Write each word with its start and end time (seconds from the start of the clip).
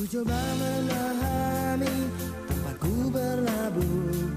Ku 0.00 0.08
coba 0.08 0.40
memahami 0.56 2.08
tempatku 2.48 3.12
berlabuh 3.12 4.32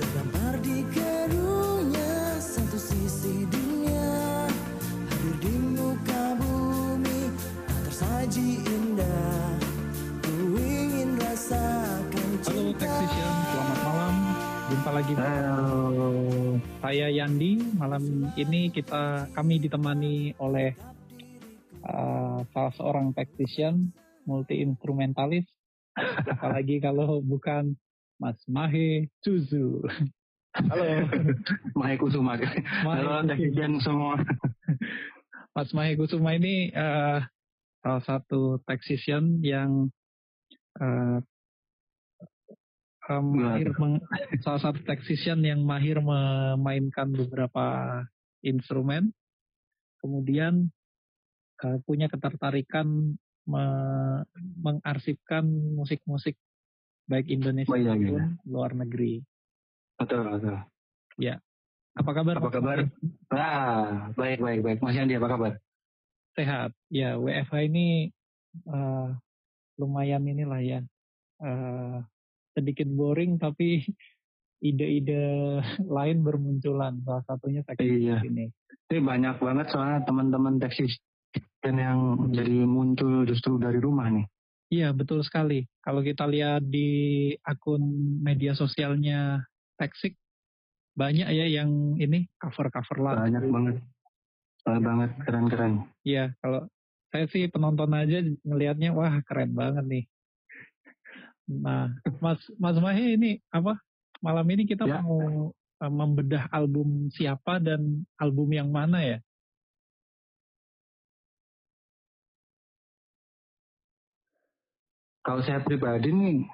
Terdampar 0.00 0.56
di 0.64 0.88
kerunya 0.88 2.40
satu 2.40 2.80
sisi 2.80 3.44
dunia 3.44 4.48
Hadir 5.12 5.36
di 5.44 5.52
muka 5.76 6.40
bumi 6.40 7.28
tak 7.68 7.80
tersaji 7.92 8.64
indah 8.64 9.60
Ku 10.24 10.56
ingin 10.64 11.20
rasakan 11.20 12.28
Halo 12.40 12.40
cinta 12.40 12.88
Taxation, 12.88 13.34
selamat 13.52 13.78
malam. 13.84 14.14
Jumpa 14.72 14.90
lagi 14.96 15.12
Halo. 15.12 16.10
saya 16.80 17.06
Yandi. 17.12 17.52
Malam 17.76 18.32
ini 18.32 18.72
kita 18.72 19.28
kami 19.36 19.60
ditemani 19.60 20.32
oleh 20.40 20.72
uh, 21.84 22.40
salah 22.48 22.72
seorang 22.80 23.12
tactician, 23.12 23.92
multi 24.26 24.60
instrumentalis. 24.60 25.46
Apalagi 26.34 26.82
kalau 26.82 27.24
bukan 27.24 27.72
Mas 28.20 28.36
Mahe 28.50 29.08
Cuzu. 29.24 29.80
Halo. 30.56 30.84
Mahe 31.78 31.94
Kusuma. 31.96 32.36
Halo 32.84 33.24
netizen 33.24 33.80
semua. 33.80 34.20
Mas 35.56 35.72
Mahe 35.72 35.96
Kusuma 35.96 36.32
ini 36.38 36.68
uh, 36.74 37.24
salah 37.80 38.02
satu 38.04 38.60
tactician 38.64 39.40
yang 39.44 39.88
uh, 40.80 41.20
uh, 43.08 43.22
mahir 43.22 43.70
meng- 43.76 44.04
salah 44.40 44.60
satu 44.60 44.80
tactician 44.84 45.44
yang 45.44 45.60
mahir 45.62 46.00
memainkan 46.00 47.12
beberapa 47.12 48.00
instrumen, 48.40 49.12
kemudian 50.00 50.72
uh, 51.62 51.78
punya 51.84 52.08
ketertarikan 52.08 53.16
me- 53.46 54.26
mengarsipkan 54.58 55.46
musik-musik 55.72 56.34
baik 57.06 57.30
Indonesia 57.30 57.70
Oh, 57.70 57.78
iya, 57.78 57.94
iya. 57.94 57.96
maupun 57.96 58.22
luar 58.44 58.70
negeri. 58.74 59.22
Betul, 59.96 60.26
betul. 60.28 60.56
Apa 61.96 62.10
kabar? 62.12 62.34
Apa 62.36 62.50
kabar? 62.52 62.78
Ah, 63.32 64.12
baik, 64.12 64.44
baik, 64.44 64.60
baik. 64.60 64.78
Mas 64.84 64.92
Yandi, 64.92 65.16
apa 65.16 65.32
kabar? 65.32 65.52
Sehat. 66.36 66.76
Ya, 66.92 67.16
WFH 67.16 67.72
ini 67.72 68.12
uh, 68.68 69.16
lumayan 69.80 70.28
inilah 70.28 70.60
ya. 70.60 70.80
uh, 71.40 72.04
sedikit 72.52 72.84
boring 72.88 73.40
tapi 73.40 73.80
ide-ide 74.68 75.20
lain 75.80 76.20
bermunculan. 76.20 77.00
Salah 77.00 77.24
satunya 77.24 77.64
teknik 77.64 77.88
Iya. 77.96 78.20
ini. 78.28 78.52
Ini 78.92 79.00
banyak 79.00 79.40
banget 79.40 79.66
soalnya 79.72 80.04
teman-teman 80.04 80.60
teksis 80.60 81.00
dan 81.66 81.82
yang 81.82 81.98
jadi 82.30 82.62
muncul 82.62 83.26
justru 83.26 83.58
dari 83.58 83.82
rumah 83.82 84.06
nih. 84.06 84.26
Iya, 84.70 84.94
betul 84.94 85.26
sekali. 85.26 85.66
Kalau 85.82 85.98
kita 85.98 86.26
lihat 86.30 86.62
di 86.62 87.30
akun 87.42 87.82
media 88.22 88.54
sosialnya 88.54 89.42
Texik, 89.74 90.14
banyak 90.94 91.26
ya 91.26 91.46
yang 91.50 91.98
ini 91.98 92.30
cover-cover 92.38 93.02
lagu. 93.02 93.18
Banyak 93.26 93.44
banget. 93.50 93.76
Banyak 94.62 94.82
banget, 94.82 95.10
keren-keren. 95.26 95.72
Iya, 96.06 96.34
kalau 96.38 96.70
saya 97.10 97.26
sih 97.30 97.50
penonton 97.50 97.90
aja 97.94 98.22
ngelihatnya 98.46 98.94
wah 98.94 99.18
keren 99.26 99.54
banget 99.54 99.84
nih. 99.86 100.04
Nah, 101.46 101.94
Mas 102.18 102.42
Mas 102.58 102.78
Mahe 102.78 103.14
ini 103.14 103.38
apa? 103.54 103.78
Malam 104.18 104.46
ini 104.50 104.66
kita 104.66 104.86
Ya. 104.86 105.02
mau 105.02 105.50
eh, 105.82 105.92
membedah 105.92 106.48
album 106.50 107.12
siapa 107.12 107.60
dan 107.62 108.02
album 108.18 108.50
yang 108.50 108.72
mana 108.72 108.98
ya? 109.02 109.18
Kalau 115.26 115.42
saya 115.42 115.58
pribadi 115.58 116.14
nih, 116.14 116.46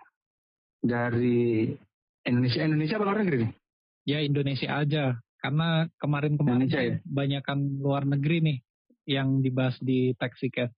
dari 0.81 1.69
Indonesia, 2.25 2.65
Indonesia 2.65 2.97
apa 2.97 3.05
luar 3.05 3.19
negeri 3.21 3.37
nih? 3.45 3.53
Ya 4.09 4.19
Indonesia 4.25 4.69
aja. 4.81 5.05
Karena 5.45 5.85
kemarin-kemarin 6.01 6.71
ya? 6.73 6.97
banyakan 7.05 7.83
luar 7.85 8.09
negeri 8.09 8.41
nih 8.41 8.59
yang 9.05 9.45
dibahas 9.45 9.77
di 9.85 10.17
Taxicast. 10.17 10.73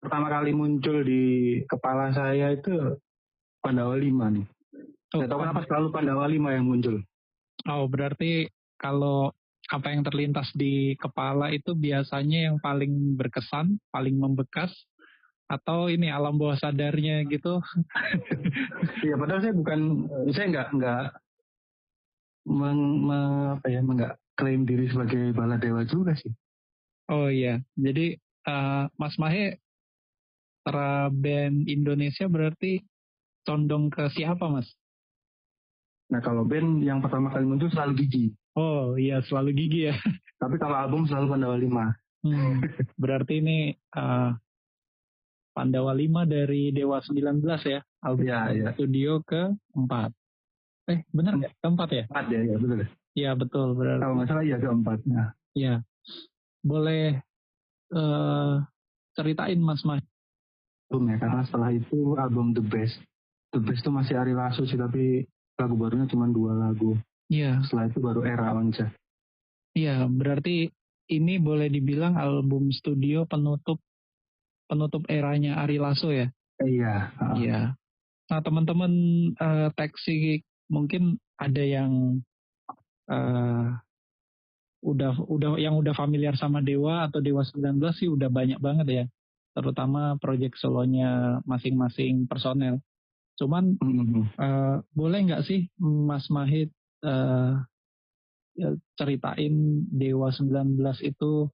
Pertama 0.00 0.32
kali 0.32 0.56
muncul 0.56 1.04
di 1.04 1.58
kepala 1.68 2.14
saya 2.16 2.56
itu 2.56 2.96
Pandawa 3.60 3.92
5 3.92 4.08
nih. 4.08 4.46
Oh, 5.12 5.20
Saya 5.20 5.28
tahu 5.28 5.40
kenapa 5.44 5.68
selalu 5.68 5.88
Pandawa 5.92 6.24
5 6.30 6.56
yang 6.56 6.64
muncul. 6.64 6.96
Oh, 7.68 7.84
berarti 7.90 8.48
kalau 8.80 9.36
apa 9.68 9.92
yang 9.92 10.00
terlintas 10.00 10.48
di 10.56 10.96
kepala 10.96 11.52
itu 11.52 11.76
biasanya 11.76 12.48
yang 12.48 12.56
paling 12.56 13.18
berkesan, 13.20 13.76
paling 13.92 14.16
membekas, 14.16 14.72
atau 15.48 15.88
ini 15.88 16.12
alam 16.12 16.36
bawah 16.36 16.60
sadarnya 16.60 17.24
gitu? 17.26 17.58
Iya, 19.02 19.14
padahal 19.16 19.40
saya 19.42 19.54
bukan, 19.56 19.80
saya 20.30 20.46
nggak 20.52 20.68
nggak 20.76 21.02
meng, 22.46 22.80
me- 23.08 23.48
apa 23.58 23.66
ya, 23.66 23.80
nggak 23.82 24.14
klaim 24.36 24.62
diri 24.68 24.86
sebagai 24.92 25.32
baladewa 25.34 25.82
juga 25.88 26.14
sih. 26.14 26.30
Oh 27.08 27.32
iya, 27.32 27.64
jadi 27.74 28.20
eh, 28.20 28.84
Mas 29.00 29.16
Mahe 29.16 29.58
secara 30.60 31.08
band 31.08 31.64
Indonesia 31.64 32.28
berarti 32.28 32.84
condong 33.48 33.88
ke 33.88 34.04
siapa 34.12 34.52
Mas? 34.52 34.68
Nah 36.12 36.20
kalau 36.20 36.44
band 36.44 36.84
yang 36.84 37.00
pertama 37.00 37.32
kali 37.32 37.48
muncul 37.48 37.72
selalu 37.72 38.04
Gigi, 38.04 38.26
Oh 38.52 38.98
iya, 38.98 39.22
selalu 39.24 39.54
gigi 39.54 39.88
ya. 39.88 39.94
tapi 40.42 40.58
kalau 40.58 40.74
album 40.76 41.06
selalu 41.06 41.26
Pandawa 41.32 41.56
5. 41.56 41.86
Hmm, 42.26 42.58
berarti 42.98 43.38
ini 43.38 43.58
eh, 43.72 44.30
Pandawa 45.58 45.90
5 45.90 46.22
dari 46.24 46.70
Dewa 46.70 47.02
19 47.02 47.42
ya, 47.66 47.82
album 47.98 48.22
Iya, 48.22 48.38
iya. 48.54 48.70
studio 48.72 49.18
ke-4. 49.22 49.92
Eh, 50.86 51.02
benar 51.10 51.34
nggak? 51.34 51.52
Keempat 51.58 51.88
ya? 51.90 52.04
Empat 52.06 52.26
ya, 52.28 52.40
ya 52.44 52.56
betul. 52.56 52.78
Iya, 53.12 53.30
betul. 53.34 53.68
Berarti 53.74 54.00
Kalau 54.00 54.14
nggak 54.14 54.28
salah 54.28 54.44
ya 54.44 54.56
keempat. 54.56 54.98
Nah, 55.04 55.28
ya. 55.52 55.74
Boleh 56.60 57.18
eh 57.88 58.54
ceritain 59.12 59.58
Mas 59.58 59.82
Mas. 59.82 60.04
album 60.86 61.04
ya, 61.04 61.16
karena 61.18 61.42
setelah 61.42 61.70
itu 61.70 61.98
album 62.14 62.46
The 62.52 62.62
Best. 62.62 62.96
The 63.50 63.60
Best 63.60 63.82
itu 63.82 63.90
masih 63.90 64.14
Ari 64.14 64.32
Lasso 64.32 64.62
sih, 64.62 64.76
tapi 64.76 65.26
lagu 65.54 65.74
barunya 65.74 66.06
cuma 66.06 66.24
dua 66.26 66.54
lagu. 66.54 66.96
Iya, 67.26 67.60
Setelah 67.60 67.90
itu 67.90 67.98
baru 67.98 68.20
Era 68.22 68.54
Onca. 68.54 68.88
iya. 69.74 70.06
Berarti 70.06 70.70
ini 71.08 71.34
boleh 71.36 71.68
dibilang 71.68 72.14
album 72.14 72.70
studio 72.70 73.24
penutup 73.24 73.80
penutup 74.68 75.08
eranya 75.08 75.58
Ari 75.64 75.80
Lasso 75.80 76.12
ya? 76.12 76.28
Iya. 76.60 77.10
Iya. 77.34 77.60
Nah, 78.28 78.40
teman-teman 78.44 78.92
eh, 79.32 79.68
taksi 79.72 80.44
mungkin 80.68 81.16
ada 81.40 81.64
yang 81.64 82.20
eh 83.08 83.68
udah 84.78 85.12
udah 85.26 85.58
yang 85.58 85.74
udah 85.74 85.90
familiar 85.96 86.38
sama 86.38 86.62
Dewa 86.62 87.08
atau 87.10 87.18
Dewa 87.18 87.42
19 87.42 87.80
sih 87.98 88.06
udah 88.06 88.28
banyak 88.28 88.60
banget 88.60 88.86
ya. 88.86 89.04
Terutama 89.56 90.20
project 90.20 90.60
solonya 90.60 91.40
masing-masing 91.48 92.28
personel. 92.28 92.78
Cuman 93.40 93.80
Mm-mm. 93.80 94.28
eh, 94.28 94.76
boleh 94.92 95.20
nggak 95.24 95.42
sih 95.48 95.66
Mas 95.80 96.28
Mahid 96.28 96.70
ya, 98.58 98.74
ceritain 98.98 99.54
Dewa 99.88 100.28
19 100.34 100.78
itu 101.06 101.48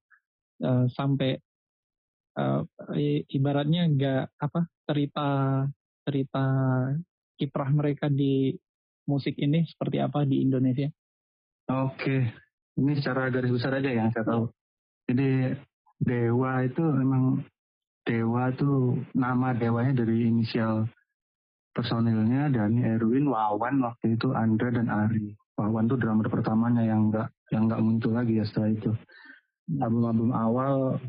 eh, 0.65 0.87
sampai 0.97 1.39
i- 2.99 3.25
ibaratnya 3.31 3.87
nggak 3.89 4.25
apa 4.39 4.61
cerita 4.85 5.27
cerita 6.05 6.45
kiprah 7.39 7.71
mereka 7.71 8.07
di 8.11 8.55
musik 9.09 9.37
ini 9.37 9.65
seperti 9.69 10.01
apa 10.01 10.25
di 10.25 10.41
Indonesia? 10.45 10.89
Oke, 11.71 12.29
ini 12.77 12.93
secara 13.01 13.33
garis 13.33 13.53
besar 13.53 13.81
aja 13.81 13.91
yang 13.91 14.13
saya 14.13 14.25
tahu. 14.25 14.45
Jadi 15.09 15.57
Dewa 16.01 16.61
itu 16.65 16.85
memang 16.85 17.45
Dewa 18.05 18.53
itu 18.53 19.01
nama 19.17 19.57
Dewanya 19.57 20.05
dari 20.05 20.29
inisial 20.29 20.85
personilnya 21.73 22.53
Dani 22.53 22.85
Erwin, 22.85 23.27
Wawan 23.29 23.81
waktu 23.81 24.21
itu 24.21 24.37
Andra 24.37 24.69
dan 24.69 24.93
Ari. 24.93 25.33
Wawan 25.57 25.89
tuh 25.89 25.97
drummer 25.97 26.29
pertamanya 26.29 26.85
yang 26.85 27.09
nggak 27.09 27.29
yang 27.55 27.71
nggak 27.71 27.83
muncul 27.83 28.13
lagi 28.13 28.43
ya 28.43 28.45
setelah 28.45 28.71
itu. 28.75 28.93
Album-album 29.81 30.31
awal 30.37 31.01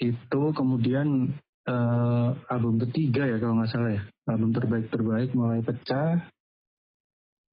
itu 0.00 0.42
kemudian 0.56 1.30
eh, 1.68 2.28
album 2.48 2.80
ketiga 2.88 3.28
ya 3.28 3.36
kalau 3.36 3.60
nggak 3.60 3.70
salah 3.70 3.92
ya. 3.94 4.02
Album 4.26 4.50
terbaik 4.56 4.86
terbaik 4.88 5.30
mulai 5.36 5.60
pecah. 5.60 6.24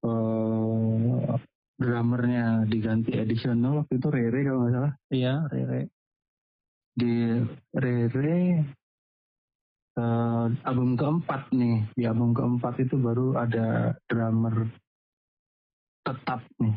Eh, 0.07 1.35
drummernya 1.77 2.65
diganti 2.65 3.13
additional 3.13 3.85
waktu 3.85 4.01
itu 4.01 4.07
Rere 4.09 4.39
kalau 4.41 4.59
nggak 4.65 4.73
salah 4.73 4.93
Iya, 5.13 5.33
Rere. 5.45 5.81
di 6.97 7.13
Rere 7.77 8.41
eh, 9.97 10.45
album 10.65 10.97
keempat 10.97 11.53
nih 11.53 11.85
di 11.93 12.03
album 12.09 12.33
keempat 12.33 12.81
itu 12.81 12.97
baru 12.97 13.37
ada 13.37 13.93
drummer 14.09 14.65
tetap 16.01 16.41
nih 16.57 16.73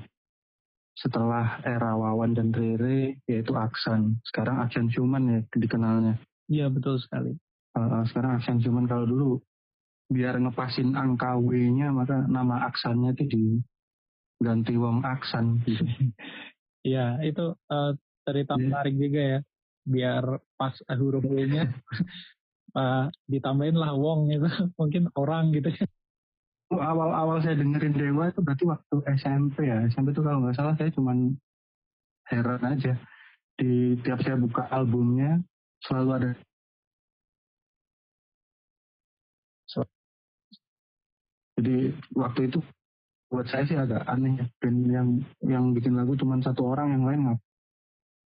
setelah 1.01 1.65
era 1.65 1.97
Wawan 1.97 2.37
dan 2.37 2.53
Rere 2.53 3.25
yaitu 3.25 3.57
Aksan 3.57 4.21
sekarang 4.29 4.61
Aksan 4.61 4.93
Cuman 4.93 5.23
ya 5.33 5.41
dikenalnya 5.57 6.21
Iya 6.51 6.67
betul 6.67 6.99
sekali. 6.99 7.39
Uh, 7.79 8.03
sekarang 8.11 8.43
aksan 8.43 8.59
cuman 8.59 8.91
kalau 8.91 9.07
dulu 9.07 9.31
biar 10.11 10.35
ngepasin 10.43 10.99
angka 10.99 11.39
W-nya 11.39 11.95
maka 11.95 12.27
nama 12.27 12.67
aksannya 12.67 13.15
itu 13.15 13.25
diganti 13.31 14.75
wong 14.75 15.07
aksan 15.07 15.63
gitu. 15.63 15.87
Iya 16.81 17.21
itu 17.21 17.53
uh, 17.69 17.93
cerita 18.25 18.57
yeah. 18.57 18.63
menarik 18.65 18.95
juga 18.99 19.21
ya. 19.23 19.39
Biar 19.87 20.25
pas 20.59 20.75
huruf 20.99 21.23
W-nya 21.23 21.71
uh, 22.75 23.07
ditambahin 23.33 23.79
lah 23.79 23.95
wong 23.95 24.35
itu 24.35 24.51
mungkin 24.81 25.07
orang 25.15 25.55
gitu 25.55 25.71
ya. 25.71 25.87
Awal-awal 26.71 27.43
saya 27.43 27.59
dengerin 27.59 27.99
Dewa 27.99 28.31
itu 28.31 28.41
berarti 28.43 28.65
waktu 28.67 28.97
SMP 29.19 29.67
ya. 29.67 29.83
SMP 29.91 30.15
itu 30.15 30.23
kalau 30.23 30.39
nggak 30.47 30.55
salah 30.55 30.75
saya 30.79 30.91
cuman 30.95 31.35
heran 32.31 32.63
aja. 32.63 32.95
Di 33.59 33.99
tiap 34.07 34.23
saya 34.23 34.39
buka 34.39 34.71
albumnya 34.71 35.43
selalu 35.83 36.11
ada 36.15 36.31
Jadi 41.61 41.93
waktu 42.17 42.49
itu 42.49 42.65
buat 43.29 43.45
saya 43.53 43.69
sih 43.69 43.77
agak 43.77 44.09
aneh 44.09 44.41
ya. 44.41 44.47
Band 44.65 44.79
yang 44.89 45.09
yang 45.45 45.65
bikin 45.77 45.93
lagu 45.93 46.17
cuma 46.17 46.41
satu 46.41 46.73
orang, 46.73 46.97
yang 46.97 47.05
lain 47.05 47.21
nggak. 47.29 47.41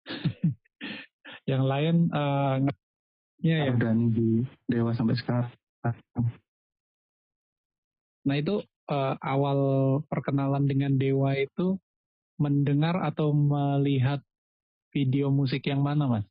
yang 1.51 1.63
lain 1.65 1.95
uh, 2.13 2.61
ya, 3.41 3.65
ya. 3.65 3.73
Dan 3.73 4.13
di 4.13 4.45
Dewa 4.69 4.93
sampai 4.93 5.17
sekarang. 5.17 5.49
Nah 8.23 8.35
itu 8.39 8.63
uh, 8.87 9.15
awal 9.19 9.59
perkenalan 10.07 10.67
dengan 10.67 10.95
Dewa 10.95 11.35
itu 11.35 11.75
mendengar 12.39 12.99
atau 13.03 13.31
melihat 13.31 14.23
video 14.95 15.29
musik 15.29 15.67
yang 15.67 15.83
mana 15.83 16.05
mas? 16.09 16.25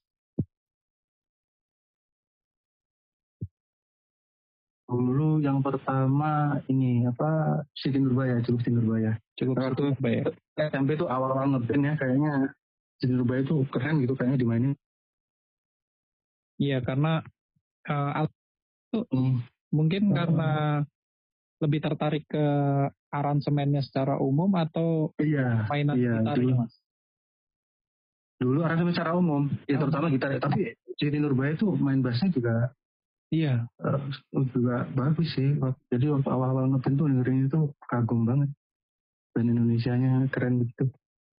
dulu 4.92 5.40
yang 5.40 5.64
pertama 5.64 6.60
ini 6.68 7.08
apa 7.08 7.62
Siti 7.72 7.96
Nurbaya 7.96 8.44
cukup 8.44 8.60
Siti 8.60 8.72
Nurbaya 8.76 9.12
cukup 9.40 9.54
Siti 9.56 9.82
Nurbaya 9.88 10.22
SMP 10.58 11.00
itu 11.00 11.06
awal-awal 11.08 11.56
ngeband 11.56 11.82
ya 11.88 11.94
kayaknya 11.96 12.32
Siti 13.00 13.12
Nurbaya 13.16 13.40
itu 13.40 13.64
keren 13.72 14.04
gitu 14.04 14.12
kayaknya 14.12 14.38
dimainin 14.40 14.72
iya 16.60 16.84
karena 16.84 17.24
uh, 17.88 18.26
itu 18.28 19.00
hmm. 19.08 19.36
mungkin 19.72 20.02
karena 20.12 20.50
lebih 21.62 21.78
tertarik 21.78 22.26
ke 22.26 22.46
aransemennya 23.14 23.86
secara 23.86 24.18
umum 24.18 24.50
atau 24.58 25.14
iya, 25.22 25.64
mainan 25.70 25.94
iya, 25.94 26.18
gitar 26.18 26.36
dulu, 26.36 26.50
ya, 26.50 26.56
mas 26.58 26.74
dulu 28.42 28.58
aransemen 28.66 28.92
secara 28.92 29.12
umum 29.14 29.42
ya 29.70 29.76
terutama 29.78 30.10
gitar 30.10 30.34
tapi 30.42 30.74
Siti 30.98 31.18
Nurbaya 31.22 31.54
itu 31.54 31.70
main 31.78 32.02
bassnya 32.02 32.34
juga 32.34 32.74
Iya. 33.32 33.64
Uh, 33.80 34.44
juga 34.52 34.84
bagus 34.92 35.32
sih. 35.32 35.56
Jadi 35.88 36.04
waktu 36.12 36.28
awal-awal 36.28 36.68
ngeband 36.68 36.96
tuh 37.00 37.08
dengerin 37.08 37.48
itu 37.48 37.60
kagum 37.88 38.28
banget. 38.28 38.52
Band 39.32 39.48
Indonesia-nya 39.48 40.28
keren 40.28 40.68
gitu. 40.68 40.92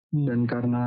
Hmm. 0.10 0.26
Dan 0.26 0.40
karena 0.50 0.86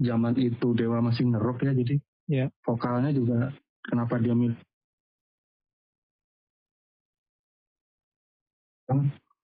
zaman 0.00 0.32
itu 0.40 0.72
Dewa 0.72 1.04
masih 1.04 1.28
ngerok 1.28 1.68
ya, 1.68 1.72
jadi 1.76 1.94
yeah. 2.30 2.48
vokalnya 2.64 3.12
juga 3.12 3.52
kenapa 3.84 4.16
dia 4.16 4.32
milih 4.32 4.56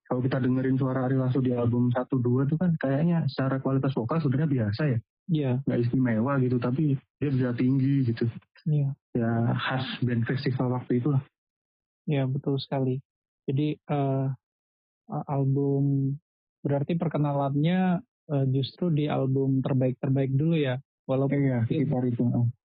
kalau 0.05 0.21
kita 0.21 0.37
dengerin 0.41 0.77
suara 0.77 1.09
Ari 1.09 1.17
Lasso 1.17 1.41
di 1.41 1.53
album 1.57 1.89
1 1.89 2.07
2 2.07 2.49
itu 2.49 2.57
kan 2.61 2.71
kayaknya 2.77 3.25
secara 3.29 3.61
kualitas 3.61 3.93
vokal 3.97 4.21
sebenarnya 4.21 4.51
biasa 4.51 4.83
ya. 4.89 4.99
Iya. 5.25 5.53
Gak 5.65 5.81
istimewa 5.81 6.37
gitu, 6.45 6.61
tapi 6.61 7.01
dia 7.17 7.31
bisa 7.33 7.57
tinggi 7.57 8.05
gitu. 8.13 8.29
Iya. 8.69 8.93
Ya 9.17 9.33
khas 9.57 9.87
band 10.05 10.29
festival 10.29 10.77
waktu 10.77 11.01
itu 11.01 11.09
lah. 11.13 11.23
Iya 12.05 12.29
betul 12.29 12.61
sekali. 12.61 13.01
Jadi 13.49 13.81
uh, 13.89 14.29
album 15.09 16.15
berarti 16.61 16.97
perkenalannya 16.97 18.05
uh, 18.29 18.47
justru 18.53 18.93
di 18.93 19.09
album 19.09 19.65
terbaik 19.65 19.97
terbaik 20.01 20.33
dulu 20.37 20.57
ya. 20.61 20.77
Walaupun 21.05 21.37
iya, 21.37 21.61
sekitar 21.69 22.05
itu. 22.09 22.25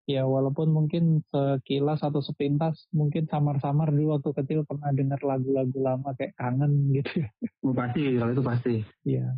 Ya 0.08 0.24
walaupun 0.24 0.72
mungkin 0.72 1.20
sekilas 1.28 2.00
atau 2.00 2.24
sepintas 2.24 2.88
mungkin 2.96 3.28
samar-samar 3.28 3.92
dulu 3.92 4.16
waktu 4.16 4.32
kecil 4.40 4.64
pernah 4.64 4.96
dengar 4.96 5.20
lagu-lagu 5.20 5.76
lama 5.76 6.16
kayak 6.16 6.32
kangen 6.40 6.96
gitu 6.96 7.28
ya. 7.28 7.30
Oh, 7.60 7.76
pasti, 7.76 8.16
kalau 8.16 8.32
itu 8.32 8.44
pasti. 8.44 8.76
Iya. 9.04 9.36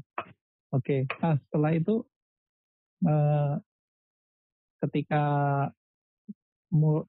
Oke, 0.69 1.09
okay. 1.09 1.17
nah 1.17 1.33
setelah 1.41 1.71
itu 1.73 2.05
uh, 3.01 3.57
ketika 4.85 5.25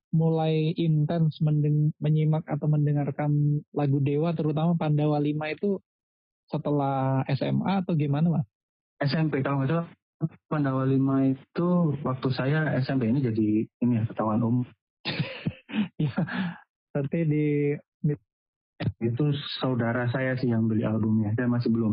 mulai 0.09 0.73
intens 0.73 1.37
menyimak 2.01 2.49
atau 2.49 2.65
mendengarkan 2.65 3.61
lagu 3.77 4.01
Dewa 4.01 4.33
terutama 4.33 4.73
Pandawa 4.81 5.21
5 5.21 5.37
itu 5.53 5.77
setelah 6.49 7.21
SMA 7.29 7.85
atau 7.85 7.93
gimana 7.93 8.41
mas? 8.41 8.49
SMP 9.05 9.45
kalau 9.45 9.61
nggak 9.61 9.69
salah 9.69 9.89
Pandawa 10.51 10.85
5 10.85 11.33
itu 11.33 11.69
waktu 12.05 12.29
saya 12.37 12.77
SMP 12.85 13.09
ini 13.09 13.25
jadi 13.25 13.65
ini 13.81 13.93
ya 13.97 14.05
ketahuan 14.05 14.45
umum. 14.45 14.69
ya, 16.05 16.13
berarti 16.93 17.19
di 17.25 17.47
itu 19.01 19.25
saudara 19.61 20.09
saya 20.13 20.37
sih 20.37 20.53
yang 20.53 20.69
beli 20.69 20.85
albumnya, 20.85 21.33
saya 21.37 21.49
masih 21.49 21.73
belum. 21.73 21.93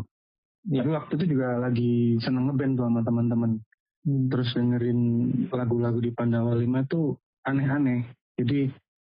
Ya. 0.68 0.84
Tapi 0.84 0.92
waktu 0.92 1.12
itu 1.16 1.24
juga 1.36 1.48
lagi 1.56 2.20
seneng 2.20 2.52
ngeband 2.52 2.76
tuh 2.76 2.84
sama 2.88 3.00
teman-teman. 3.00 3.50
Hmm. 4.04 4.28
Terus 4.28 4.48
dengerin 4.52 5.00
lagu-lagu 5.48 6.00
di 6.00 6.12
Pandawa 6.12 6.52
5 6.52 6.84
tuh 6.84 7.16
aneh-aneh. 7.48 8.08
Jadi 8.36 8.68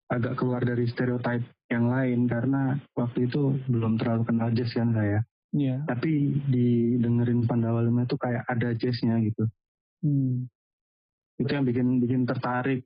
agak 0.08 0.40
keluar 0.40 0.62
dari 0.62 0.86
stereotip 0.88 1.42
yang 1.68 1.90
lain 1.90 2.24
karena 2.30 2.78
waktu 2.96 3.28
itu 3.28 3.60
belum 3.68 4.00
terlalu 4.00 4.22
kenal 4.24 4.48
jazz 4.54 4.72
kan 4.72 4.94
saya. 4.94 5.20
Iya. 5.52 5.84
Tapi 5.88 6.44
di 6.44 6.98
dengerin 7.00 7.48
Pandawa 7.48 7.80
Lima 7.80 8.04
itu 8.04 8.20
kayak 8.20 8.44
ada 8.44 8.76
jazznya 8.76 9.16
gitu. 9.24 9.48
Hmm. 10.04 10.44
Itu 11.40 11.50
yang 11.50 11.64
bikin 11.64 12.02
bikin 12.04 12.22
tertarik. 12.28 12.84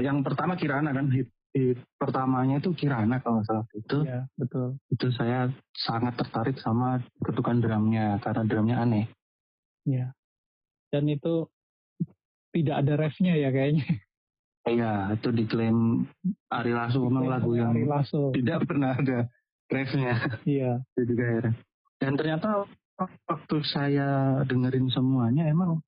Yang 0.00 0.18
pertama 0.24 0.56
Kirana 0.56 0.96
kan 0.96 1.12
hit, 1.12 1.28
hit 1.52 1.76
pertamanya 2.00 2.64
itu 2.64 2.72
Kirana 2.72 3.20
kalau 3.20 3.44
salah 3.44 3.68
itu. 3.76 4.08
Iya 4.08 4.24
betul. 4.40 4.80
Itu 4.88 5.12
saya 5.12 5.52
sangat 5.76 6.16
tertarik 6.16 6.56
sama 6.56 7.04
ketukan 7.20 7.60
drumnya 7.60 8.16
karena 8.24 8.42
drumnya 8.48 8.76
aneh. 8.80 9.06
Iya. 9.84 10.16
Dan 10.88 11.12
itu 11.12 11.48
tidak 12.52 12.84
ada 12.84 12.92
refnya 12.96 13.36
ya 13.36 13.52
kayaknya. 13.52 13.84
Iya, 14.62 15.18
itu 15.18 15.28
diklaim 15.34 16.06
Ari 16.46 16.70
Lasso 16.70 17.02
memang 17.02 17.26
lagu 17.26 17.50
yang 17.58 17.74
Lasso. 17.82 18.30
tidak 18.30 18.62
pernah 18.62 18.94
ada 18.94 19.26
refnya. 19.66 20.14
Iya. 20.46 20.86
itu 20.94 21.02
juga 21.10 21.24
ya. 21.26 21.50
Dan 22.02 22.18
ternyata 22.18 22.66
waktu 23.30 23.56
saya 23.62 24.42
dengerin 24.42 24.90
semuanya 24.90 25.46
emang 25.46 25.78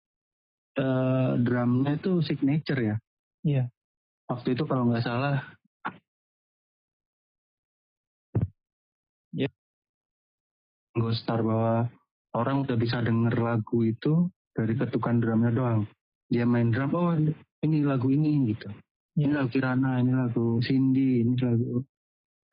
uh, 0.79 1.35
drumnya 1.43 1.99
itu 1.99 2.23
signature 2.23 2.79
ya. 2.79 2.97
Iya. 3.43 3.65
Waktu 4.31 4.55
itu 4.55 4.63
kalau 4.63 4.87
nggak 4.87 5.03
salah. 5.03 5.43
Ya. 9.35 9.51
Ghostar 10.95 11.43
bahwa 11.43 11.91
orang 12.39 12.63
udah 12.63 12.79
bisa 12.79 13.03
denger 13.03 13.35
lagu 13.35 13.83
itu 13.83 14.31
dari 14.55 14.79
ketukan 14.79 15.19
drumnya 15.19 15.51
doang. 15.51 15.91
Dia 16.31 16.47
main 16.47 16.71
drum, 16.71 16.95
oh 16.95 17.11
ini 17.67 17.83
lagu 17.83 18.07
ini 18.15 18.55
gitu. 18.55 18.71
Ini 19.19 19.35
ya. 19.35 19.43
lagu 19.43 19.51
Kirana, 19.51 19.99
ini 19.99 20.15
lagu 20.15 20.63
Cindy, 20.63 21.27
ini 21.27 21.35
lagu 21.43 21.83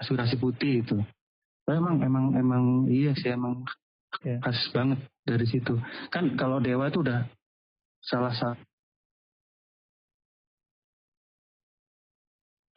Aspirasi 0.02 0.42
Putih 0.42 0.82
itu. 0.82 0.98
Emang 1.74 1.98
emang 2.04 2.26
emang 2.36 2.64
iya 2.92 3.12
sih 3.16 3.32
emang 3.32 3.64
ya. 4.22 4.40
khas 4.44 4.60
banget 4.76 5.00
dari 5.24 5.46
situ. 5.48 5.80
Kan 6.12 6.36
kalau 6.36 6.60
Dewa 6.60 6.90
itu 6.92 7.02
udah 7.02 7.26
salah 8.02 8.34
satu 8.34 8.62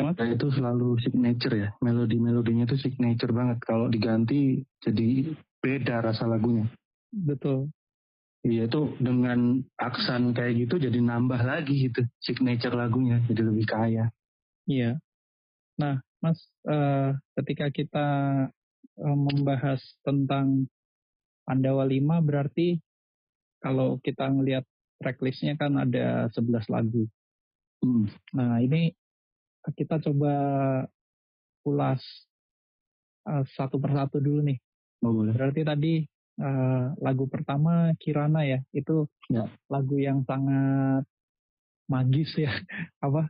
itu 0.04 0.46
selalu 0.52 1.00
signature 1.00 1.54
ya 1.56 1.68
melodi 1.80 2.20
melodinya 2.20 2.68
itu 2.68 2.76
signature 2.76 3.32
banget 3.32 3.56
kalau 3.64 3.88
diganti 3.88 4.60
jadi 4.84 5.32
beda 5.64 6.04
rasa 6.04 6.28
lagunya 6.28 6.68
betul 7.08 7.72
Iya 8.44 8.68
itu 8.68 8.92
dengan 9.00 9.64
aksan 9.80 10.36
kayak 10.36 10.68
gitu 10.68 10.76
jadi 10.76 11.00
nambah 11.00 11.40
lagi 11.40 11.88
gitu 11.88 12.04
signature 12.20 12.76
lagunya 12.76 13.16
jadi 13.24 13.40
lebih 13.40 13.64
kaya. 13.64 14.12
Iya. 14.68 15.00
Nah, 15.80 16.04
Mas, 16.20 16.36
uh, 16.68 17.16
ketika 17.40 17.72
kita 17.72 18.06
membahas 18.98 19.82
tentang 20.06 20.70
Pandawa 21.44 21.84
5 21.84 22.24
berarti 22.24 22.80
kalau 23.60 24.00
kita 24.00 24.28
ngelihat 24.28 24.64
tracklistnya 25.00 25.56
kan 25.60 25.76
ada 25.76 26.32
11 26.32 26.72
lagu. 26.72 27.04
Hmm. 27.84 28.08
Nah 28.32 28.60
ini 28.64 28.92
kita 29.76 30.00
coba 30.00 30.34
ulas 31.64 32.00
uh, 33.28 33.44
satu 33.56 33.76
persatu 33.80 34.20
dulu 34.20 34.44
nih. 34.44 34.58
Oh, 35.04 35.12
boleh. 35.12 35.32
Berarti 35.36 35.60
tadi 35.64 35.94
uh, 36.40 36.96
lagu 37.00 37.28
pertama 37.28 37.92
Kirana 38.00 38.44
ya 38.48 38.60
itu 38.72 39.04
ya. 39.28 39.48
lagu 39.68 39.96
yang 40.00 40.24
sangat 40.24 41.04
magis 41.84 42.32
ya 42.40 42.48
apa 43.04 43.28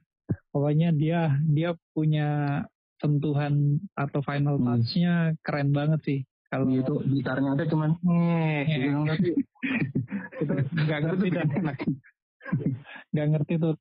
pokoknya 0.55 0.95
dia 0.95 1.35
dia 1.43 1.75
punya 1.91 2.63
sentuhan 3.03 3.83
atau 3.99 4.21
final 4.23 4.57
Hmm. 4.59 4.79
touch-nya 4.79 5.35
keren 5.43 5.71
banget 5.75 6.01
sih. 6.07 6.21
Kalau 6.49 6.71
itu 6.71 6.95
gitarnya 7.11 7.59
ada 7.59 7.65
cuman 7.67 7.91
ngeh 7.99 8.63
gitu 8.71 8.89
kan, 8.95 9.07
tapi 9.11 9.31
itu 10.43 10.55
nggak 10.87 11.01
ngerti 11.03 11.29
enak. 11.35 11.77
nggak 13.11 13.27
ngerti 13.35 13.53
tuh 13.59 13.75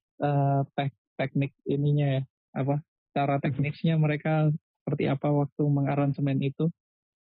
tek- 0.74 1.02
teknik 1.20 1.52
ininya 1.70 2.08
ya 2.18 2.22
apa 2.58 2.82
cara 3.14 3.38
teknisnya 3.38 3.94
mereka 4.02 4.50
seperti 4.82 5.06
apa 5.06 5.30
waktu 5.30 5.64
mengaransemen 5.64 6.42
itu. 6.42 6.74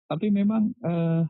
Tapi 0.07 0.31
memang 0.31 0.71
eh, 0.87 1.23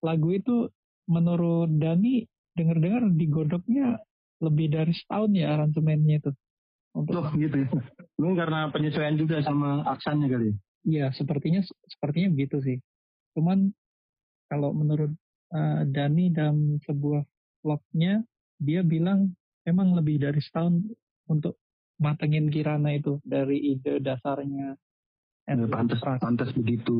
lagu 0.00 0.28
itu 0.32 0.72
menurut 1.04 1.68
Dani 1.76 2.24
dengar-dengar 2.56 3.12
digodoknya 3.12 4.00
lebih 4.40 4.72
dari 4.72 4.92
setahun 4.96 5.36
ya 5.36 5.52
aransemennya 5.52 6.16
itu. 6.24 6.32
Untuk 6.90 7.22
Loh 7.22 7.30
gitu 7.38 7.56
ya. 7.64 7.68
Mungkin 8.18 8.36
karena 8.36 8.60
penyesuaian 8.74 9.14
juga 9.14 9.38
sama 9.46 9.86
aksannya 9.86 10.26
kali. 10.26 10.46
ya. 10.50 10.54
Iya, 10.80 11.06
sepertinya 11.12 11.60
sepertinya 11.86 12.32
begitu 12.34 12.56
sih. 12.64 12.76
Cuman 13.36 13.70
kalau 14.50 14.74
menurut 14.74 15.12
eh, 15.54 15.82
Dani 15.86 16.34
dalam 16.34 16.80
sebuah 16.82 17.22
vlognya, 17.62 18.24
dia 18.58 18.80
bilang 18.82 19.36
memang 19.62 19.94
lebih 19.94 20.18
dari 20.18 20.40
setahun 20.42 20.82
untuk 21.30 21.60
matengin 22.00 22.48
Kirana 22.48 22.96
itu 22.96 23.20
dari 23.22 23.76
ide 23.76 24.00
dasarnya. 24.00 24.74
Ya, 25.46 25.54
pantas 25.68 26.00
pantas 26.00 26.50
begitu 26.56 26.98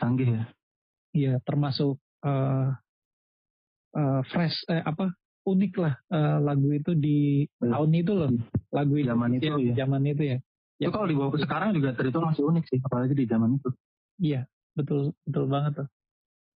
canggih 0.00 0.42
ya. 0.42 0.44
Iya, 1.14 1.34
termasuk 1.44 2.00
eh, 2.24 2.68
eh, 3.94 4.20
fresh 4.32 4.58
eh, 4.72 4.82
apa 4.82 5.12
unik 5.48 5.72
lah 5.80 5.94
eh, 6.12 6.38
lagu 6.44 6.68
itu 6.70 6.92
di 6.92 7.48
Hmm. 7.60 7.72
tahun 7.72 7.90
itu 7.96 8.12
loh. 8.12 8.30
Lagu 8.68 8.94
itu 9.00 9.08
Zaman 9.08 9.30
itu 9.34 9.52
ya. 9.72 9.74
Zaman 9.84 10.02
itu 10.04 10.22
ya. 10.36 10.38
Itu 10.78 10.90
kalau 10.94 11.06
dibawa 11.10 11.34
ke 11.34 11.42
sekarang 11.42 11.74
juga 11.74 11.90
terhitung 11.96 12.28
masih 12.28 12.44
unik 12.46 12.64
sih, 12.70 12.78
apalagi 12.84 13.14
di 13.16 13.26
zaman 13.26 13.58
itu. 13.58 13.68
Iya, 14.22 14.46
betul 14.78 15.10
betul 15.26 15.44
banget 15.50 15.72
tuh. 15.82 15.88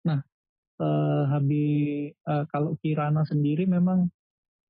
Nah, 0.07 0.21
eh, 0.79 1.23
habis 1.27 2.15
eh, 2.15 2.45
kalau 2.53 2.79
Kirana 2.79 3.27
sendiri 3.27 3.67
memang 3.67 4.13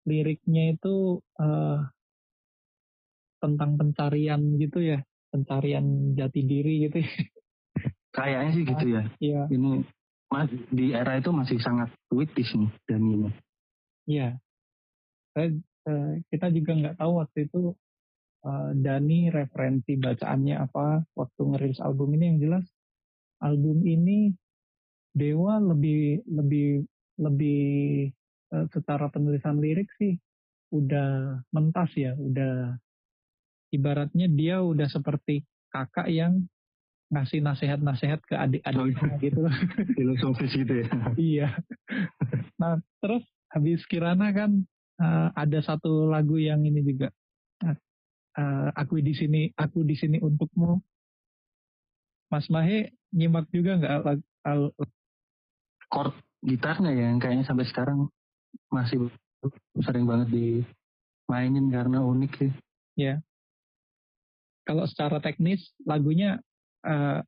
liriknya 0.08 0.72
itu 0.72 1.20
eh, 1.36 1.78
tentang 3.42 3.74
pencarian 3.74 4.40
gitu 4.56 4.78
ya, 4.80 5.02
pencarian 5.34 6.14
jati 6.14 6.40
diri 6.46 6.88
gitu. 6.88 7.02
ya. 7.02 7.10
Kayaknya 8.12 8.50
sih 8.54 8.64
gitu 8.68 8.86
ya. 8.88 9.02
Iya, 9.18 9.42
Ini 9.50 9.70
mas, 10.28 10.48
di 10.72 10.92
era 10.92 11.16
itu 11.20 11.32
masih 11.32 11.58
sangat 11.60 11.92
witis 12.12 12.48
nih 12.56 12.70
dan 12.88 13.02
ini. 13.04 13.30
Iya. 14.08 14.38
Saya, 15.32 15.48
eh, 15.88 16.12
kita 16.28 16.52
juga 16.52 16.72
nggak 16.76 16.96
tahu 17.00 17.12
waktu 17.20 17.38
itu 17.48 17.60
eh, 18.44 18.70
Dani 18.78 19.20
referensi 19.32 19.96
bacaannya 19.96 20.56
apa 20.60 21.04
waktu 21.16 21.40
ngerilis 21.40 21.80
album 21.80 22.14
ini 22.16 22.24
yang 22.34 22.38
jelas 22.42 22.66
album 23.42 23.82
ini 23.82 24.32
Dewa 25.12 25.60
lebih 25.60 26.24
lebih 26.24 26.88
lebih 27.20 27.62
eh, 28.52 28.66
secara 28.72 29.12
penulisan 29.12 29.60
lirik 29.60 29.88
sih 30.00 30.16
udah 30.72 31.40
mentas 31.52 31.92
ya, 31.92 32.16
udah 32.16 32.80
ibaratnya 33.76 34.26
dia 34.32 34.64
udah 34.64 34.88
seperti 34.88 35.44
kakak 35.68 36.08
yang 36.08 36.48
ngasih 37.12 37.44
nasihat-nasihat 37.44 38.24
ke 38.24 38.34
adik-adiknya 38.40 39.20
gitu. 39.20 39.44
Filosofis 40.00 40.52
gitu 40.56 40.72
ya. 40.80 40.88
iya. 41.20 41.48
Nah, 42.56 42.80
terus 43.04 43.20
habis 43.52 43.84
Kirana 43.86 44.32
kan 44.32 44.64
eh, 44.98 45.28
ada 45.36 45.58
satu 45.60 46.08
lagu 46.08 46.40
yang 46.40 46.64
ini 46.64 46.80
juga 46.80 47.12
eh, 47.62 48.68
aku 48.72 48.98
di 49.04 49.12
sini 49.12 49.52
aku 49.52 49.84
di 49.84 49.94
sini 49.94 50.18
untukmu. 50.18 50.80
Mas 52.32 52.48
Mahe 52.48 52.96
nyimak 53.12 53.52
juga 53.52 53.76
nggak 53.76 53.96
lag- 54.08 54.30
al- 54.48 54.74
Chord 55.92 56.16
gitarnya 56.40 56.90
ya, 56.96 57.12
yang 57.12 57.20
kayaknya 57.20 57.44
sampai 57.44 57.68
sekarang 57.68 58.08
masih 58.72 59.12
sering 59.84 60.08
banget 60.08 60.32
dimainin 60.32 61.68
karena 61.68 62.00
unik 62.00 62.32
sih. 62.40 62.52
kalau 64.64 64.86
secara 64.88 65.20
teknis 65.20 65.74
lagunya 65.84 66.40
eh, 66.86 67.20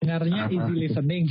dengarnya 0.00 0.48
Apa? 0.48 0.52
easy 0.54 0.74
listening. 0.88 1.24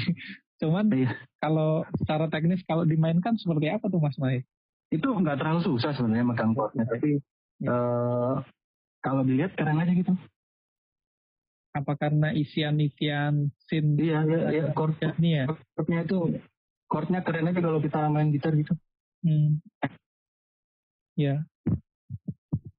Cuman 0.62 0.86
Iya. 0.94 1.12
kalau 1.42 1.84
secara 1.98 2.30
teknis 2.30 2.62
kalau 2.68 2.86
dimainkan 2.86 3.36
seperti 3.36 3.70
apa 3.74 3.90
tuh 3.90 4.00
Mas 4.00 4.18
Mahe? 4.22 4.46
Itu 4.94 5.10
nggak 5.10 5.42
terlalu 5.42 5.62
susah 5.66 5.92
sebenarnya 5.98 6.26
megang 6.26 6.54
chordnya, 6.54 6.86
tapi 6.86 7.18
eh, 7.64 8.34
kalau 9.02 9.22
dilihat 9.26 9.58
keren 9.58 9.82
aja 9.82 9.94
gitu. 9.94 10.14
Apa 11.74 11.98
karena 11.98 12.30
isian-isian 12.30 13.50
scene 13.66 13.98
Iya, 13.98 14.22
iya, 14.30 14.40
iya. 14.54 14.64
Chord, 14.78 14.94
ini 15.18 15.42
ya? 15.42 15.46
chordnya 15.74 16.00
itu 16.06 16.18
chordnya 16.86 17.20
keren 17.26 17.50
aja 17.50 17.60
kalau 17.66 17.82
kita 17.82 18.00
main 18.14 18.30
gitar 18.30 18.54
gitu. 18.54 18.78
Hmm. 19.26 19.58
Ya. 21.18 21.42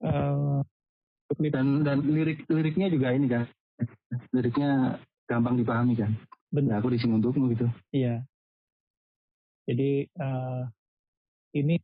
Eh, 0.05 0.61
Dan 1.51 1.83
dan 1.83 1.99
lirik 2.07 2.47
liriknya 2.47 2.87
juga 2.93 3.11
ini 3.11 3.27
kan, 3.27 3.49
liriknya 4.31 5.01
gampang 5.27 5.59
dipahami 5.59 5.99
kan. 5.99 6.15
Benar. 6.55 6.79
Ya, 6.79 6.81
aku 6.81 6.89
di 6.95 6.99
sini 7.03 7.19
untukmu 7.19 7.51
gitu. 7.51 7.67
Iya. 7.91 8.23
Jadi 9.67 10.07
eh, 10.07 10.63
ini 11.59 11.75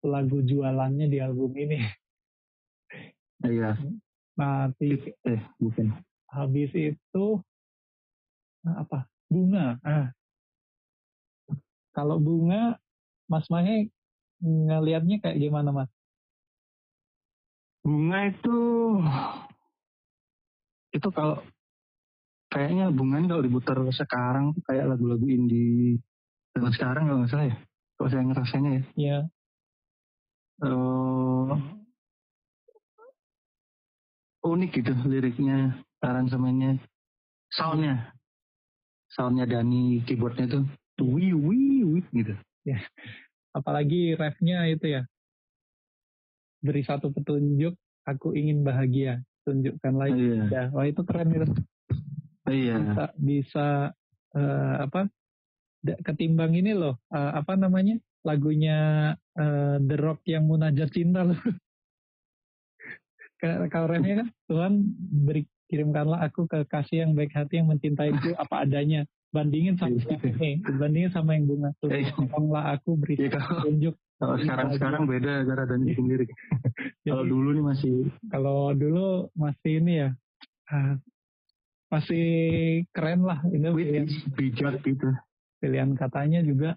lagu 0.00 0.40
jualannya 0.40 1.06
di 1.12 1.18
album 1.20 1.52
ini. 1.58 1.84
Iya. 3.44 3.76
Nah, 4.40 4.72
di, 4.80 4.96
Eh, 5.28 5.40
bukan. 5.60 5.92
habis 6.32 6.72
itu 6.72 7.26
eh, 8.64 8.76
apa? 8.80 9.04
Bunga. 9.28 9.76
Ah. 9.84 10.08
Kalau 11.92 12.16
bunga, 12.16 12.80
Mas 13.28 13.48
Mahe 13.52 13.92
ngelihatnya 14.40 15.20
kayak 15.20 15.40
gimana 15.40 15.72
Mas? 15.72 15.90
Bunga 17.80 18.28
itu 18.28 18.58
itu 20.92 21.08
kalau 21.12 21.40
kayaknya 22.56 22.88
bunga 22.88 23.20
ini 23.20 23.28
kalau 23.28 23.44
diputar 23.44 23.76
sekarang 23.92 24.56
tuh 24.56 24.64
kayak 24.64 24.88
lagu-lagu 24.96 25.28
indie 25.28 26.00
zaman 26.56 26.72
sekarang 26.72 27.04
kalau 27.04 27.18
nggak 27.20 27.32
salah 27.36 27.46
ya. 27.52 27.56
Kalau 28.00 28.08
saya 28.08 28.22
ngerasanya 28.24 28.70
ya. 28.72 28.82
Ya, 28.96 29.18
Eh, 30.56 31.52
unik 34.40 34.70
gitu 34.72 34.92
liriknya, 35.04 35.84
aransemennya, 36.00 36.80
soundnya, 37.52 38.16
soundnya 39.12 39.44
Dani 39.44 40.00
keyboardnya 40.08 40.48
tuh 40.48 40.64
wih 41.04 41.36
wih 41.36 41.84
wih 41.84 42.06
gitu. 42.08 42.32
apalagi 43.52 44.16
refnya 44.16 44.64
itu 44.72 44.96
ya. 44.96 45.02
Beri 46.64 46.80
satu 46.88 47.12
petunjuk, 47.12 47.76
aku 48.08 48.32
ingin 48.32 48.64
bahagia. 48.64 49.20
Tunjukkan 49.44 49.92
lagi. 49.92 50.24
Iya, 50.24 50.44
Ya, 50.48 50.62
wah 50.72 50.88
itu 50.88 51.04
keren 51.04 51.36
itu. 51.36 51.52
Iya, 52.48 52.74
bisa 52.78 53.04
bisa 53.16 53.66
eh, 54.32 54.74
apa 54.82 55.06
ketimbang 56.02 56.52
ini 56.52 56.72
loh 56.72 56.98
eh, 57.08 57.32
apa 57.34 57.54
namanya 57.54 57.96
lagunya 58.22 58.78
eh, 59.34 59.76
The 59.78 59.96
Rock 59.96 60.26
yang 60.26 60.46
munajat 60.46 60.90
cinta 60.90 61.22
loh. 61.22 61.38
Ka- 63.36 63.68
kalau 63.68 63.86
refnya 63.86 64.24
kan 64.24 64.28
Tuhan 64.46 64.72
beri 65.22 65.44
kirimkanlah 65.66 66.24
aku 66.24 66.46
ke 66.46 66.64
kasih 66.64 67.04
yang 67.04 67.12
baik 67.12 67.34
hati 67.34 67.60
yang 67.60 67.68
mencintaiku 67.68 68.32
apa 68.34 68.64
adanya. 68.64 69.04
Bandingin 69.26 69.76
sama 69.76 69.92
yang 70.00 70.22
ini 70.38 70.50
bandingin 70.64 71.12
sama 71.12 71.36
yang 71.36 71.44
bunga. 71.44 71.70
Tuh 71.78 71.90
Iya. 71.92 72.14
tolonglah 72.14 72.64
aku 72.72 72.96
beri 72.96 73.14
Iya, 73.20 73.36
kalau- 73.36 73.62
tunjuk 73.62 73.94
Kalau 74.16 74.36
sekarang 74.40 74.68
sekarang 74.72 75.02
beda 75.04 75.44
cara 75.44 75.62
Dani 75.68 75.92
bikin 75.92 76.06
lirik. 76.08 76.30
Kalau 77.04 77.22
dulu 77.22 77.48
nih 77.52 77.62
masih 77.62 77.92
kalau 78.26 78.72
dulu 78.72 79.28
masih 79.36 79.72
ini 79.78 79.92
ya 80.02 80.10
ah, 80.66 80.96
masih 81.86 82.26
keren 82.90 83.22
lah 83.22 83.38
ini 83.50 83.70
pilihan, 83.70 84.06
bijak 84.34 84.74
gitu. 84.82 85.08
pilihan 85.62 85.90
katanya 85.94 86.42
juga 86.42 86.74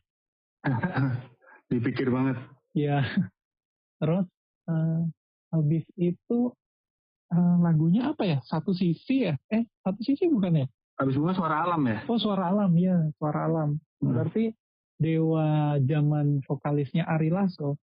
Dipikir 1.69 2.09
banget. 2.09 2.37
Ya, 2.73 3.05
terus 4.01 4.25
eh, 4.67 5.01
habis 5.53 5.85
itu 5.95 6.39
eh, 7.29 7.55
lagunya 7.61 8.11
apa 8.11 8.25
ya? 8.25 8.37
Satu 8.45 8.73
sisi 8.73 9.29
ya? 9.29 9.37
Eh, 9.53 9.69
satu 9.85 10.01
sisi 10.01 10.25
bukan 10.29 10.65
ya? 10.65 10.67
Habis 10.99 11.15
bunga 11.15 11.33
suara 11.37 11.63
alam 11.63 11.81
ya. 11.87 11.99
Oh, 12.11 12.19
suara 12.19 12.51
alam 12.51 12.71
ya, 12.75 12.97
suara 13.15 13.47
alam. 13.47 13.69
Hmm. 14.01 14.11
Berarti 14.11 14.51
dewa 14.99 15.79
zaman 15.79 16.43
vokalisnya 16.43 17.07
Ari 17.07 17.31
Lasso 17.31 17.79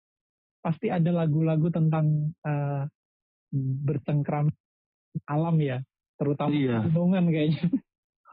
pasti 0.63 0.89
ada 0.89 1.11
lagu-lagu 1.11 1.69
tentang 1.69 2.33
eh, 2.41 2.83
bercengkram 3.83 4.49
alam 5.29 5.55
ya, 5.61 5.77
terutama 6.23 6.55
Iya. 6.55 6.79
gunungan 6.87 7.23
kayaknya. 7.27 7.63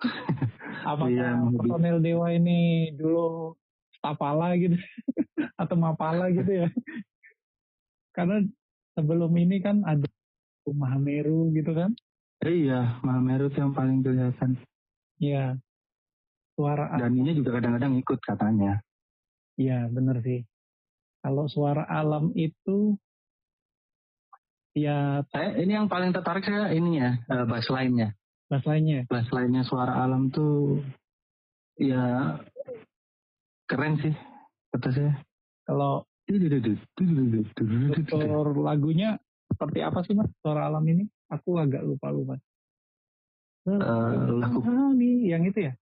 Apakah 0.87 1.11
Iya, 1.11 1.31
lebih- 1.37 1.59
personel 1.59 1.97
dewa 1.99 2.27
ini 2.31 2.59
dulu 2.95 3.53
stapala 3.93 4.55
gitu 4.55 4.79
atau 5.61 5.75
mapala 5.75 6.31
gitu 6.31 6.65
ya? 6.65 6.69
Karena 8.11 8.41
sebelum 8.95 9.31
ini 9.35 9.59
kan 9.59 9.83
ada 9.83 10.07
Mahameru 10.65 11.51
gitu 11.51 11.75
kan? 11.75 11.91
iya 12.41 12.97
Mahameru 13.03 13.51
yang 13.51 13.75
paling 13.75 14.01
kelihatan 14.01 14.55
Iya. 15.19 15.59
Suara 16.55 16.89
alam. 16.89 17.11
Daninya 17.11 17.33
juga 17.33 17.59
kadang-kadang 17.59 17.99
ikut 17.99 18.21
katanya 18.21 18.79
Iya, 19.57 19.91
bener 19.91 20.23
sih. 20.23 20.41
Kalau 21.21 21.45
suara 21.45 21.85
alam 21.85 22.33
itu 22.33 22.97
ya 24.77 25.25
saya 25.35 25.59
ini 25.59 25.73
yang 25.75 25.91
paling 25.91 26.15
tertarik 26.15 26.47
saya 26.47 26.71
ini 26.71 27.03
ya 27.03 27.19
eh, 27.27 27.45
bass 27.47 27.67
line-nya 27.71 28.15
bass 28.51 28.65
lainnya. 28.67 29.07
bass 29.07 29.29
line-nya 29.31 29.63
suara 29.67 30.03
alam 30.03 30.31
tuh 30.31 30.83
ya 31.79 32.37
keren 33.71 33.99
sih 34.03 34.15
kata 34.75 34.91
saya 34.91 35.13
Kalau 35.71 36.03
struktur 37.95 38.55
lagunya 38.59 39.19
seperti 39.51 39.79
apa 39.83 40.03
sih 40.07 40.15
mas 40.15 40.31
suara 40.43 40.71
alam 40.71 40.83
ini? 40.87 41.07
Aku 41.31 41.59
agak 41.59 41.83
lupa 41.83 42.11
lupa. 42.11 42.35
Eh, 43.67 44.27
lagu 44.39 44.63
yang 45.27 45.43
itu 45.47 45.71
ya? 45.71 45.73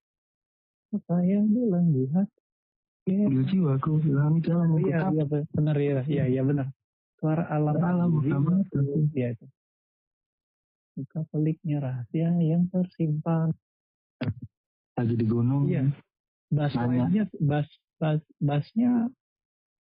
Apa 0.93 1.21
yang 1.25 1.49
bilang 1.53 1.93
di 1.93 2.05
hati? 2.13 2.43
Di 3.09 3.43
jiwaku 3.49 4.01
bilang 4.05 4.41
jalan 4.45 4.77
iya, 4.85 5.09
iya 5.09 5.25
benar 5.53 5.77
ya, 5.77 6.01
iya 6.05 6.25
iya 6.29 6.43
benar. 6.45 6.69
Suara 7.19 7.51
alam 7.51 7.75
Alam 7.75 8.11
di 8.23 8.31
bersama 8.31 8.51
jiwaku. 8.71 9.11
Iya 9.13 9.29
itu. 9.35 9.47
Buka 10.95 11.21
peliknya 11.31 11.77
rahasia 11.79 12.31
yang 12.39 12.67
tersimpan. 12.71 13.51
lagi 14.95 15.15
di 15.15 15.27
gunung 15.27 15.71
Iya. 15.71 15.95
Bass 16.51 16.75
Nanya. 16.75 17.07
lainnya, 17.07 17.25
bass 17.39 17.69
bass 17.99 18.19
bassnya 18.39 19.07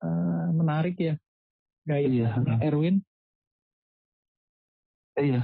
eh, 0.01 0.47
menarik 0.53 0.97
ya. 0.97 1.15
Gaya 1.85 2.05
Iya. 2.05 2.29
Erwin. 2.61 3.01
iya 5.19 5.43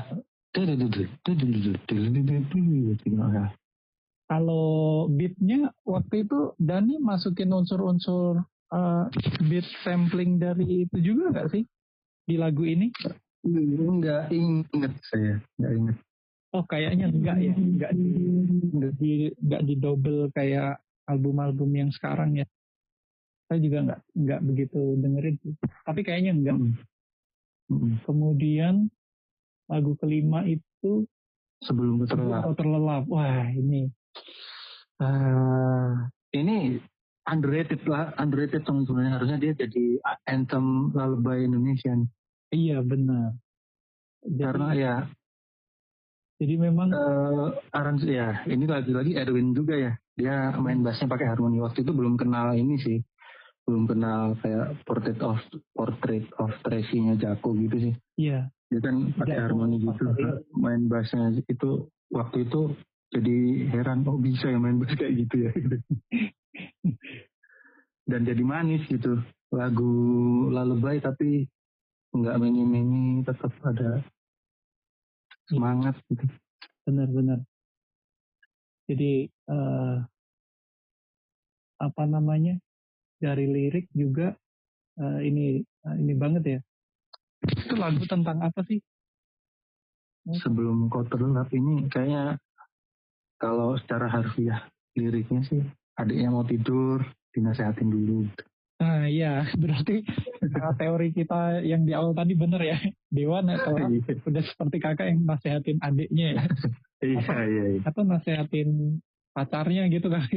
Kalau 4.25 4.65
beatnya 5.11 5.69
waktu 5.85 6.15
itu 6.25 6.55
Dani 6.55 6.97
masukin 6.97 7.51
unsur-unsur 7.51 8.41
eh, 8.71 9.05
beat 9.45 9.65
sampling 9.83 10.37
dari 10.37 10.85
itu 10.89 10.97
juga 10.97 11.29
nggak 11.33 11.49
sih 11.53 11.63
di 12.25 12.35
lagu 12.35 12.65
ini? 12.65 12.89
nggak 13.45 14.33
inget 14.33 14.93
saya 15.05 15.37
nggak 15.61 15.73
inget 15.77 15.97
Oh 16.55 16.63
kayaknya 16.63 17.11
enggak 17.11 17.37
ya, 17.43 17.51
enggak 17.51 17.91
di 17.99 18.09
enggak 18.71 18.93
di 18.95 19.11
enggak 19.43 19.61
di 19.67 19.73
double 19.75 20.31
kayak 20.31 20.79
album-album 21.03 21.67
yang 21.75 21.91
sekarang 21.91 22.39
ya. 22.39 22.47
Saya 23.51 23.59
juga 23.59 23.77
enggak 23.83 23.99
enggak 24.15 24.41
begitu 24.47 24.79
dengerin 24.95 25.35
sih. 25.43 25.53
Tapi 25.83 26.01
kayaknya 26.07 26.31
enggak. 26.31 26.55
Mm. 26.55 26.73
Mm. 27.75 27.93
Kemudian 28.07 28.75
lagu 29.67 29.99
kelima 29.99 30.47
itu 30.47 31.03
sebelum 31.59 32.07
terlelap 32.07 32.47
Oh, 32.47 32.55
terlelap. 32.55 33.03
Wah 33.11 33.51
ini 33.51 33.91
Ah, 35.03 36.07
ini 36.31 36.79
underrated 37.25 37.81
lah 37.89 38.13
underrated 38.17 38.63
song 38.63 38.85
sebenarnya. 38.85 39.17
Harusnya 39.19 39.37
dia 39.41 39.53
jadi 39.57 39.85
anthem 40.29 40.93
lullaby 40.93 41.45
Indonesia 41.45 41.93
iya 42.53 42.79
benar. 42.81 43.35
Jadi, 44.25 44.41
karena 44.41 44.67
ya. 44.73 44.95
Jadi 46.35 46.53
memang 46.59 46.91
eh 46.91 47.47
arrange 47.71 48.07
ya 48.11 48.43
ini 48.47 48.65
lagi-lagi 48.67 49.15
Edwin 49.17 49.55
juga 49.55 49.75
ya. 49.75 49.93
Dia 50.15 50.55
main 50.55 50.79
bassnya 50.79 51.11
pakai 51.11 51.27
harmoni. 51.27 51.59
Waktu 51.59 51.83
itu 51.83 51.91
belum 51.91 52.15
kenal 52.15 52.55
ini 52.55 52.79
sih. 52.79 52.99
Belum 53.65 53.89
kenal 53.89 54.37
kayak 54.39 54.85
portrait 54.85 55.19
of 55.25 55.41
portrait 55.73 56.25
of 56.37 56.53
Tracy-nya 56.61 57.17
Jaco 57.17 57.55
gitu 57.57 57.89
sih. 57.89 57.93
Iya. 58.19 58.47
Dia 58.69 58.79
kan 58.81 59.13
pakai 59.13 59.37
harmoni 59.41 59.81
gitu. 59.81 60.05
main 60.57 60.87
bassnya 60.89 61.33
itu 61.47 61.89
waktu 62.11 62.45
itu 62.45 62.73
jadi 63.13 63.37
heran 63.71 64.03
oh 64.09 64.19
bisa 64.19 64.49
ya 64.51 64.59
main 64.59 64.81
bass 64.81 64.93
kayak 64.97 65.13
gitu 65.25 65.35
ya 65.47 65.51
dan 68.09 68.21
jadi 68.23 68.43
manis 68.45 68.85
gitu 68.87 69.19
lagu 69.51 69.93
lullaby 70.51 70.99
tapi 71.01 71.47
nggak 72.15 72.39
menyi-menyi 72.39 73.23
tetap 73.27 73.51
ada 73.65 73.99
semangat 75.51 75.95
gitu 76.09 76.25
benar-benar. 76.85 77.41
Jadi 78.85 79.25
eh, 79.29 79.97
apa 81.81 82.03
namanya 82.05 82.55
dari 83.17 83.49
lirik 83.49 83.89
juga 83.91 84.37
eh, 85.01 85.19
ini 85.25 85.59
eh, 85.61 85.95
ini 85.97 86.13
banget 86.13 86.43
ya. 86.45 86.59
Itu 87.45 87.73
lagu 87.77 88.05
tentang 88.05 88.41
apa 88.45 88.61
sih? 88.69 88.79
sebelum 90.25 90.89
kau 90.89 91.05
terlelap 91.05 91.53
ini 91.53 91.85
kayaknya 91.85 92.41
kalau 93.37 93.77
secara 93.77 94.09
harfiah 94.09 94.65
liriknya 94.97 95.45
sih 95.45 95.61
adiknya 95.95 96.29
mau 96.31 96.43
tidur 96.43 97.03
dinasehatin 97.35 97.91
dulu 97.91 98.27
Nah 98.75 99.07
iya. 99.07 99.47
Berarti 99.61 100.03
eh, 100.43 100.73
teori 100.75 101.09
kita 101.15 101.63
yang 101.63 101.87
di 101.87 101.95
awal 101.95 102.11
tadi 102.11 102.35
bener 102.35 102.61
ya. 102.61 102.77
Dewan 103.07 103.47
atau 103.51 103.75
udah 104.27 104.43
seperti 104.43 104.77
kakak 104.83 105.07
yang 105.11 105.23
nasehatin 105.23 105.79
adiknya 105.79 106.25
ya. 106.35 106.43
iya 107.05 107.35
iya 107.47 107.65
iya. 107.75 107.81
Atau 107.87 108.03
nasehatin 108.03 108.99
pacarnya 109.31 109.87
gitu 109.87 110.07
kan. 110.11 110.27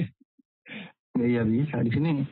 iya 1.19 1.43
bisa. 1.43 1.83
Di 1.83 1.91
sini 1.91 2.23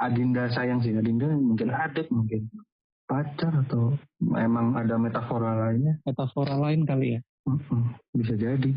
Adinda 0.00 0.48
sayang 0.52 0.80
sih. 0.80 0.96
Adinda 0.96 1.28
mungkin 1.28 1.68
adik 1.68 2.08
mungkin 2.08 2.48
pacar 3.04 3.52
atau 3.68 4.00
emang 4.24 4.72
ada 4.72 4.96
metafora 4.96 5.68
lainnya. 5.68 6.00
Metafora 6.08 6.56
lain 6.56 6.88
kali 6.88 7.20
ya. 7.20 7.20
Mm-mm, 7.42 7.98
bisa 8.14 8.38
jadi 8.38 8.70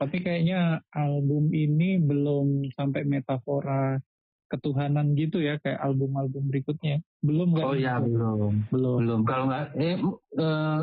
Tapi 0.00 0.16
kayaknya 0.24 0.80
album 0.90 1.52
ini 1.52 2.00
belum 2.00 2.72
sampai 2.72 3.04
metafora 3.04 4.00
ketuhanan 4.48 5.12
gitu 5.14 5.38
ya 5.38 5.60
kayak 5.60 5.78
album-album 5.78 6.48
berikutnya. 6.48 7.04
Belum 7.20 7.52
kan? 7.52 7.64
oh 7.68 7.76
ya 7.76 8.00
belum 8.00 8.66
Belum. 8.72 8.96
belum 9.04 9.20
kalau 9.28 9.44
nggak 9.46 9.66
eh 9.76 10.00
eh, 10.40 10.80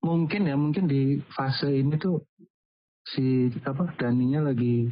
mungkin 0.00 0.48
ya 0.48 0.56
mungkin 0.56 0.88
di 0.88 1.20
fase 1.30 1.68
ini 1.68 1.94
tuh 1.94 2.24
si 3.04 3.52
apa 3.62 3.92
Daninya 4.00 4.48
lagi 4.48 4.88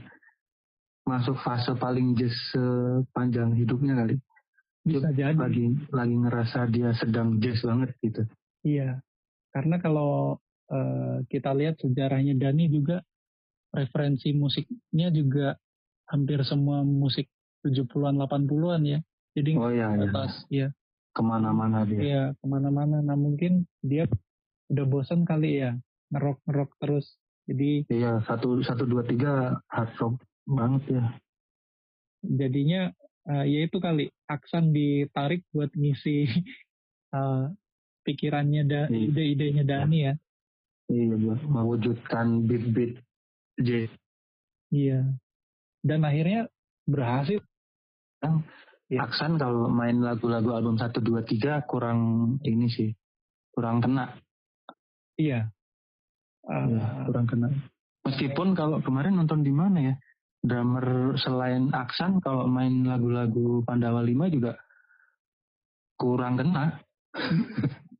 masuk 1.02 1.40
fase 1.40 1.72
paling 1.74 2.12
jazz 2.12 2.36
sepanjang 2.52 3.56
hidupnya 3.56 4.04
kali 4.04 4.20
Bisa 4.84 5.08
jadi. 5.10 5.32
lagi 5.32 5.64
lagi 5.88 6.14
ngerasa 6.14 6.68
dia 6.68 6.92
sedang 6.92 7.40
jazz 7.40 7.64
banget 7.64 7.96
gitu 8.04 8.22
Iya. 8.60 9.00
Karena 9.48 9.80
kalau 9.80 10.36
eh, 10.72 11.16
kita 11.28 11.50
lihat 11.56 11.80
sejarahnya 11.80 12.36
Dani 12.36 12.68
juga 12.68 13.00
referensi 13.72 14.32
musiknya 14.32 15.08
juga 15.12 15.56
hampir 16.08 16.40
semua 16.44 16.80
musik 16.84 17.28
70-an 17.64 18.16
80-an 18.16 18.82
ya. 18.86 18.98
Jadi 19.36 19.52
oh 19.60 19.68
ya, 19.70 19.92
ya. 19.92 20.08
atas 20.08 20.32
ya, 20.48 20.68
ke 21.12 21.22
mana-mana 21.22 21.84
dia 21.84 22.00
ya 22.00 22.24
ke 22.36 22.44
mana-mana. 22.48 23.04
Nah 23.04 23.14
mungkin 23.14 23.68
dia 23.84 24.08
udah 24.72 24.84
bosan 24.88 25.28
kali 25.28 25.62
ya 25.62 25.76
ngerok 26.10 26.38
ngerok 26.48 26.70
terus. 26.80 27.06
Jadi 27.48 27.88
iya 27.92 28.20
satu 28.24 28.60
satu 28.64 28.84
dua 28.88 29.04
tiga 29.04 29.56
hard 29.68 29.92
rock 30.00 30.14
banget 30.48 31.00
ya 31.00 31.04
jadinya 32.24 32.90
eh, 33.28 33.44
ya 33.46 33.60
itu 33.68 33.78
kali 33.78 34.08
Aksan 34.28 34.72
ditarik 34.72 35.44
buat 35.52 35.72
ngisi 35.72 36.28
eh, 37.16 37.44
pikirannya 38.04 38.62
dan 38.64 38.88
Iya. 38.88 39.12
ide-idenya 39.12 39.64
Dani 39.64 39.98
ya. 40.08 40.14
Iya 40.88 41.14
buat 41.14 41.40
mewujudkan 41.44 42.44
beat 42.48 42.98
jazz 43.60 43.92
Iya. 44.68 45.00
Dan 45.80 46.04
akhirnya 46.04 46.44
berhasil. 46.84 47.40
Iya. 48.88 49.04
Aksan 49.04 49.36
kalau 49.40 49.68
main 49.68 50.00
lagu-lagu 50.00 50.52
album 50.52 50.76
satu 50.80 51.00
dua 51.00 51.24
tiga 51.24 51.60
kurang 51.64 52.36
ini 52.44 52.68
sih 52.72 52.90
kurang 53.52 53.84
kena 53.84 54.16
Iya. 55.16 55.48
Eh, 56.48 56.66
Ya, 56.72 57.04
kurang 57.04 57.26
kena. 57.28 57.48
Meskipun 58.08 58.56
kalau 58.56 58.80
kemarin 58.80 59.20
nonton 59.20 59.44
di 59.44 59.52
mana 59.52 59.92
ya, 59.92 59.94
drummer 60.40 61.16
selain 61.20 61.68
Aksan 61.72 62.24
kalau 62.24 62.48
main 62.48 62.84
lagu-lagu 62.88 63.60
Pandawa 63.68 64.00
5 64.00 64.32
juga 64.32 64.56
kurang 66.00 66.40
kena. 66.40 66.80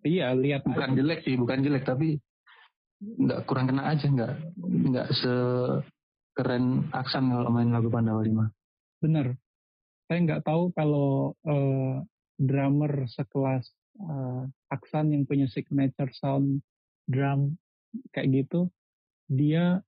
iya, 0.09 0.33
lihat 0.33 0.65
Bukan 0.65 0.97
jelek 0.97 1.27
sih, 1.27 1.37
bukan 1.37 1.61
jelek 1.61 1.85
tapi 1.85 2.17
nggak 2.99 3.47
kurang 3.47 3.71
kena 3.71 3.95
aja, 3.95 4.07
nggak 4.11 4.33
nggak 4.59 5.09
sekeren 5.15 6.91
Aksan 6.91 7.31
kalau 7.31 7.51
main 7.55 7.71
lagu 7.71 7.89
Pandawa 7.91 8.23
5. 8.23 8.51
bener. 8.99 9.39
Saya 10.09 10.19
nggak 10.25 10.43
tahu 10.43 10.73
kalau 10.75 11.37
eh, 11.47 12.03
drummer 12.41 13.07
sekelas 13.07 13.65
eh, 14.03 14.43
Aksan 14.73 15.15
yang 15.15 15.23
punya 15.29 15.47
signature 15.47 16.11
sound 16.19 16.63
drum 17.07 17.57
kayak 18.13 18.45
gitu, 18.45 18.69
dia 19.31 19.81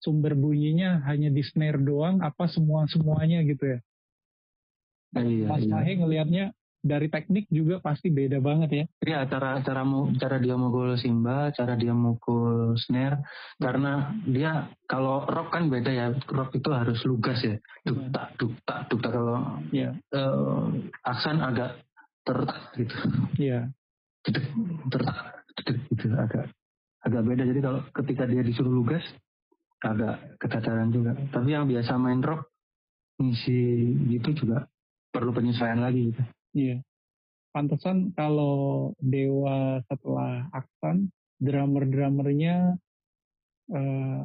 sumber 0.00 0.32
bunyinya 0.32 1.04
hanya 1.04 1.28
di 1.28 1.44
snare 1.44 1.80
doang, 1.80 2.24
apa 2.24 2.48
semua 2.48 2.88
semuanya 2.88 3.44
gitu 3.44 3.76
ya. 3.76 3.80
Iya, 5.20 5.46
Mas 5.50 5.64
iya. 5.66 5.72
Mahe 5.74 5.92
ngelihatnya 5.98 6.44
dari 6.80 7.12
teknik 7.12 7.44
juga 7.52 7.76
pasti 7.78 8.08
beda 8.08 8.40
banget 8.40 8.70
ya. 8.72 8.84
Iya, 9.04 9.18
cara 9.28 9.60
cara 9.60 9.84
mu, 9.84 10.16
cara 10.16 10.40
dia 10.40 10.56
mukul 10.56 10.96
simba, 10.96 11.52
cara 11.52 11.76
dia 11.76 11.92
mukul 11.92 12.74
snare, 12.80 13.20
karena 13.60 14.16
dia 14.24 14.72
kalau 14.88 15.28
rock 15.28 15.52
kan 15.52 15.68
beda 15.68 15.92
ya. 15.92 16.06
Rock 16.32 16.56
itu 16.56 16.68
harus 16.72 17.00
lugas 17.04 17.40
ya, 17.44 17.60
duk 17.84 18.08
tak 18.10 18.32
duk 18.40 18.52
tak 18.64 18.88
duk 18.88 19.00
tak 19.04 19.12
kalau 19.12 19.60
Iya. 19.70 19.92
eh, 20.10 20.64
aksan 21.04 21.38
agak 21.44 21.84
tertak 22.24 22.60
gitu, 22.76 22.96
Iya. 23.36 23.68
Tertak 24.88 25.44
gitu 25.88 26.12
agak 26.16 26.52
agak 27.00 27.22
beda. 27.24 27.42
Jadi 27.44 27.60
kalau 27.60 27.80
ketika 27.96 28.24
dia 28.28 28.40
disuruh 28.44 28.72
lugas 28.72 29.04
agak 29.80 30.36
ketataran 30.36 30.92
juga. 30.92 31.16
Tapi 31.32 31.48
yang 31.56 31.64
biasa 31.64 31.96
main 31.96 32.20
rock 32.20 32.52
ngisi 33.20 33.60
gitu 34.12 34.44
juga 34.44 34.68
perlu 35.08 35.32
penyesuaian 35.32 35.80
lagi 35.80 36.12
gitu. 36.12 36.22
Iya. 36.54 36.82
Pantesan 37.50 38.14
kalau 38.14 38.90
Dewa 39.02 39.82
setelah 39.90 40.46
Aksan, 40.54 41.10
drummer-drummernya 41.42 42.78
eh, 43.74 44.20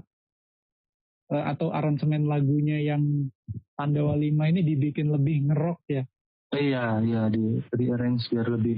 eh, 1.34 1.44
atau 1.50 1.74
aransemen 1.74 2.30
lagunya 2.30 2.78
yang 2.82 3.32
Pandawa 3.76 4.14
5 4.14 4.52
ini 4.52 4.62
dibikin 4.62 5.10
lebih 5.10 5.50
ngerok 5.50 5.80
ya. 5.90 6.04
Iya, 6.56 7.02
iya 7.02 7.22
di 7.28 7.60
di 7.60 7.86
arrange 7.90 8.30
biar 8.30 8.48
lebih 8.48 8.78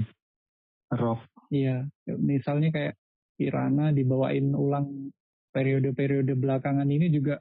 rock. 0.96 1.22
Iya, 1.52 1.86
misalnya 2.18 2.72
kayak 2.72 2.94
Kirana 3.38 3.94
dibawain 3.94 4.50
ulang 4.52 5.12
periode-periode 5.54 6.34
belakangan 6.34 6.88
ini 6.90 7.06
juga 7.08 7.38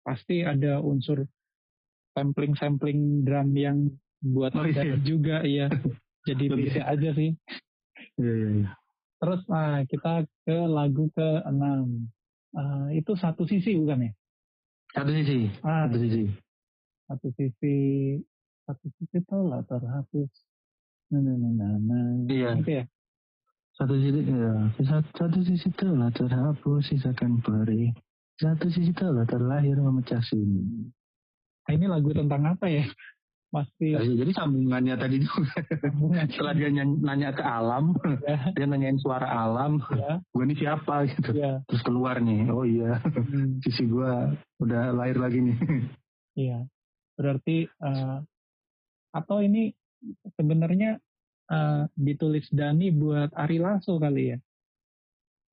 pasti 0.00 0.40
ada 0.46 0.80
unsur 0.80 1.26
sampling-sampling 2.16 3.26
drum 3.26 3.52
yang 3.52 3.78
buat 4.24 4.52
Oh, 4.56 4.64
iya. 4.64 4.96
juga 5.00 5.42
iya. 5.44 5.66
Jadi 6.26 6.44
bisa 6.50 6.82
aja 6.82 7.10
sih. 7.14 7.36
Iya, 8.18 8.32
iya, 8.32 8.48
iya. 8.64 8.70
Terus 9.16 9.40
nah, 9.48 9.80
kita 9.88 10.26
ke 10.44 10.56
lagu 10.66 11.08
ke-6. 11.16 11.62
Ah, 12.56 12.88
itu 12.92 13.12
satu 13.16 13.44
sisi 13.44 13.76
bukan 13.76 14.08
ya? 14.08 14.12
Satu 14.96 15.10
sisi, 15.12 15.52
Ah, 15.60 15.84
satu 15.88 15.96
sisi. 16.00 16.24
satu 17.06 17.28
sisi 17.36 17.76
satu 18.66 18.86
sisi 18.98 19.18
telah 19.28 19.62
terhapus. 19.68 20.32
Nah, 21.12 21.20
nah, 21.22 21.36
nah, 21.38 21.52
nah, 21.54 21.74
nah. 21.78 22.06
Iya. 22.26 22.50
Gitu 22.60 22.72
ya? 22.82 22.84
Satu 23.76 23.94
sisi, 24.00 24.20
ya. 24.24 24.54
Satu, 24.82 25.08
satu 25.14 25.38
sisi 25.44 25.68
telah 25.76 26.10
terhapus, 26.10 26.82
sisakan 26.88 27.44
perih. 27.44 27.92
Satu 28.40 28.68
sisi 28.72 28.92
telah 28.96 29.24
terlahir 29.28 29.76
memecah 29.80 30.20
sunyi. 30.24 30.90
Nah, 31.66 31.72
ini 31.72 31.86
lagu 31.88 32.10
tentang 32.12 32.42
apa 32.56 32.66
ya? 32.68 32.84
Masih 33.54 33.94
Ya, 33.94 34.02
jadi 34.02 34.32
sambungannya 34.34 34.94
tadi 34.98 35.16
juga. 35.22 35.54
Setelah 36.28 36.52
dia 36.58 36.68
nanya 36.82 37.30
ke 37.30 37.40
alam, 37.40 37.94
ya, 38.26 38.50
dia 38.52 38.66
nanyain 38.66 38.98
suara 38.98 39.30
alam, 39.30 39.78
ya, 39.94 40.18
gue 40.20 40.42
ini 40.44 40.54
siapa 40.58 41.06
gitu. 41.06 41.30
ya. 41.32 41.62
Terus 41.70 41.82
keluar 41.86 42.18
nih, 42.18 42.50
oh 42.50 42.66
iya, 42.66 42.98
Hmm. 43.00 43.62
sisi 43.62 43.86
gue 43.86 44.10
udah 44.60 44.90
lahir 44.92 45.16
lagi 45.16 45.40
nih. 45.40 45.56
Iya, 46.36 46.58
berarti 47.16 47.64
eh, 47.64 48.18
atau 49.14 49.38
ini 49.40 49.72
sebenarnya 50.36 50.98
eh, 51.46 51.82
ditulis 51.94 52.44
Dani 52.50 52.90
buat 52.92 53.30
Ari 53.32 53.56
Lasso 53.56 53.96
kali 53.96 54.34
ya? 54.34 54.38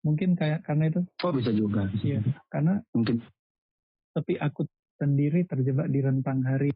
Mungkin 0.03 0.35
kayak 0.35 0.67
karena 0.67 0.91
itu, 0.91 0.99
Oh 1.23 1.31
bisa 1.31 1.53
juga. 1.55 1.87
Iya. 2.03 2.19
karena 2.51 2.83
Mungkin 2.91 3.23
tapi 4.13 4.37
aku 4.37 4.67
sendiri 4.99 5.47
terjebak 5.47 5.89
di 5.89 6.03
rentang 6.03 6.43
hari 6.43 6.69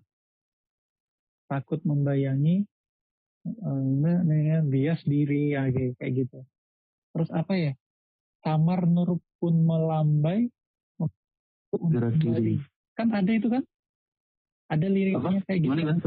takut 1.48 1.80
membayangi 1.84 2.68
nah, 3.48 4.62
bias 4.68 5.02
diri 5.08 5.56
ya, 5.56 5.68
kayak 5.72 6.12
gitu. 6.28 6.40
Terus 7.16 7.30
apa 7.32 7.54
ya? 7.56 7.74
Samar 8.44 8.86
nur 8.88 9.20
pun 9.42 9.56
melambai 9.64 10.48
untuk 11.00 11.90
Gerak 11.92 12.16
diri. 12.20 12.62
Kan 12.96 13.12
ada 13.12 13.32
itu 13.32 13.48
kan? 13.50 13.64
Ada 14.68 14.88
liriknya 14.88 15.42
kayak 15.48 15.60
gitu. 15.64 15.72
gimana 15.72 15.82
kan? 15.96 15.98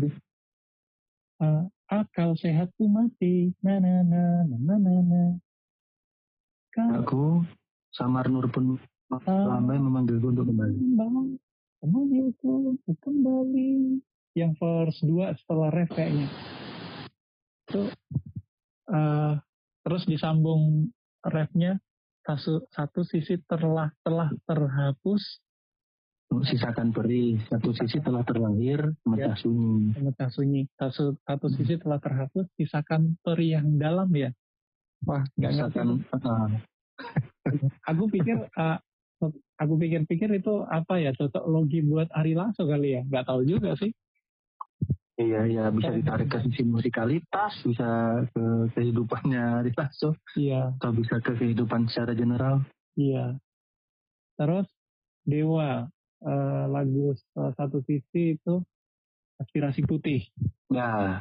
Eh, 1.40 1.62
akal 1.88 2.37
sehatku 2.37 2.85
mati 2.85 3.57
na 3.64 3.81
na 3.81 4.05
na 4.05 4.22
na 4.44 4.74
na 4.76 4.94
na 5.00 5.22
Kau 6.70 6.90
Aku 7.03 7.24
Samar 7.90 8.31
Nur 8.31 8.46
pun 8.46 8.79
lambai 9.26 9.81
memanggilku 9.81 10.31
untuk 10.31 10.46
kembali. 10.46 10.76
kembali 11.83 12.31
kembali 13.00 13.70
yang 14.38 14.55
verse 14.55 15.03
2 15.03 15.35
setelah 15.43 15.69
ref 15.75 15.90
kayaknya. 15.90 16.29
Itu 17.66 17.90
eh, 18.90 19.35
terus 19.83 20.03
disambung 20.07 20.90
refnya 21.27 21.79
satu, 22.23 22.64
satu 22.71 23.01
sisi 23.03 23.40
telah 23.49 23.90
telah 24.07 24.31
terhapus. 24.47 25.43
Sisakan 26.47 26.95
perih, 26.95 27.43
satu 27.51 27.75
sisi 27.75 27.99
telah 27.99 28.23
terlahir, 28.23 28.95
memecah 29.03 29.35
sunyi. 29.35 29.90
pemecah 29.99 30.31
sunyi. 30.31 30.62
Satu, 30.79 31.19
satu 31.27 31.51
sisi 31.51 31.75
telah 31.83 31.99
terhapus 31.99 32.47
sisakan 32.55 33.19
peri 33.19 33.59
yang 33.59 33.66
dalam 33.83 34.07
ya. 34.14 34.31
Wah 35.11 35.27
nggak 35.35 35.75
ngerti. 35.75 36.07
Ah, 36.23 36.47
aku 37.90 38.07
pikir 38.14 38.47
uh, 38.47 38.79
aku 39.59 39.75
pikir-pikir 39.75 40.31
itu 40.38 40.62
apa 40.71 41.03
ya? 41.03 41.11
Cocok 41.19 41.51
logi 41.51 41.83
buat 41.83 42.07
Ari 42.14 42.38
Lasso 42.38 42.62
kali 42.62 42.95
ya? 42.95 43.03
Nggak 43.03 43.27
tahu 43.27 43.43
juga 43.43 43.75
sih 43.75 43.90
Iya, 45.21 45.41
iya 45.45 45.65
bisa 45.69 45.93
ditarik 45.93 46.27
ke 46.27 46.41
sisi 46.41 46.65
musikalitas, 46.65 47.53
bisa 47.61 47.89
ke 48.33 48.45
kehidupannya 48.73 49.69
Rilasso, 49.69 50.17
iya 50.33 50.73
atau 50.73 50.91
bisa 50.91 51.21
ke 51.21 51.37
kehidupan 51.37 51.87
secara 51.87 52.17
general. 52.17 52.65
iya 52.97 53.37
terus 54.35 54.65
Dewa 55.23 55.85
eh, 56.21 56.65
lagu 56.67 57.13
satu 57.37 57.85
sisi 57.85 58.35
itu 58.35 58.65
aspirasi 59.37 59.85
putih 59.85 60.25
Ya, 60.73 61.21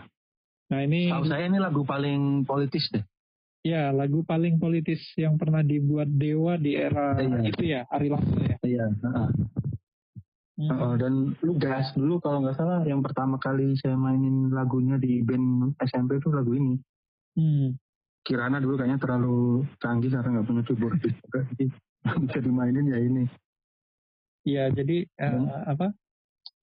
nah 0.72 0.80
ini 0.80 1.12
tahu 1.12 1.28
saya 1.28 1.44
ini 1.46 1.60
lagu 1.60 1.84
paling 1.84 2.48
politis 2.48 2.88
deh. 2.90 3.04
ya 3.60 3.92
lagu 3.92 4.24
paling 4.24 4.56
politis 4.56 5.04
yang 5.14 5.36
pernah 5.36 5.60
dibuat 5.60 6.08
Dewa 6.08 6.56
di 6.56 6.80
era 6.80 7.20
Iya. 7.20 7.40
itu 7.44 7.64
ya 7.68 7.82
Ari 7.92 8.08
Lasso 8.08 8.40
ya 8.40 8.56
Iya. 8.64 8.86
Heeh. 10.60 10.68
Hmm. 10.68 10.76
Heeh, 10.76 10.94
dan 11.00 11.14
lugas 11.40 11.88
dulu 11.96 12.20
kalau 12.20 12.44
nggak 12.44 12.58
salah 12.60 12.84
yang 12.84 13.00
pertama 13.00 13.40
kali 13.40 13.80
saya 13.80 13.96
mainin 13.96 14.52
lagunya 14.52 15.00
di 15.00 15.24
band 15.24 15.80
SMP 15.80 16.20
itu 16.20 16.28
lagu 16.30 16.52
ini. 16.52 16.76
Hmm. 17.40 17.80
Kirana 18.20 18.60
dulu 18.60 18.76
kayaknya 18.76 19.00
terlalu 19.00 19.64
canggih 19.80 20.12
karena 20.12 20.30
nggak 20.38 20.48
punya 20.48 20.62
keyboard 20.68 21.00
jadi 21.56 21.66
bisa 22.28 22.40
dimainin 22.44 22.92
ya 22.92 23.00
ini. 23.00 23.24
Iya, 24.44 24.64
jadi 24.72 25.08
eh, 25.08 25.30
Hmm. 25.30 25.48
apa 25.48 25.88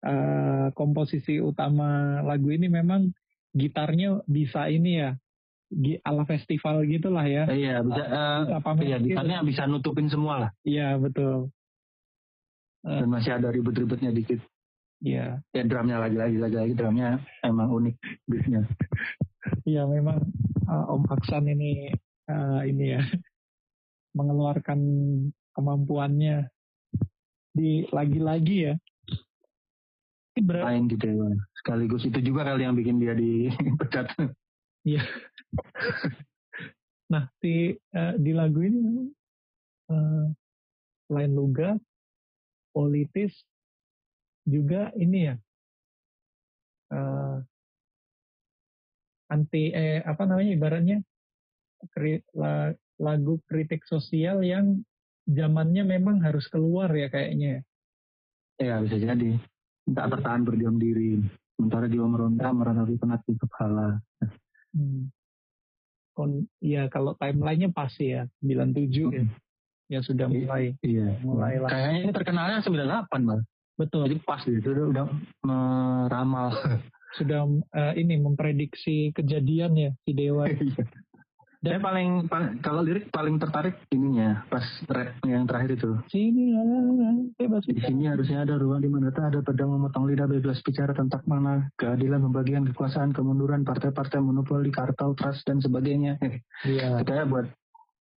eh, 0.04 0.66
komposisi 0.72 1.40
utama 1.40 2.20
lagu 2.20 2.52
ini 2.52 2.68
memang 2.68 3.10
gitarnya 3.56 4.20
bisa 4.28 4.68
ini 4.68 5.00
ya, 5.00 5.10
ala 6.04 6.28
festival 6.28 6.84
gitulah 6.84 7.24
ya. 7.24 7.48
Eh, 7.48 7.64
iya 7.64 7.80
bisa. 7.80 8.02
eh, 8.04 8.38
Bisa 8.44 8.58
pamer 8.60 8.84
iya, 8.84 8.96
gitarnya 9.00 9.38
bisa 9.42 9.64
nutupin 9.64 10.08
semua 10.12 10.34
lah. 10.46 10.50
Iya 10.62 11.00
betul. 11.00 11.48
Eh. 12.84 13.00
Dan 13.00 13.08
masih 13.08 13.32
ada 13.38 13.48
ribet-ribetnya 13.48 14.12
dikit. 14.12 14.40
Iya, 14.96 15.44
Ya 15.52 15.62
drumnya 15.64 16.00
lagi-lagi 16.00 16.40
lagi-lagi 16.40 16.72
drumnya 16.72 17.20
emang 17.44 17.68
unik 17.68 17.96
beatnya. 18.24 18.64
iya 19.68 19.84
memang 19.84 20.24
eh, 20.64 20.84
Om 20.88 21.04
Aksan 21.12 21.46
ini 21.46 21.92
eh, 22.26 22.60
ini 22.64 22.96
ya 22.96 23.02
mengeluarkan 24.16 24.80
kemampuannya 25.52 26.48
di 27.52 27.84
lagi-lagi 27.92 28.72
ya. 28.72 28.74
Ini 30.32 30.40
ber- 30.44 30.64
Main 30.64 30.88
di 30.88 30.96
Dewa. 30.96 31.28
Sekaligus 31.60 32.04
itu 32.04 32.20
juga 32.20 32.48
kali 32.48 32.64
yang 32.64 32.76
bikin 32.76 32.96
dia 32.96 33.12
dipecat. 33.12 34.12
Nah, 37.06 37.24
di 37.38 37.70
eh, 37.72 38.14
di 38.16 38.32
lagu 38.32 38.64
ini 38.64 38.78
memang 38.80 39.08
eh, 39.92 40.24
selain 41.06 41.32
lugas, 41.32 41.78
politis, 42.76 43.32
juga 44.44 44.92
ini 45.00 45.32
ya 45.32 45.34
eh, 46.92 47.36
anti 49.32 49.72
eh 49.72 50.04
apa 50.04 50.28
namanya 50.28 50.52
ibaratnya 50.52 50.98
kri- 51.96 52.22
la- 52.36 52.76
lagu 53.00 53.40
kritik 53.48 53.82
sosial 53.88 54.44
yang 54.44 54.84
zamannya 55.24 55.88
memang 55.88 56.20
harus 56.20 56.46
keluar 56.52 56.92
ya 56.92 57.08
kayaknya. 57.08 57.64
ya 58.60 58.80
bisa 58.84 58.96
jadi. 59.00 59.40
Tak 59.86 60.06
tertahan 60.16 60.42
berdiam 60.44 60.76
diri. 60.76 61.20
Sementara 61.56 61.88
dia 61.88 62.04
meronta 62.04 62.52
meratapi 62.52 62.94
penat 63.00 63.20
di 63.26 63.34
kepala. 63.36 64.00
Hmm. 64.76 65.08
Kon, 66.16 66.48
ya 66.64 66.88
kalau 66.88 67.12
timelinenya 67.20 67.68
pasti 67.76 68.16
ya 68.16 68.24
97 68.40 69.12
ya, 69.12 69.24
ya 69.86 70.00
sudah 70.02 70.26
mulai 70.26 70.74
Iya. 70.82 71.18
Mulai 71.22 71.54
lah. 71.62 71.70
Kayaknya 71.70 72.00
ini 72.02 72.12
terkenalnya 72.12 72.58
98 72.62 73.26
mal. 73.26 73.40
betul 73.76 74.08
Jadi 74.08 74.24
pas 74.24 74.40
gitu 74.40 74.72
udah, 74.72 74.86
udah 74.88 75.06
meramal 75.44 76.48
sudah 77.16 77.48
uh, 77.48 77.92
ini 77.96 78.20
memprediksi 78.20 79.12
kejadian 79.16 79.72
ya 79.76 79.90
si 80.04 80.12
dewa. 80.12 80.48
Iya. 80.56 80.84
Dan 81.66 81.80
Saya 81.80 81.88
paling, 81.88 82.08
paling 82.28 82.50
kalau 82.60 82.84
lirik 82.84 83.08
paling 83.10 83.40
tertarik 83.40 83.74
ininya 83.88 84.44
pas 84.52 84.62
rap 84.92 85.18
yang 85.24 85.48
terakhir 85.48 85.80
itu. 85.80 85.90
Sini 86.12 86.52
bebas 87.34 87.64
Di 87.64 87.80
sini 87.80 88.06
harusnya 88.06 88.44
ada 88.44 88.60
ruang 88.60 88.84
di 88.84 88.92
mana 88.92 89.08
tak 89.10 89.34
ada 89.34 89.40
pedang 89.40 89.72
memotong 89.72 90.04
lidah 90.06 90.28
bebas 90.28 90.60
bicara 90.62 90.92
tentang 90.92 91.24
mana 91.24 91.66
keadilan 91.80 92.22
pembagian 92.28 92.68
kekuasaan 92.70 93.16
kemunduran 93.16 93.64
partai-partai 93.64 94.20
monopoli 94.20 94.68
kartel 94.68 95.16
trust 95.16 95.42
dan 95.48 95.58
sebagainya. 95.58 96.20
Iya. 96.62 97.02
Kita 97.02 97.24
buat 97.24 97.48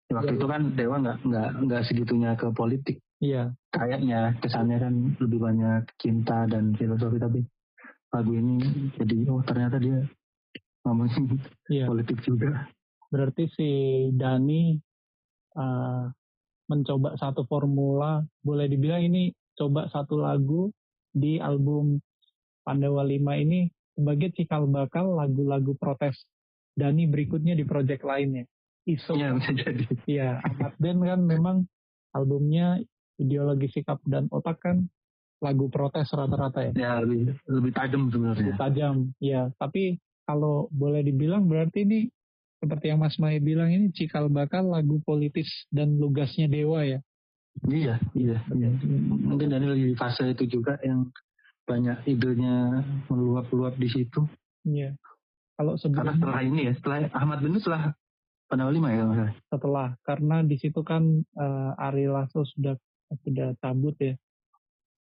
waktu 0.10 0.34
itu 0.36 0.46
kan 0.50 0.62
dewa 0.74 0.96
nggak 1.00 1.18
nggak 1.22 1.50
nggak 1.70 1.82
segitunya 1.86 2.32
ke 2.34 2.50
politik. 2.54 2.98
Iya. 3.22 3.54
Kayaknya 3.70 4.36
kesannya 4.42 4.78
kan 4.82 4.94
lebih 5.22 5.40
banyak 5.40 5.84
cinta 6.02 6.50
dan 6.50 6.74
filosofi 6.74 7.18
tapi 7.22 7.40
lagu 8.10 8.32
ini 8.34 8.58
jadi 8.98 9.30
oh 9.30 9.46
ternyata 9.46 9.78
dia 9.78 10.02
ngomongin 10.88 11.38
yeah. 11.70 11.86
politik 11.86 12.18
juga. 12.26 12.66
Berarti 13.10 13.50
si 13.54 13.70
Dani 14.14 14.78
uh, 15.58 16.10
mencoba 16.70 17.18
satu 17.18 17.46
formula, 17.50 18.22
boleh 18.46 18.70
dibilang 18.70 19.02
ini 19.02 19.34
coba 19.58 19.90
satu 19.90 20.22
lagu 20.22 20.70
di 21.10 21.42
album 21.42 21.98
Pandawa 22.62 23.02
5 23.02 23.18
ini 23.46 23.66
sebagai 23.98 24.30
cikal 24.38 24.70
bakal 24.70 25.18
lagu-lagu 25.18 25.74
protes 25.76 26.16
Dani 26.78 27.10
berikutnya 27.10 27.58
di 27.58 27.66
project 27.66 28.06
lainnya. 28.06 28.46
Iso. 28.90 29.14
Iya 29.14 29.38
bisa 29.38 29.52
jadi. 29.54 29.86
Iya, 30.10 30.30
Ahmad 30.42 30.74
Ben 30.82 30.98
kan 30.98 31.22
memang 31.22 31.58
albumnya 32.10 32.82
ideologi 33.22 33.70
sikap 33.70 34.02
dan 34.10 34.26
otak 34.34 34.58
kan 34.64 34.90
lagu 35.40 35.70
protes 35.72 36.10
rata-rata 36.12 36.72
ya. 36.72 36.72
Ya 36.76 36.92
lebih 37.00 37.38
lebih 37.48 37.72
tajam 37.72 38.10
sebenarnya. 38.10 38.52
Lebih 38.52 38.60
tajam, 38.60 38.96
ya. 39.22 39.42
Tapi 39.56 40.02
kalau 40.28 40.68
boleh 40.74 41.06
dibilang 41.06 41.48
berarti 41.48 41.86
ini 41.88 42.00
seperti 42.60 42.92
yang 42.92 43.00
Mas 43.00 43.16
Mai 43.22 43.40
bilang 43.40 43.72
ini 43.72 43.88
cikal 43.96 44.28
bakal 44.28 44.68
lagu 44.68 45.00
politis 45.08 45.48
dan 45.72 45.96
lugasnya 45.96 46.52
Dewa 46.52 46.84
ya. 46.84 47.00
Iya, 47.66 48.00
iya, 48.16 48.38
iya. 48.56 48.70
Mungkin 49.26 49.52
Daniel 49.52 49.76
di 49.76 49.96
fase 49.96 50.32
itu 50.32 50.60
juga 50.60 50.80
yang 50.84 51.08
banyak 51.64 52.04
idenya 52.08 52.84
meluap-luap 53.08 53.80
di 53.80 53.88
situ. 53.88 54.28
Iya. 54.68 54.96
Kalau 55.60 55.76
sebelum 55.76 55.98
karena 56.04 56.14
setelah 56.20 56.42
ini 56.44 56.62
ya, 56.68 56.74
setelah 56.80 56.98
Ahmad 57.16 57.40
Benu 57.44 57.58
setelah 57.60 57.96
Pandawa 58.50 58.74
lima 58.74 58.90
ya 58.90 59.06
Setelah, 59.54 59.94
karena 60.02 60.42
di 60.42 60.58
situ 60.58 60.82
kan 60.82 61.22
uh, 61.38 61.78
Ari 61.78 62.10
Lasso 62.10 62.42
sudah 62.50 62.74
sudah 63.22 63.54
cabut 63.62 63.94
ya. 64.02 64.18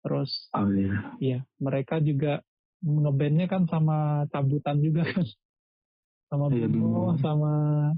Terus 0.04 0.52
oh, 0.52 0.68
iya. 0.68 1.16
iya, 1.16 1.38
mereka 1.56 1.96
juga 2.04 2.44
ngebandnya 2.84 3.48
kan 3.48 3.64
sama 3.64 4.28
cabutan 4.28 4.84
juga 4.84 5.08
kan. 5.08 5.24
Sama 6.28 6.52
iya, 6.52 6.68
Bimo, 6.68 7.16
sama 7.24 7.52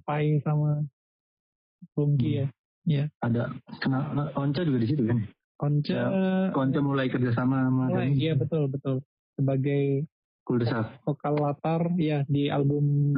Pai, 0.06 0.38
sama 0.46 0.86
Bungki 1.98 2.30
hmm. 2.30 2.38
ya. 2.38 2.46
Iya. 2.86 3.04
Ada 3.26 3.42
kena 3.82 4.30
Onca 4.38 4.62
juga 4.62 4.78
di 4.78 4.88
situ 4.88 5.02
kan? 5.02 5.18
Onca 5.58 5.98
ya, 5.98 6.06
Onca 6.54 6.78
mulai 6.78 7.10
kerjasama 7.10 7.66
sama 7.66 7.90
mulai, 7.90 8.14
Iya 8.14 8.38
betul 8.38 8.70
betul 8.70 9.02
sebagai 9.34 10.06
Kuldesak. 10.46 11.04
Vokal 11.06 11.34
latar 11.36 11.90
ya 11.98 12.22
di 12.26 12.50
album 12.50 13.14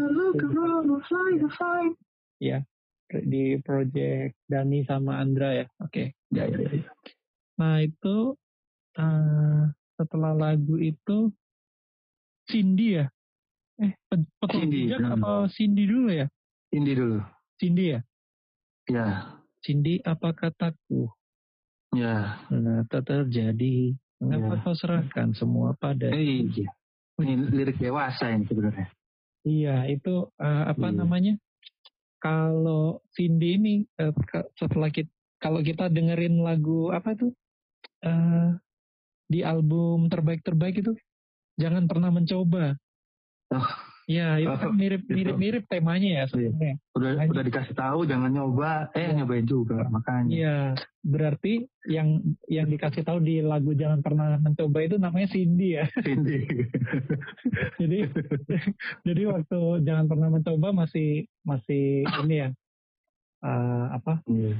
Ya 2.43 2.67
di 3.21 3.61
project 3.61 4.41
Dani 4.49 4.89
sama 4.89 5.21
Andra 5.21 5.53
ya. 5.53 5.67
Oke. 5.85 6.17
Okay. 6.17 6.33
Ya, 6.33 6.49
ya, 6.49 6.65
ya. 6.65 6.93
Nah 7.61 7.85
itu 7.85 8.33
uh, 8.97 9.63
setelah 10.01 10.33
lagu 10.33 10.81
itu 10.81 11.29
Cindy 12.49 12.99
ya? 12.99 13.07
Eh, 13.81 13.93
petung 14.09 14.69
Cindy, 14.69 14.93
atau 14.95 15.49
Cindy 15.53 15.85
dulu 15.85 16.09
ya? 16.13 16.27
Cindy 16.73 16.93
dulu. 16.97 17.19
Cindy 17.61 17.85
ya? 17.93 18.01
Ya. 18.89 19.07
Cindy 19.63 20.03
apa 20.03 20.35
kataku? 20.35 21.07
Ya. 21.95 22.43
Nah, 22.51 22.83
terjadi. 22.89 23.95
Mengapa 24.23 24.55
ya. 24.59 24.63
kau 24.63 24.75
serahkan 24.75 25.35
semua 25.35 25.75
pada? 25.79 26.11
Eh, 26.11 26.47
iya. 26.47 26.71
Ini 27.23 27.53
lirik 27.55 27.79
dewasa 27.79 28.31
ini 28.31 28.47
sebenarnya. 28.47 28.89
Iya, 29.43 29.77
itu 29.91 30.31
uh, 30.39 30.65
apa 30.71 30.91
iya. 30.91 30.99
namanya? 30.99 31.35
Kalau 32.23 33.03
Cindy 33.11 33.59
ini 33.59 33.75
uh, 33.99 34.15
setelah 34.55 34.95
kita 34.95 35.11
kalau 35.43 35.59
kita 35.59 35.91
dengerin 35.91 36.39
lagu 36.39 36.95
apa 36.95 37.19
tuh 37.19 37.35
uh, 38.07 38.55
di 39.27 39.43
album 39.43 40.07
terbaik 40.07 40.47
terbaik 40.47 40.87
itu 40.87 40.95
jangan 41.59 41.91
pernah 41.91 42.15
mencoba. 42.15 42.79
Oh. 43.51 43.92
Ya 44.11 44.35
itu 44.35 44.51
kan 44.51 44.75
mirip 44.75 45.07
gitu. 45.07 45.15
mirip 45.15 45.37
mirip 45.39 45.65
temanya 45.71 46.11
ya 46.23 46.25
sebenarnya. 46.27 46.75
Udah 46.99 47.11
Hanya, 47.23 47.31
udah 47.31 47.45
dikasih 47.47 47.75
tahu 47.79 48.01
jangan 48.05 48.31
nyoba, 48.35 48.91
eh 48.99 49.09
ya. 49.09 49.15
nyobain 49.23 49.47
juga 49.47 49.87
makanya. 49.89 50.33
Iya 50.33 50.59
berarti 51.03 51.67
yang 51.87 52.23
yang 52.47 52.67
dikasih 52.71 53.03
tahu 53.03 53.19
di 53.23 53.43
lagu 53.43 53.75
jangan 53.75 54.03
pernah 54.03 54.39
mencoba 54.39 54.79
itu 54.83 54.97
namanya 54.99 55.29
Cindy 55.31 55.79
ya. 55.79 55.87
Cindy. 56.07 56.47
jadi 57.79 57.99
jadi 59.07 59.23
waktu 59.31 59.61
jangan 59.87 60.07
pernah 60.11 60.29
mencoba 60.31 60.69
masih 60.75 61.27
masih 61.47 62.03
ini 62.27 62.35
ya 62.43 62.49
uh, 63.47 63.87
apa? 63.95 64.19
Iya 64.27 64.59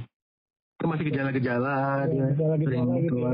itu 0.83 0.91
masih 0.91 1.05
gejala-gejala 1.15 1.75
ya, 2.11 2.27
gejala-gejala 2.35 2.93
gitu 3.07 3.15
ya. 3.23 3.33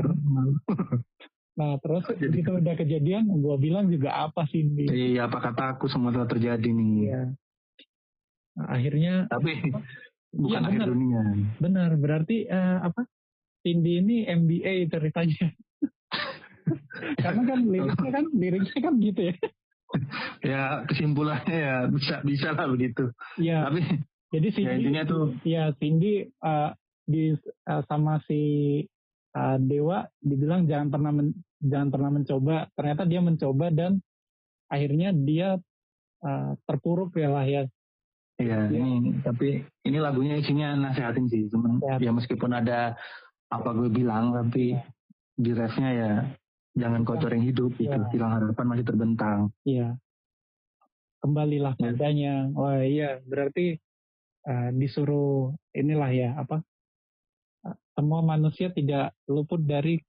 Nah 1.58 1.76
terus 1.82 2.04
Jadi, 2.14 2.30
begitu 2.30 2.50
udah 2.62 2.74
kejadian, 2.78 3.24
gue 3.26 3.56
bilang 3.58 3.90
juga 3.90 4.14
apa 4.30 4.46
sih 4.50 4.62
ini? 4.62 4.86
Iya, 4.86 5.26
apa 5.26 5.38
kata 5.42 5.76
aku 5.76 5.90
semua 5.90 6.14
telah 6.14 6.28
terjadi 6.30 6.68
nih. 6.70 6.94
Iya. 7.10 7.22
Nah, 8.54 8.66
akhirnya. 8.70 9.14
Tapi 9.26 9.52
bukan 10.42 10.60
ya, 10.62 10.66
akhir 10.70 10.80
benar, 10.80 10.90
dunia. 10.94 11.20
Benar, 11.58 11.90
berarti 11.98 12.36
uh, 12.46 12.86
apa? 12.86 13.02
Cindy 13.60 14.00
ini 14.00 14.16
MBA 14.24 14.88
ceritanya. 14.88 15.52
Karena 17.24 17.42
kan 17.44 17.60
liriknya 17.68 18.10
kan 18.12 18.24
liriknya 18.32 18.80
kan 18.80 18.94
gitu 19.02 19.20
ya. 19.20 19.34
ya 20.54 20.62
kesimpulannya 20.86 21.56
ya 21.56 21.76
bisa 21.90 22.24
bisa 22.24 22.48
lah 22.56 22.70
begitu. 22.70 23.10
Iya. 23.36 23.68
Tapi 23.68 23.80
jadi 24.30 24.48
Cindy, 24.54 24.70
ya 24.70 24.74
intinya 24.78 25.02
tuh. 25.04 25.24
Ya 25.44 25.64
Cindy 25.76 26.30
uh, 26.40 26.72
di 27.04 27.34
uh, 27.66 27.82
sama 27.90 28.22
si 28.24 28.40
uh, 29.36 29.56
Dewa 29.58 30.06
dibilang 30.20 30.66
jangan 30.66 30.88
pernah 30.90 31.12
men, 31.14 31.28
jangan 31.60 31.88
pernah 31.92 32.10
mencoba. 32.10 32.56
Ternyata 32.74 33.02
dia 33.06 33.20
mencoba 33.22 33.66
dan 33.70 33.92
akhirnya 34.70 35.10
dia 35.14 35.48
uh, 36.24 36.50
terpuruk 36.66 37.14
ya 37.18 37.28
lah 37.30 37.46
ya. 37.46 37.62
Iya, 38.40 38.72
ya. 38.72 38.80
ini 38.80 39.20
tapi 39.20 39.60
ini 39.84 39.98
lagunya 40.00 40.40
isinya 40.40 40.72
nasihatin 40.72 41.28
sih, 41.28 41.52
cuman 41.52 41.76
ya, 41.84 42.00
ya 42.00 42.10
meskipun 42.16 42.56
ada 42.56 42.96
apa 43.52 43.68
gue 43.76 43.92
bilang 43.92 44.32
tapi 44.32 44.80
di 45.36 45.50
refnya 45.52 45.90
ya 45.92 46.12
jangan 46.72 47.04
kocorin 47.04 47.44
hidup 47.44 47.76
ya. 47.76 47.92
itu, 47.92 48.16
hilang 48.16 48.40
harapan 48.40 48.66
masih 48.72 48.86
terbentang. 48.88 49.38
Iya. 49.68 50.00
Kembalilah 51.20 51.76
ya. 51.76 51.92
padanya. 51.92 52.34
Oh 52.56 52.72
iya, 52.80 53.20
berarti 53.20 53.76
uh, 54.48 54.72
disuruh 54.72 55.52
inilah 55.76 56.08
ya 56.08 56.30
apa 56.40 56.64
semua 58.00 58.24
manusia 58.24 58.72
tidak 58.72 59.12
luput 59.28 59.60
dari 59.60 60.00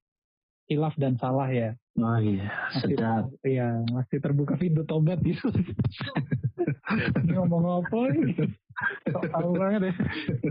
hilaf 0.72 0.96
dan 0.96 1.20
salah 1.20 1.52
ya. 1.52 1.76
Oh 2.00 2.16
iya, 2.24 2.48
masih, 2.72 2.96
sedap. 2.96 3.24
Iya, 3.44 3.84
masih 3.92 4.18
terbuka 4.24 4.56
pintu 4.56 4.88
tobat 4.88 5.20
gitu. 5.20 5.52
ini 7.28 7.32
ngomong 7.36 7.84
apa 7.84 7.98
ini? 8.16 8.48
Tahu 9.12 9.52
banget 9.60 9.92
ya. 9.92 9.94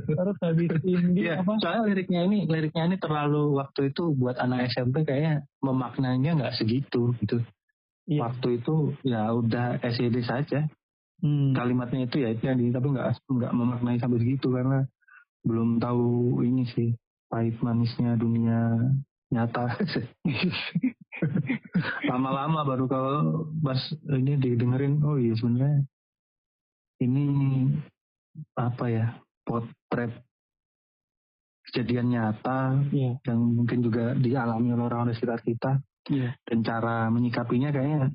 Terus 0.04 0.36
habis 0.44 0.72
ini 0.84 1.32
ya, 1.32 1.40
apa? 1.40 1.56
Soalnya 1.64 1.82
liriknya 1.88 2.20
ini, 2.28 2.44
liriknya 2.44 2.92
ini 2.92 2.96
terlalu 3.00 3.56
waktu 3.56 3.88
itu 3.88 4.12
buat 4.12 4.36
anak 4.36 4.68
SMP 4.68 5.08
kayaknya 5.08 5.48
memaknainya 5.64 6.36
nggak 6.36 6.60
segitu 6.60 7.16
gitu. 7.24 7.40
Iya. 8.04 8.28
Waktu 8.28 8.60
itu 8.60 8.92
ya 9.00 9.32
udah 9.32 9.80
SED 9.80 10.20
saja. 10.28 10.68
Hmm. 11.24 11.56
Kalimatnya 11.56 12.04
itu 12.04 12.20
ya 12.20 12.36
itu 12.36 12.44
yang 12.44 12.60
di, 12.60 12.68
tapi 12.68 12.92
nggak 12.92 13.24
nggak 13.24 13.52
memaknai 13.56 13.96
sampai 13.96 14.20
segitu 14.20 14.52
karena 14.52 14.84
belum 15.40 15.80
tahu 15.80 16.40
ini 16.44 16.68
sih 16.68 16.92
pahit 17.30 17.56
manisnya 17.62 18.18
dunia 18.18 18.74
nyata. 19.30 19.78
Lama-lama 22.10 22.66
baru 22.66 22.84
kalau 22.90 23.16
pas 23.62 23.78
ini 24.10 24.34
didengerin, 24.36 24.98
oh 25.06 25.14
iya 25.14 25.38
sebenarnya 25.38 25.86
ini 27.00 27.26
apa 28.58 28.84
ya 28.90 29.06
potret 29.46 30.12
kejadian 31.70 32.12
nyata 32.12 32.82
yeah. 32.90 33.14
yang 33.24 33.40
mungkin 33.40 33.80
juga 33.80 34.12
dialami 34.18 34.74
oleh 34.74 34.84
orang-orang 34.90 35.14
di 35.14 35.16
sekitar 35.16 35.40
kita 35.46 35.72
yeah. 36.10 36.34
dan 36.44 36.66
cara 36.66 37.08
menyikapinya 37.08 37.70
kayaknya 37.70 38.10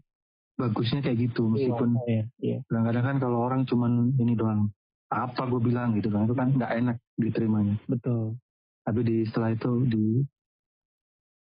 bagusnya 0.56 1.04
kayak 1.04 1.32
gitu 1.32 1.52
iya, 1.52 1.52
meskipun 1.52 1.90
yeah, 2.08 2.26
yeah, 2.40 2.60
kadang-kadang 2.68 3.06
kan 3.06 3.18
kalau 3.20 3.38
orang 3.44 3.62
cuman 3.68 4.16
ini 4.20 4.36
doang 4.36 4.72
apa 5.12 5.48
gue 5.48 5.62
bilang 5.62 5.96
gitu 5.96 6.12
kan 6.12 6.28
itu 6.28 6.36
kan 6.36 6.48
nggak 6.52 6.72
enak 6.84 6.98
diterimanya 7.16 7.76
betul 7.88 8.36
tapi 8.86 9.02
di 9.02 9.18
setelah 9.26 9.50
itu 9.58 9.72
di 9.90 10.06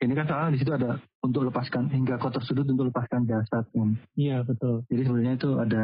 ini 0.04 0.12
kan 0.12 0.28
soalnya 0.28 0.52
di 0.58 0.60
situ 0.60 0.72
ada 0.76 1.00
untuk 1.24 1.48
lepaskan 1.48 1.88
hingga 1.88 2.20
kau 2.20 2.34
tersudut 2.34 2.68
untuk 2.68 2.92
lepaskan 2.92 3.24
jasad 3.30 3.64
kan. 3.72 3.96
Iya 4.20 4.44
betul 4.44 4.84
Jadi 4.92 5.02
sebenarnya 5.08 5.36
itu 5.40 5.50
ada 5.56 5.84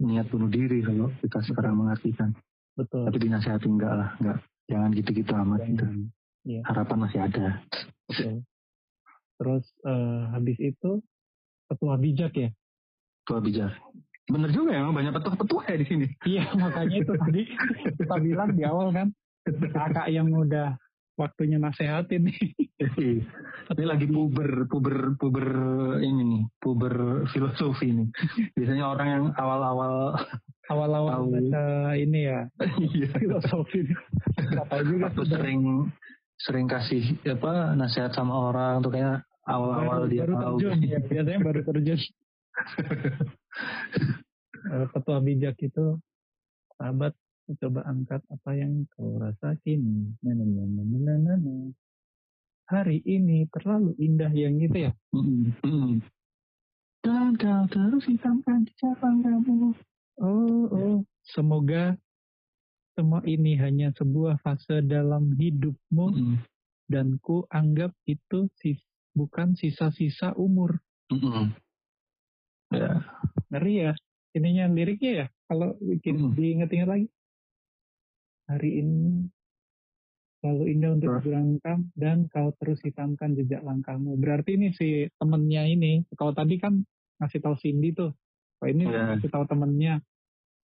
niat 0.00 0.26
bunuh 0.32 0.48
diri 0.48 0.80
kalau 0.82 1.12
kita 1.20 1.38
sekarang 1.44 1.78
mengartikan. 1.78 2.32
betul. 2.74 3.06
Tapi 3.06 3.18
dinasihati 3.22 3.68
enggak 3.70 3.94
lah, 3.94 4.10
enggak. 4.18 4.38
Jangan 4.66 4.90
gitu-gitu 4.96 5.32
amat 5.36 5.60
gitu. 5.68 5.84
Jangan. 5.84 6.00
Iya. 6.44 6.60
Harapan 6.66 6.98
masih 7.06 7.20
ada. 7.22 7.46
Betul. 8.10 8.34
Terus 9.38 9.64
eh, 9.84 10.22
habis 10.34 10.58
itu 10.58 10.90
petua 11.70 11.94
bijak 12.00 12.32
ya. 12.34 12.50
Tua 13.28 13.38
bijak. 13.38 13.72
Bener 14.24 14.50
juga 14.50 14.72
ya, 14.72 14.80
emang 14.80 14.96
banyak 14.96 15.12
petua-petua 15.12 15.62
ya 15.68 15.76
di 15.76 15.86
sini. 15.86 16.06
Iya 16.24 16.44
makanya 16.56 16.96
itu 17.04 17.12
tadi 17.12 17.42
kita 18.00 18.16
bilang 18.24 18.56
di 18.56 18.64
awal 18.64 18.90
kan 18.90 19.12
kakak 19.46 20.08
yang 20.08 20.32
udah 20.32 20.80
waktunya 21.14 21.62
nasehatin 21.62 22.26
nih. 22.26 22.38
Ini 23.70 23.84
lagi 23.86 24.10
puber, 24.10 24.66
puber, 24.66 25.14
puber 25.14 25.46
ini 26.02 26.22
nih, 26.26 26.42
puber 26.58 27.24
filosofi 27.30 27.94
nih. 27.94 28.08
Biasanya 28.58 28.84
orang 28.84 29.08
yang 29.08 29.24
awal-awal 29.38 30.18
Awal-awal 30.64 31.28
ini 31.92 32.24
ya 32.24 32.48
iya, 32.80 33.12
filosofi. 33.20 33.84
Tahu 34.40 34.82
juga 34.88 35.12
sudah 35.12 35.36
sering 35.36 35.92
sering 36.40 36.66
kasih 36.66 37.20
apa 37.28 37.76
nasihat 37.76 38.16
sama 38.16 38.32
orang 38.32 38.80
tuh 38.80 38.96
kayak 38.96 39.28
awal-awal 39.44 40.08
dia 40.08 40.24
baru 40.24 40.34
tahu. 40.40 40.56
terjun 40.64 40.80
ya. 40.88 40.98
Biasanya 41.04 41.40
baru 41.44 41.60
terjun. 41.68 42.00
Petua 44.96 45.18
bijak 45.20 45.60
itu 45.60 46.00
sahabat 46.80 47.12
coba 47.60 47.84
angkat 47.84 48.24
apa 48.32 48.50
yang 48.56 48.88
kau 48.96 49.20
rasa 49.20 49.52
kini. 49.60 50.16
Hari 52.64 52.98
ini 53.04 53.44
terlalu 53.52 53.92
indah 54.00 54.32
yang 54.32 54.56
gitu 54.56 54.88
ya. 54.88 54.92
Mm. 55.12 56.00
Dan 57.04 57.36
kau 57.36 57.68
terus 57.68 58.08
hitamkan 58.08 58.64
ucapan 58.64 59.14
kamu. 59.20 59.76
Oh, 60.16 60.64
oh. 60.72 60.96
Semoga 61.24 61.96
semua 62.96 63.20
ini 63.28 63.58
hanya 63.60 63.92
sebuah 63.92 64.40
fase 64.40 64.80
dalam 64.80 65.34
hidupmu 65.34 66.06
Mm, 66.14 66.36
dan 66.86 67.18
ku 67.18 67.42
anggap 67.50 67.90
itu 68.06 68.46
sis 68.56 68.78
bukan 69.12 69.52
sisa-sisa 69.58 70.32
umur. 70.38 70.78
mm, 71.10 71.20
mm. 71.20 71.46
Ya, 72.72 73.04
Ngeri 73.52 73.74
ya. 73.84 73.92
Ininya 74.34 74.66
liriknya 74.66 75.12
ya. 75.12 75.26
Kalau 75.46 75.76
bikin 75.78 76.14
Mm. 76.18 76.32
diinget-inget 76.32 76.88
lagi. 76.88 77.06
Hari 78.44 78.70
ini 78.76 79.24
selalu 80.38 80.64
indah 80.68 80.90
untuk 80.92 81.24
dilangkah 81.24 81.80
dan 81.96 82.28
kau 82.28 82.52
terus 82.60 82.76
hitamkan 82.84 83.32
jejak 83.32 83.64
langkahmu. 83.64 84.20
Berarti 84.20 84.60
ini 84.60 84.68
si 84.70 85.08
temennya 85.16 85.64
ini. 85.64 86.04
Kalau 86.12 86.36
tadi 86.36 86.60
kan 86.60 86.84
ngasih 87.16 87.40
tahu 87.40 87.56
Cindy 87.56 87.90
tuh. 87.90 88.12
Kalau 88.60 88.68
ini 88.68 88.84
Iya. 88.84 89.16
ngasih 89.16 89.30
tahu 89.30 89.44
temennya. 89.46 90.04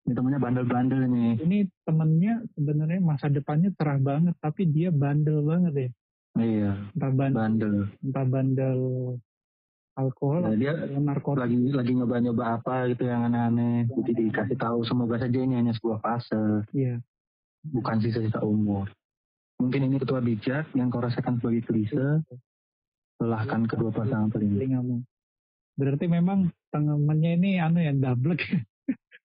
ini 0.03 0.13
temennya 0.13 0.35
bandel-bandel 0.37 0.99
nih. 1.07 1.31
Ini 1.39 1.57
temennya 1.81 2.33
sebenarnya 2.51 2.99
masa 2.99 3.31
depannya 3.31 3.71
cerah 3.71 3.95
banget. 3.97 4.35
Tapi 4.37 4.67
dia 4.67 4.91
bandel 4.91 5.39
banget 5.41 5.73
ya. 5.73 5.89
Iya, 6.35 6.71
Entah, 6.91 7.11
ban- 7.13 7.31
bandel. 7.31 7.87
entah 8.03 8.25
bandel 8.27 8.79
alkohol 9.95 10.43
Nah, 10.43 10.57
dia 10.59 10.75
narkotika. 10.75 11.45
lagi 11.47 11.55
lagi 11.71 11.91
nyoba-nyoba 11.93 12.43
apa 12.59 12.91
gitu 12.91 13.07
yang 13.07 13.31
aneh-aneh. 13.31 13.87
Jadi 13.87 14.11
dikasih 14.27 14.57
tahu 14.59 14.83
semoga 14.83 15.15
saja 15.17 15.39
ini 15.39 15.55
hanya 15.55 15.71
sebuah 15.71 16.03
fase, 16.03 16.67
Iya. 16.75 16.99
Bukan 17.63 17.97
sisa-sisa 18.03 18.43
umur. 18.43 18.91
Mungkin 19.61 19.87
ini 19.87 19.97
ketua 19.97 20.19
bijak 20.19 20.67
yang 20.75 20.91
kau 20.91 20.99
rasakan 20.99 21.39
sebagai 21.39 21.63
klise, 21.63 22.19
lelahkan 23.23 23.63
kedua 23.63 23.95
pasangan 23.95 24.27
telinga. 24.27 24.59
telingamu. 24.59 24.97
Berarti 25.73 26.05
memang 26.05 26.51
temennya 26.69 27.31
ini 27.33 27.51
anu 27.57 27.79
ya 27.79 27.93
double 27.95 28.35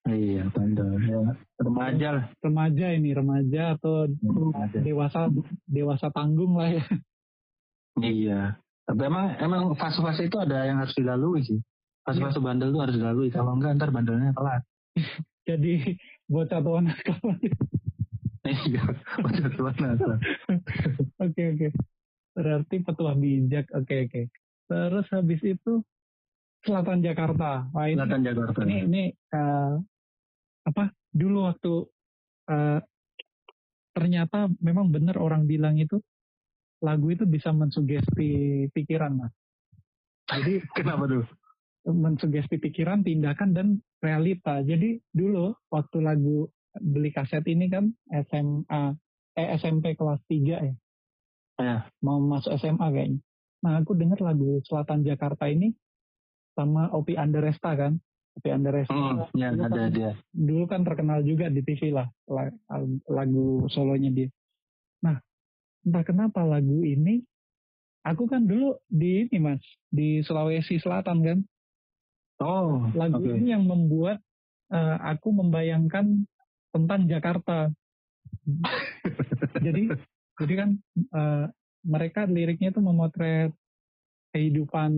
Iya, 0.09 0.49
bandel. 0.49 0.97
Ya, 1.05 1.21
remaja 1.61 2.07
lah. 2.17 2.25
remaja 2.41 2.87
ini 2.97 3.13
remaja 3.13 3.77
atau 3.77 4.09
Remaja. 4.09 4.81
dewasa 4.81 5.29
dewasa 5.69 6.09
tanggung 6.09 6.57
lah 6.57 6.73
ya. 6.73 6.85
Iya. 8.01 8.57
Tapi 8.89 9.01
emang 9.05 9.37
emang 9.37 9.61
fase-fase 9.77 10.25
itu 10.25 10.41
ada 10.41 10.65
yang 10.65 10.81
harus 10.81 10.97
dilalui 10.97 11.45
sih. 11.45 11.61
Fase-fase 12.01 12.41
bandel 12.41 12.73
itu 12.73 12.79
harus 12.81 12.95
dilalui. 12.97 13.29
Kalau 13.29 13.53
enggak 13.53 13.77
ntar 13.77 13.93
bandelnya 13.93 14.33
telat. 14.33 14.65
Jadi 15.49 15.93
bocah 16.25 16.57
tua 16.63 16.79
nakal. 16.81 17.19
Iya. 18.49 18.83
Oke 21.19 21.43
oke. 21.53 21.67
Berarti 22.33 22.75
petua 22.81 23.13
bijak. 23.13 23.69
Oke 23.75 24.09
oke. 24.09 24.21
Terus 24.69 25.07
habis 25.13 25.41
itu 25.45 25.83
Selatan 26.65 26.99
Jakarta. 26.99 27.71
Wah, 27.71 27.87
ini, 27.87 27.97
Selatan 27.97 28.21
Jakarta. 28.25 28.59
ini 28.67 28.75
ini 28.85 29.03
eh, 29.13 29.73
apa? 30.67 30.91
Dulu 31.09 31.37
waktu 31.47 31.73
eh, 32.51 32.79
ternyata 33.95 34.51
memang 34.61 34.93
benar 34.93 35.17
orang 35.17 35.49
bilang 35.49 35.79
itu 35.79 35.97
lagu 36.79 37.11
itu 37.11 37.27
bisa 37.27 37.51
mensugesti 37.51 38.65
pikiran 38.71 39.19
mas. 39.19 39.33
Jadi 40.29 40.63
Kenapa 40.77 41.09
tuh? 41.09 41.25
mensugesti 41.89 42.59
pikiran, 42.59 43.01
tindakan 43.01 43.49
dan 43.55 43.67
realita. 44.03 44.61
Jadi 44.61 44.99
dulu 45.09 45.55
waktu 45.73 45.97
lagu 46.03 46.45
beli 46.77 47.09
kaset 47.09 47.41
ini 47.49 47.71
kan 47.71 47.89
SMA 48.29 48.93
eh 49.37 49.47
SMP 49.57 49.95
kelas 49.97 50.21
3 50.29 50.69
ya. 50.69 50.75
Ya. 51.59 51.77
Mau 51.99 52.21
masuk 52.23 52.55
SMA 52.55 52.87
kayaknya. 52.93 53.19
Nah, 53.59 53.83
aku 53.83 53.91
dengar 53.91 54.19
lagu 54.23 54.63
Selatan 54.63 55.03
Jakarta 55.03 55.51
ini 55.51 55.75
sama 56.55 56.87
Opi 56.95 57.19
Anderesta 57.19 57.75
kan. 57.75 57.99
Opi 58.39 58.49
Anderesta. 58.55 58.95
Hmm, 58.95 59.27
ya 59.35 59.51
dulu, 59.51 59.63
ada 59.67 59.75
kan, 59.75 59.91
dia. 59.91 60.11
dulu 60.31 60.63
kan 60.69 60.81
terkenal 60.87 61.19
juga 61.27 61.51
di 61.51 61.59
TV 61.59 61.91
lah 61.91 62.07
la- 62.31 62.55
lagu 63.11 63.67
solonya 63.67 64.11
dia. 64.15 64.29
Nah, 65.03 65.19
entah 65.83 66.03
kenapa 66.07 66.47
lagu 66.47 66.83
ini 66.87 67.19
aku 68.07 68.31
kan 68.31 68.47
dulu 68.47 68.79
di 68.87 69.27
ini 69.27 69.37
Mas, 69.43 69.63
di 69.91 70.23
Sulawesi 70.23 70.79
Selatan 70.79 71.19
kan. 71.23 71.39
Oh, 72.39 72.87
lagu 72.95 73.19
oke. 73.19 73.35
ini 73.35 73.51
yang 73.51 73.67
membuat 73.67 74.23
eh, 74.71 74.97
aku 75.03 75.35
membayangkan 75.35 76.23
tentang 76.69 77.05
Jakarta. 77.09 77.69
jadi 79.65 79.93
jadi 80.39 80.53
kan 80.55 80.69
eh, 80.95 81.45
mereka 81.85 82.27
liriknya 82.27 82.71
itu 82.75 82.81
memotret 82.83 83.51
kehidupan 84.35 84.91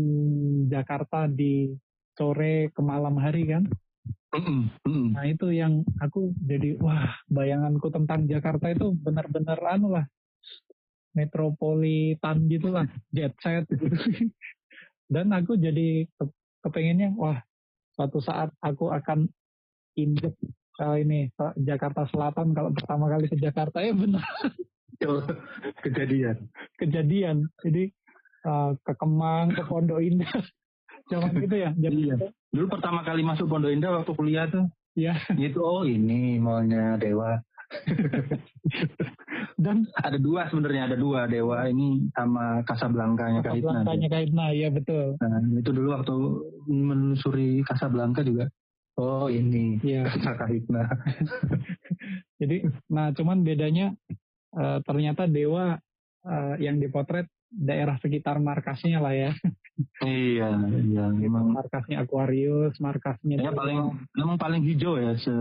Jakarta 0.68 1.26
di 1.30 1.72
sore 2.18 2.70
ke 2.76 2.82
malam 2.84 3.16
hari 3.18 3.48
kan. 3.48 3.64
Nah 5.16 5.28
itu 5.28 5.52
yang 5.52 5.84
aku 6.00 6.32
jadi 6.40 6.80
wah 6.80 7.12
bayanganku 7.28 7.92
tentang 7.92 8.28
Jakarta 8.28 8.72
itu 8.72 8.96
benar-benar 8.96 9.60
anu 9.68 9.92
lah 9.96 10.06
metropolitan 11.12 12.48
gitulah 12.48 12.88
jet 13.12 13.36
set 13.44 13.68
gitu. 13.68 13.88
Dan 15.12 15.36
aku 15.36 15.60
jadi 15.60 16.08
ke- 16.16 16.38
kepengennya 16.64 17.12
wah 17.20 17.44
suatu 17.92 18.24
saat 18.24 18.56
aku 18.64 18.88
akan 18.96 19.28
injek 20.00 20.32
eh, 20.78 20.96
ini 21.00 21.20
Jakarta 21.58 22.08
Selatan 22.08 22.52
kalau 22.52 22.72
pertama 22.72 23.06
kali 23.08 23.26
ke 23.26 23.36
Jakarta 23.36 23.80
ya 23.80 23.92
benar 23.92 24.24
Kejadian. 25.82 26.46
kejadian. 26.78 27.50
Jadi 27.60 27.90
eh, 28.42 28.72
ke 28.78 28.94
Kemang, 28.94 29.50
ke 29.50 29.66
Pondok 29.66 29.98
Indah. 29.98 30.30
Zaman 31.10 31.34
itu 31.36 31.56
ya, 31.58 31.74
zaman 31.74 31.98
Iya. 31.98 32.16
itu. 32.16 32.28
Dulu 32.54 32.66
pertama 32.70 33.02
kali 33.02 33.22
masuk 33.22 33.50
Pondok 33.50 33.74
Indah 33.74 33.98
waktu 33.98 34.12
kuliah 34.14 34.46
tuh. 34.46 34.70
Ya, 34.94 35.18
Itu 35.42 35.60
oh 35.60 35.84
ini 35.84 36.38
mallnya 36.38 36.96
Dewa. 36.96 37.42
dan 39.56 39.88
Ada 39.96 40.20
dua 40.20 40.52
sebenarnya 40.52 40.92
ada 40.92 40.98
dua 41.00 41.24
Dewa 41.26 41.64
ini 41.66 42.12
sama 42.12 42.60
Casablanca-nya 42.62 43.40
Kahitna. 43.40 43.82
Casablanca-nya 43.82 44.10
Kahitna, 44.12 44.46
ya 44.52 44.68
betul. 44.70 45.16
Nah, 45.18 45.40
itu 45.56 45.70
dulu 45.72 45.90
waktu 45.96 46.16
menelusuri 46.68 47.64
Casablanca 47.64 48.22
juga. 48.22 48.52
Oh 49.00 49.32
ini 49.32 49.80
Ya. 49.86 50.08
Casa 50.10 50.36
Kahitna. 50.36 50.90
Jadi, 52.42 52.66
nah 52.90 53.14
cuman 53.14 53.46
bedanya 53.46 53.94
eh, 54.58 54.80
ternyata 54.84 55.30
Dewa 55.30 55.78
eh, 56.26 56.56
yang 56.60 56.82
dipotret 56.82 57.30
daerah 57.52 58.00
sekitar 58.00 58.40
markasnya 58.40 59.04
lah 59.04 59.14
ya. 59.14 59.32
iya, 60.08 60.56
iya, 60.80 61.06
memang 61.12 61.52
Markasnya 61.52 62.04
Aquarius, 62.04 62.80
markasnya 62.80 63.44
ya 63.44 63.52
paling 63.52 64.00
memang 64.16 64.38
paling 64.40 64.64
hijau 64.64 64.96
ya 64.96 65.20
se, 65.20 65.34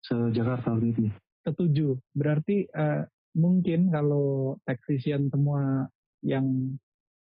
se 0.00 0.16
Jakarta 0.32 0.72
itu. 0.80 1.12
setuju. 1.44 2.00
Berarti 2.16 2.64
eh, 2.68 3.02
mungkin 3.36 3.92
kalau 3.92 4.56
taxation 4.64 5.28
semua 5.28 5.86
yang 6.24 6.74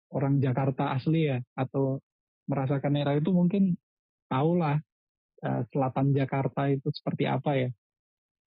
orang 0.10 0.42
Jakarta 0.42 0.96
asli 0.96 1.30
ya 1.30 1.38
atau 1.54 2.02
merasakan 2.50 2.98
era 2.98 3.14
itu 3.14 3.30
mungkin 3.30 3.78
tahulah 4.26 4.82
eh, 5.44 5.62
selatan 5.72 6.12
Jakarta 6.16 6.68
itu 6.72 6.88
seperti 6.92 7.26
apa 7.30 7.54
ya. 7.56 7.70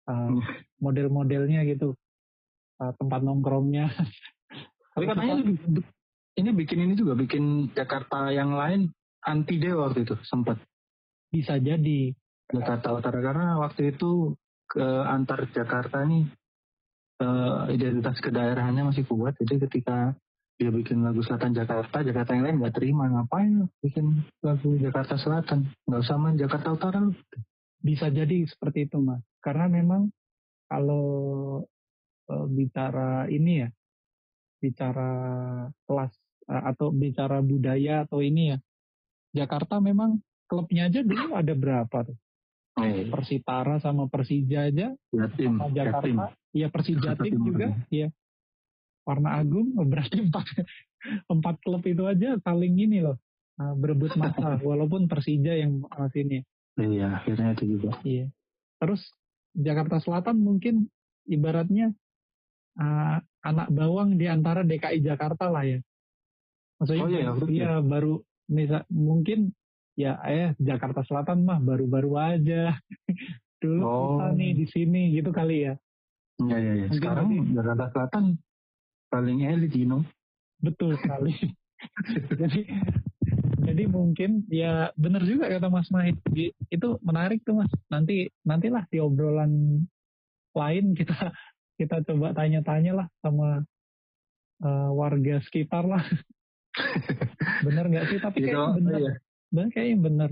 Hmm. 0.03 0.43
model-modelnya 0.83 1.63
gitu. 1.63 1.95
Eh, 2.83 2.93
tempat 2.99 3.21
nongkrongnya. 3.23 3.87
Tapi 4.93 5.05
katanya 5.09 5.35
ini 6.37 6.51
bikin 6.53 6.79
ini 6.85 6.95
juga 6.99 7.15
bikin 7.15 7.71
Jakarta 7.73 8.29
yang 8.35 8.53
lain 8.57 8.91
anti 9.25 9.63
Dewa 9.63 9.89
waktu 9.89 10.05
itu 10.05 10.19
sempat 10.27 10.59
Bisa 11.33 11.57
jadi. 11.57 12.13
Jakarta 12.53 12.93
Utara 12.93 13.25
karena 13.25 13.57
waktu 13.57 13.97
itu 13.97 14.37
ke 14.69 14.85
antar 15.09 15.49
Jakarta 15.57 16.05
nih 16.05 16.29
eh, 17.25 17.63
identitas 17.73 18.21
kedaerahannya 18.21 18.93
masih 18.93 19.09
kuat 19.09 19.37
jadi 19.41 19.65
ketika 19.69 20.13
dia 20.61 20.71
bikin 20.71 21.03
lagu 21.03 21.25
Selatan 21.25 21.57
Jakarta 21.57 22.05
Jakarta 22.05 22.31
yang 22.37 22.45
lain 22.47 22.57
nggak 22.63 22.77
terima 22.77 23.09
ngapain 23.11 23.67
bikin 23.83 24.23
lagu 24.45 24.79
Jakarta 24.79 25.19
Selatan 25.19 25.69
nggak 25.89 26.01
usah 26.03 26.17
main 26.21 26.37
Jakarta 26.39 26.75
Utara 26.77 27.01
Bisa 27.83 28.07
jadi 28.15 28.47
seperti 28.47 28.87
itu 28.87 29.03
mas. 29.03 29.19
Karena 29.43 29.67
memang 29.67 30.07
kalau 30.71 31.07
eh, 32.31 32.47
bicara 32.47 33.27
ini 33.27 33.67
ya, 33.67 33.69
bicara 34.63 35.11
kelas 35.83 36.15
eh, 36.47 36.63
atau 36.63 36.95
bicara 36.95 37.43
budaya 37.43 38.07
atau 38.07 38.23
ini 38.23 38.55
ya, 38.55 38.59
Jakarta 39.43 39.83
memang 39.83 40.23
klubnya 40.47 40.87
aja 40.87 41.03
dulu 41.03 41.35
ada 41.35 41.59
berapa 41.59 42.07
tuh? 42.07 42.15
eh, 42.81 43.05
Persitara 43.11 43.77
sama 43.85 44.09
Persija 44.09 44.71
aja 44.73 44.97
Jatim 45.13 45.61
sama 45.61 45.69
Jatim 45.75 46.17
Jakarta, 46.17 46.25
iya 46.57 46.69
Persijatim 46.73 47.33
Jatim. 47.37 47.45
juga, 47.45 47.67
iya. 47.93 48.09
Warna 49.03 49.39
Agung 49.39 49.75
berarti 49.77 50.23
empat 50.27 50.47
empat 51.27 51.57
klub 51.61 51.83
itu 51.83 52.07
aja 52.07 52.39
saling 52.41 52.79
ini 52.79 53.03
loh 53.03 53.19
uh, 53.59 53.75
berebut 53.75 54.15
masa 54.15 54.55
walaupun 54.69 55.07
Persija 55.07 55.59
yang 55.59 55.83
masih 55.89 56.23
ini. 56.25 56.39
iya 56.79 57.19
akhirnya 57.19 57.53
itu 57.53 57.77
juga 57.77 57.99
Iya. 58.03 58.31
Terus 58.79 59.03
Jakarta 59.53 60.01
Selatan 60.01 60.41
mungkin 60.41 60.89
ibaratnya 61.25 61.93
uh, 62.77 63.19
anak 63.43 63.69
bawang 63.69 64.17
di 64.17 64.27
antara 64.27 64.63
DKI 64.63 65.03
Jakarta 65.03 65.47
lah 65.47 65.63
ya. 65.63 65.79
Maksudnya 66.81 67.03
Oh 67.05 67.11
iya, 67.11 67.31
iya, 67.47 67.73
baru 67.79 68.23
misal 68.49 68.83
mungkin 68.89 69.53
ya 69.93 70.17
eh 70.25 70.57
Jakarta 70.57 71.05
Selatan 71.05 71.45
mah 71.45 71.59
baru-baru 71.59 72.17
aja. 72.17 72.75
Dulu 73.63 73.83
Oh. 73.87 74.19
nih 74.35 74.57
di 74.57 74.67
sini 74.67 75.13
gitu 75.13 75.31
kali 75.31 75.69
ya. 75.69 75.75
iya 76.43 76.57
iya 76.59 76.73
iya 76.75 76.87
sekarang 76.91 77.29
Jakarta 77.55 77.87
Selatan 77.93 78.25
paling 79.13 79.45
elit 79.45 79.73
you 79.73 79.85
know 79.85 80.01
Betul 80.57 80.97
sekali. 80.97 81.35
jadi 82.41 82.61
jadi 83.61 83.85
mungkin 83.85 84.47
ya 84.47 84.95
benar 84.95 85.23
juga 85.23 85.47
kata 85.49 85.67
Mas 85.67 85.91
Mahit. 85.91 86.17
Di- 86.25 86.55
Itu 86.67 86.97
menarik 87.01 87.43
tuh 87.43 87.59
Mas. 87.59 87.71
Nanti 87.89 88.31
nantilah 88.41 88.87
di 88.87 88.97
obrolan 88.97 89.83
lain 90.53 90.95
kita 90.95 91.35
kita 91.75 92.01
coba 92.03 92.31
tanya-tanya 92.33 92.93
lah 92.95 93.07
sama 93.19 93.67
eh, 94.61 94.91
warga 94.93 95.43
sekitar 95.43 95.83
lah. 95.83 96.07
bener 97.67 97.85
nggak 97.85 98.07
sih? 98.09 98.19
Tapi 98.19 98.39
Gitu, 98.41 98.49
kayaknya 98.49 98.75
bener. 98.77 98.99
iya. 98.99 99.13
Bener 99.49 99.69
kayaknya 99.71 99.99
bener. 100.01 100.31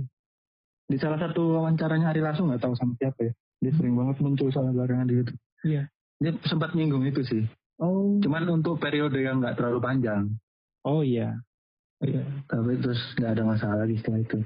di 0.87 0.99
salah 0.99 1.18
satu 1.20 1.55
wawancaranya 1.55 2.11
Ari 2.11 2.18
Lasso 2.18 2.43
nggak 2.43 2.61
tahu 2.61 2.74
sama 2.74 2.95
siapa 2.97 3.22
ya 3.22 3.31
dia 3.59 3.70
sering 3.70 3.95
banget 3.95 4.18
muncul 4.18 4.51
sama 4.51 4.74
barengan 4.74 5.07
di 5.07 5.22
itu 5.22 5.35
Iya. 5.62 5.87
dia 6.18 6.35
sempat 6.43 6.74
nyinggung 6.74 7.05
itu 7.05 7.22
sih 7.22 7.47
Oh. 7.81 8.20
cuman 8.20 8.61
untuk 8.61 8.76
periode 8.76 9.16
yang 9.16 9.41
nggak 9.41 9.57
terlalu 9.57 9.81
panjang 9.81 10.24
Oh 10.85 11.05
iya. 11.05 11.37
Iya. 12.01 12.24
tapi 12.49 12.76
terus 12.81 13.01
nggak 13.16 13.33
ada 13.37 13.45
masalah 13.45 13.85
di 13.89 13.97
setelah 13.97 14.20
itu 14.24 14.41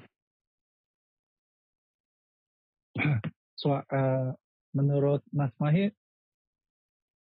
So, 3.58 3.74
eh, 3.74 4.28
menurut 4.70 5.24
Mas 5.34 5.50
Mahir 5.58 5.90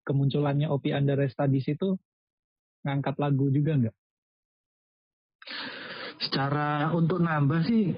kemunculannya 0.04 0.68
Opi 0.68 0.91
Andaresta 0.91 1.47
di 1.47 1.64
situ 1.64 1.95
ngangkat 2.84 3.16
lagu 3.16 3.47
juga 3.47 3.80
nggak? 3.80 3.95
secara 6.24 6.88
untuk 6.95 7.20
nambah 7.20 7.68
sih 7.68 7.91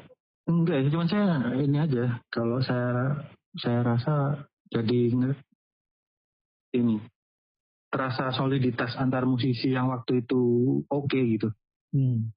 enggak 0.50 0.82
ya 0.82 0.88
cuman 0.90 1.08
saya 1.08 1.26
ini 1.62 1.78
aja 1.78 2.06
kalau 2.34 2.58
saya 2.58 3.22
saya 3.56 3.80
rasa 3.86 4.14
jadi 4.74 5.14
ini 6.74 6.98
terasa 7.96 8.36
soliditas 8.36 8.92
antar 9.00 9.24
musisi 9.24 9.72
yang 9.72 9.88
waktu 9.88 10.20
itu 10.28 10.42
oke 10.92 11.16
gitu 11.16 11.48
Hmm. 11.96 12.28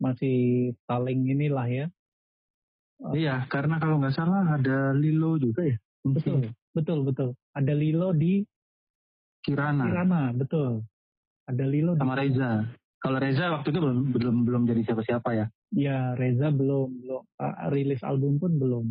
Masih 0.00 0.72
saling 0.88 1.28
inilah 1.28 1.68
ya. 1.68 1.86
iya 3.12 3.44
karena 3.52 3.76
kalau 3.76 4.00
nggak 4.00 4.16
salah 4.16 4.56
ada 4.56 4.96
Lilo 4.96 5.36
juga 5.36 5.68
ya 5.68 5.76
Betul, 6.02 6.48
betul, 6.72 6.98
betul. 7.04 7.28
Ada 7.52 7.76
Lilo 7.76 8.16
di 8.16 8.40
Kirana 9.44 9.84
Kirana, 9.84 10.22
betul. 10.32 10.86
Ada 11.44 11.64
Lilo 11.68 11.92
sama 11.98 12.16
di 12.16 12.32
Reza 12.32 12.64
kalau 13.02 13.18
Reza 13.18 13.50
waktu 13.52 13.68
itu 13.68 13.78
belum 13.82 13.98
belum 14.14 14.36
belum 14.48 14.62
jadi 14.64 14.80
siapa-siapa 14.86 15.30
ya 15.36 15.46
Ya, 15.72 16.14
Reza 16.16 16.48
belum 16.48 16.88
belum 17.04 17.22
uh, 17.36 17.68
rilis 17.68 18.00
album 18.04 18.36
pun 18.40 18.52
belum. 18.56 18.84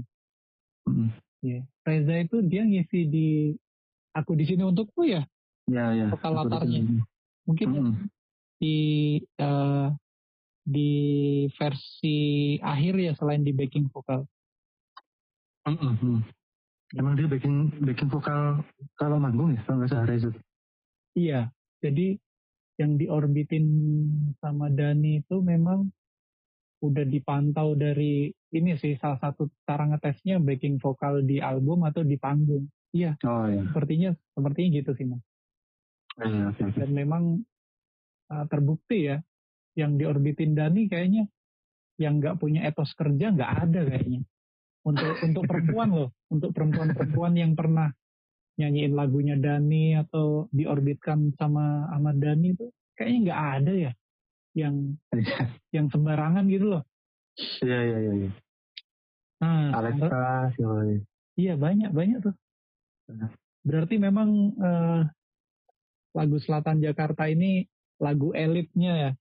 Mm. 0.89 1.09
Ya. 1.41 1.61
Reza 1.81 2.15
itu 2.19 2.41
dia 2.45 2.61
ngisi 2.65 3.05
di 3.05 3.27
Aku 4.11 4.35
di 4.35 4.43
sini 4.43 4.63
untukmu 4.67 5.07
ya. 5.07 5.23
ya 5.71 5.95
ya 5.95 6.07
Vokal 6.11 6.33
latarnya. 6.35 6.81
Mungkin 7.47 7.67
Mm-mm. 7.71 7.93
di 8.59 8.77
eh, 9.23 9.87
di 10.61 10.91
versi 11.57 12.17
akhir 12.61 12.93
ya 13.01 13.11
selain 13.17 13.41
di 13.41 13.51
backing 13.55 13.89
vokal. 13.89 14.27
Mm. 15.61 16.25
emang 16.97 17.13
dia 17.13 17.29
backing 17.29 17.69
backing 17.85 18.09
vokal 18.09 18.65
kalau 18.97 19.21
manggung 19.21 19.53
ya 19.53 19.61
kalau 19.61 19.77
nggak 19.77 19.93
salah 19.93 20.09
Reza 20.09 20.33
Iya, 21.11 21.51
jadi 21.83 22.15
yang 22.79 22.95
diorbitin 22.95 23.67
sama 24.39 24.71
Dani 24.71 25.19
itu 25.19 25.43
memang 25.43 25.91
udah 26.81 27.05
dipantau 27.05 27.75
dari 27.77 28.31
ini 28.55 28.73
sih 28.79 28.95
salah 28.97 29.19
satu 29.19 29.51
cara 29.67 29.85
ngetesnya 29.91 30.39
backing 30.39 30.79
vokal 30.79 31.21
di 31.21 31.43
album 31.43 31.83
atau 31.85 32.01
di 32.01 32.15
panggung. 32.15 32.65
Iya, 32.91 33.15
oh 33.23 33.47
ya 33.47 33.63
sepertinya 33.71 34.09
sepertinya 34.35 34.69
gitu 34.83 34.91
sih 34.99 35.05
mas. 35.07 35.23
Iya, 36.19 36.51
oke, 36.51 36.61
oke. 36.67 36.77
Dan 36.83 36.91
memang 36.91 37.23
uh, 38.27 38.45
terbukti 38.51 39.07
ya, 39.07 39.17
yang 39.79 39.95
diorbitin 39.95 40.51
Dani 40.51 40.91
kayaknya 40.91 41.23
yang 41.95 42.19
nggak 42.19 42.41
punya 42.41 42.67
etos 42.67 42.91
kerja 42.99 43.31
nggak 43.31 43.51
ada 43.69 43.81
kayaknya. 43.87 44.21
Untuk 44.81 45.13
untuk 45.23 45.43
perempuan 45.47 45.89
loh, 45.93 46.09
untuk 46.33 46.51
perempuan-perempuan 46.51 47.33
yang 47.37 47.53
pernah 47.55 47.93
nyanyiin 48.59 48.93
lagunya 48.97 49.39
Dani 49.39 49.95
atau 49.95 50.51
diorbitkan 50.51 51.31
sama 51.39 51.87
Ahmad 51.93 52.19
Dani 52.19 52.51
itu 52.51 52.67
kayaknya 52.97 53.19
nggak 53.29 53.41
ada 53.61 53.73
ya 53.73 53.91
yang 54.51 54.75
yang 55.75 55.87
sembarangan 55.87 56.43
gitu 56.51 56.75
loh. 56.75 56.83
Iya 57.63 57.79
iya 57.87 57.97
iya. 58.03 58.13
iya. 58.27 58.31
Nah, 59.41 59.73
Alexa 59.79 60.51
iya 61.39 61.53
banyak 61.55 61.89
banyak 61.95 62.19
tuh. 62.19 62.35
Berarti 63.61 63.95
memang 64.01 64.29
eh, 64.57 65.01
lagu 66.17 66.37
Selatan 66.41 66.81
Jakarta 66.81 67.29
ini 67.29 67.63
lagu 68.01 68.33
elitnya 68.33 68.93
ya, 68.97 69.11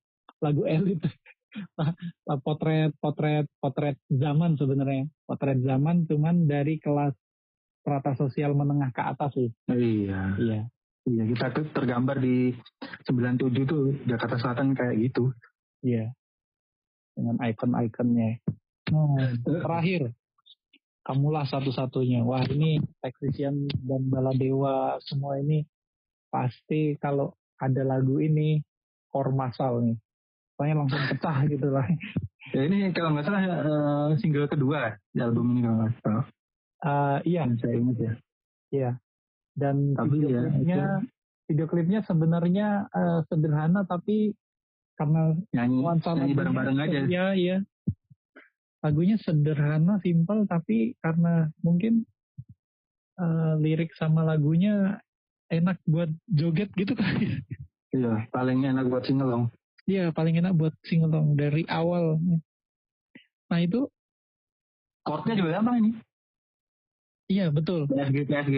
lagu 0.41 0.64
elit. 0.64 1.01
potret 2.47 2.95
potret 3.03 3.47
potret 3.59 3.99
zaman 4.07 4.55
sebenarnya, 4.55 5.11
potret 5.26 5.59
zaman 5.66 6.07
cuman 6.07 6.47
dari 6.47 6.78
kelas 6.78 7.14
strata 7.82 8.14
sosial 8.14 8.55
menengah 8.55 8.95
ke 8.95 9.03
atas 9.03 9.30
sih. 9.34 9.51
Iya. 9.66 10.36
Iya. 10.38 10.61
Iya 11.09 11.24
kita 11.32 11.47
tuh 11.57 11.64
tergambar 11.72 12.20
di 12.20 12.53
97 13.09 13.66
tuh 13.66 13.97
Jakarta 14.05 14.36
Selatan 14.36 14.76
kayak 14.76 15.01
gitu. 15.01 15.32
Iya. 15.80 16.12
Dengan 17.16 17.41
ikon-ikonnya. 17.41 18.45
Nah, 18.93 19.32
terakhir. 19.43 20.12
Kamulah 21.11 21.43
satu-satunya. 21.43 22.23
Wah 22.23 22.47
ini 22.47 22.79
Taxisian 23.03 23.67
dan 23.83 24.07
Baladewa 24.07 24.95
semua 25.03 25.43
ini 25.43 25.67
pasti 26.31 26.95
kalau 27.03 27.35
ada 27.59 27.83
lagu 27.83 28.23
ini 28.23 28.63
core 29.11 29.35
masal 29.35 29.83
nih. 29.83 29.99
Pokoknya 30.55 30.75
langsung 30.79 31.03
pecah 31.11 31.39
gitu 31.51 31.67
lah. 31.75 31.83
Ya 32.51 32.67
ini 32.67 32.91
kalau 32.91 33.15
nggak 33.15 33.27
salah 33.31 33.43
eh, 33.47 34.09
single 34.19 34.51
kedua 34.51 34.99
di 35.15 35.23
album 35.23 35.55
ini 35.55 35.67
kalau 35.67 35.77
nggak 35.83 35.93
salah. 36.03 36.27
Eh, 36.83 37.19
iya, 37.31 37.43
Yang 37.47 37.59
saya 37.63 37.75
ingat 37.79 37.97
ya. 37.99 38.13
iya. 38.75 38.91
Dan 39.55 39.77
Tapi 39.95 40.15
video 40.19 40.29
ya, 40.31 40.41
klipnya, 40.51 40.85
video 41.47 41.67
klipnya 41.71 42.01
sebenarnya 42.07 42.69
eh, 42.91 43.21
sederhana 43.31 43.87
tapi 43.87 44.35
karena 44.99 45.37
Nyanyi, 45.55 45.79
nuansa 45.79 46.11
nyanyi 46.17 46.35
bareng-bareng 46.35 46.79
aja. 46.81 46.99
Iya, 47.07 47.27
iya. 47.39 47.57
Lagunya 48.81 49.20
sederhana, 49.20 50.01
simpel, 50.01 50.49
tapi 50.49 50.97
karena 51.05 51.53
mungkin 51.61 52.09
eh, 53.20 53.55
lirik 53.61 53.93
sama 53.97 54.24
lagunya 54.24 55.01
enak 55.53 55.76
buat 55.85 56.09
joget 56.31 56.72
gitu 56.78 56.97
kali. 56.97 57.45
Iya, 57.91 58.31
paling 58.31 58.62
enak 58.64 58.87
buat 58.87 59.05
singelong. 59.05 59.51
Iya, 59.85 60.14
paling 60.14 60.39
enak 60.39 60.55
buat 60.55 60.74
singelong 60.87 61.35
dari 61.35 61.66
awal. 61.66 62.22
Nah 63.51 63.59
itu, 63.59 63.91
Chordnya 65.03 65.35
juga 65.35 65.59
gampang 65.59 65.76
ini. 65.81 65.91
iya 67.26 67.51
betul. 67.51 67.89
PSG 67.89 68.31
PSG 68.31 68.57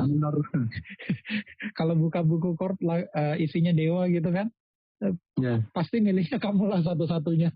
minor. 0.00 0.34
Kalau 1.78 1.94
buka 1.94 2.24
buku 2.24 2.56
chord 2.56 2.80
eh, 2.82 3.36
isinya 3.44 3.70
dewa 3.70 4.08
gitu 4.08 4.32
kan, 4.32 4.48
ya. 5.36 5.60
pasti 5.76 6.00
milihnya 6.00 6.40
kamu 6.40 6.66
lah 6.72 6.80
satu-satunya. 6.80 7.52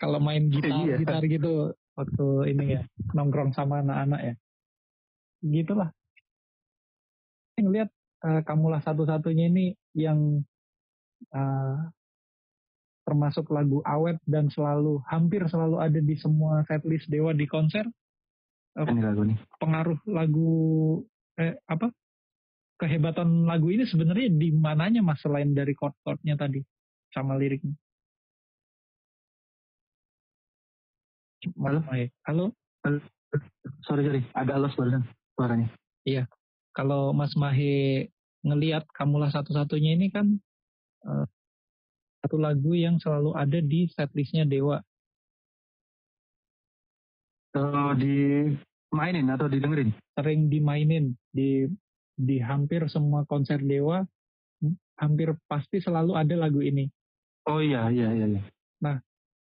Kalau 0.00 0.16
main 0.16 0.48
gitar, 0.48 0.80
Iya. 0.88 0.96
gitar 0.96 1.22
gitu 1.28 1.76
waktu 1.92 2.26
ini 2.56 2.64
ya 2.80 2.82
nongkrong 3.12 3.52
sama 3.52 3.84
anak-anak 3.84 4.20
ya, 4.24 4.34
gitulah. 5.44 5.92
Ngelihat 7.60 7.92
eh, 8.24 8.40
kamulah 8.48 8.80
satu-satunya 8.80 9.52
ini 9.52 9.76
yang 9.92 10.40
eh, 11.36 11.78
termasuk 13.04 13.52
lagu 13.52 13.84
awet 13.84 14.16
dan 14.24 14.48
selalu 14.48 15.04
hampir 15.04 15.44
selalu 15.52 15.76
ada 15.82 16.00
di 16.00 16.16
semua 16.16 16.64
setlist 16.64 17.10
Dewa 17.12 17.36
di 17.36 17.44
konser. 17.44 17.84
Ini 18.80 19.02
lagu 19.04 19.26
nih. 19.28 19.36
Pengaruh 19.60 20.00
lagu 20.08 20.50
eh, 21.36 21.60
apa? 21.68 21.92
Kehebatan 22.80 23.44
lagu 23.44 23.68
ini 23.68 23.84
sebenarnya 23.84 24.32
di 24.32 24.48
mananya 24.56 25.04
mas 25.04 25.20
selain 25.20 25.52
dari 25.52 25.76
chord-chordnya 25.76 26.40
tadi 26.40 26.64
sama 27.12 27.36
liriknya. 27.36 27.76
Halo? 31.40 31.80
Mas, 31.88 32.12
Halo? 32.28 32.44
Sorry 33.88 34.04
sorry, 34.04 34.22
agak 34.36 34.60
los 34.60 34.76
barusan 34.76 35.08
suaranya. 35.32 35.68
kalau 36.76 37.16
Mas 37.16 37.32
Mahe 37.32 38.08
ngeliat 38.44 38.84
kamulah 38.92 39.32
satu-satunya 39.32 39.96
ini 39.96 40.12
kan 40.12 40.36
eh, 41.08 41.26
satu 42.20 42.36
lagu 42.36 42.76
yang 42.76 43.00
selalu 43.00 43.32
ada 43.32 43.56
di 43.64 43.88
setlistnya 43.88 44.44
Dewa. 44.44 44.84
Kalau 47.56 47.96
dimainin 47.96 49.32
atau 49.32 49.48
didengerin? 49.48 49.96
Sering 50.12 50.52
dimainin 50.52 51.16
di 51.32 51.64
di 52.20 52.36
hampir 52.36 52.84
semua 52.92 53.24
konser 53.24 53.64
Dewa, 53.64 54.04
hampir 55.00 55.32
pasti 55.48 55.80
selalu 55.80 56.20
ada 56.20 56.36
lagu 56.36 56.60
ini. 56.60 56.84
Oh 57.48 57.64
iya 57.64 57.88
iya 57.88 58.12
iya. 58.12 58.26
iya. 58.28 58.42
Nah. 58.84 59.00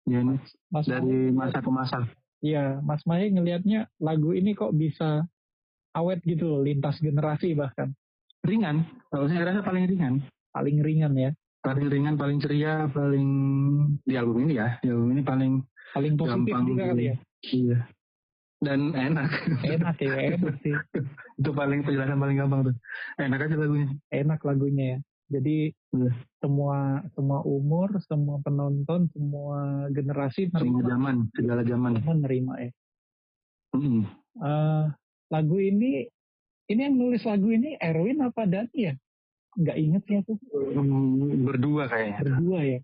Ya 0.09 0.19
ini 0.25 0.37
Mas 0.73 0.87
dari 0.89 1.31
masa 1.31 1.59
ke 1.61 1.71
masa. 1.71 1.99
Iya, 2.39 2.79
Mas 2.81 3.03
Mahe 3.05 3.35
ngelihatnya 3.35 3.91
lagu 3.99 4.31
ini 4.33 4.55
kok 4.55 4.73
bisa 4.73 5.27
awet 5.93 6.23
gitu 6.23 6.47
loh, 6.47 6.61
lintas 6.63 6.97
generasi 7.03 7.53
bahkan. 7.53 7.93
Ringan. 8.47 8.87
Kalau 9.11 9.27
saya 9.27 9.51
rasa 9.51 9.61
paling 9.67 9.91
ringan. 9.91 10.23
Paling 10.55 10.79
ringan 10.81 11.13
ya, 11.19 11.31
Paling 11.59 11.91
ringan, 11.91 12.15
paling 12.15 12.39
ceria, 12.39 12.87
paling 12.87 13.29
di 14.07 14.15
album 14.15 14.47
ini 14.47 14.63
ya. 14.63 14.79
Di 14.79 14.95
album 14.95 15.11
ini 15.11 15.23
paling 15.27 15.53
paling 15.91 16.15
positif 16.15 16.55
Gampang 16.55 16.65
juga 16.71 16.85
kali 16.95 17.05
ya. 17.11 17.17
iya. 17.51 17.79
Dan 18.59 18.81
enak. 18.95 19.31
Enak 19.67 19.97
ya, 19.99 20.15
enak 20.39 20.55
sih. 20.63 20.75
Itu 21.39 21.51
paling 21.55 21.83
penjelasan 21.83 22.19
paling 22.19 22.39
gampang 22.39 22.61
tuh. 22.71 22.77
Enak 23.19 23.51
aja 23.51 23.55
lagunya. 23.59 23.89
Enak 24.11 24.41
lagunya 24.47 24.85
ya. 24.95 24.99
Jadi 25.29 25.73
Iya. 25.89 26.13
semua 26.41 27.05
semua 27.13 27.41
umur, 27.45 27.93
semua 28.05 28.41
penonton, 28.41 29.09
semua 29.13 29.89
generasi 29.93 30.49
Semua 30.49 30.81
nerima, 30.81 30.89
zaman, 30.89 31.17
segala 31.33 31.63
zaman. 31.65 31.93
semua 32.01 32.17
nerima 32.17 32.53
ya. 32.61 32.71
Mm-mm. 33.77 34.05
Eh, 34.41 34.85
lagu 35.29 35.57
ini, 35.61 36.09
ini 36.67 36.81
yang 36.81 36.97
nulis 36.97 37.25
lagu 37.25 37.49
ini 37.49 37.77
Erwin 37.77 38.25
apa 38.25 38.49
Dani 38.49 38.73
ya? 38.73 38.95
Nggak 39.57 39.77
inget 39.77 40.03
sih 40.09 40.17
aku. 40.21 40.33
Mm, 40.77 41.45
Berdua 41.45 41.89
kayaknya. 41.89 42.21
Berdua 42.25 42.61
ya. 42.65 42.81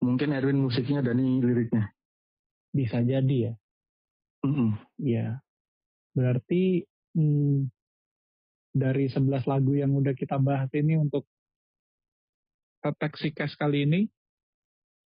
Mungkin 0.00 0.28
Erwin 0.32 0.60
musiknya, 0.60 1.04
Dani 1.04 1.40
liriknya. 1.44 1.92
Bisa 2.72 3.00
jadi 3.00 3.52
ya. 3.52 3.54
Mm-mm. 4.44 4.76
Iya. 5.00 5.40
Berarti 6.16 6.84
hmm, 7.12 7.68
dari 8.72 9.08
11 9.08 9.44
lagu 9.44 9.72
yang 9.74 9.92
udah 9.92 10.12
kita 10.12 10.36
bahas 10.38 10.68
ini 10.72 10.96
untuk 10.96 11.28
Taxicast 12.82 13.58
kali 13.58 13.84
ini, 13.84 14.00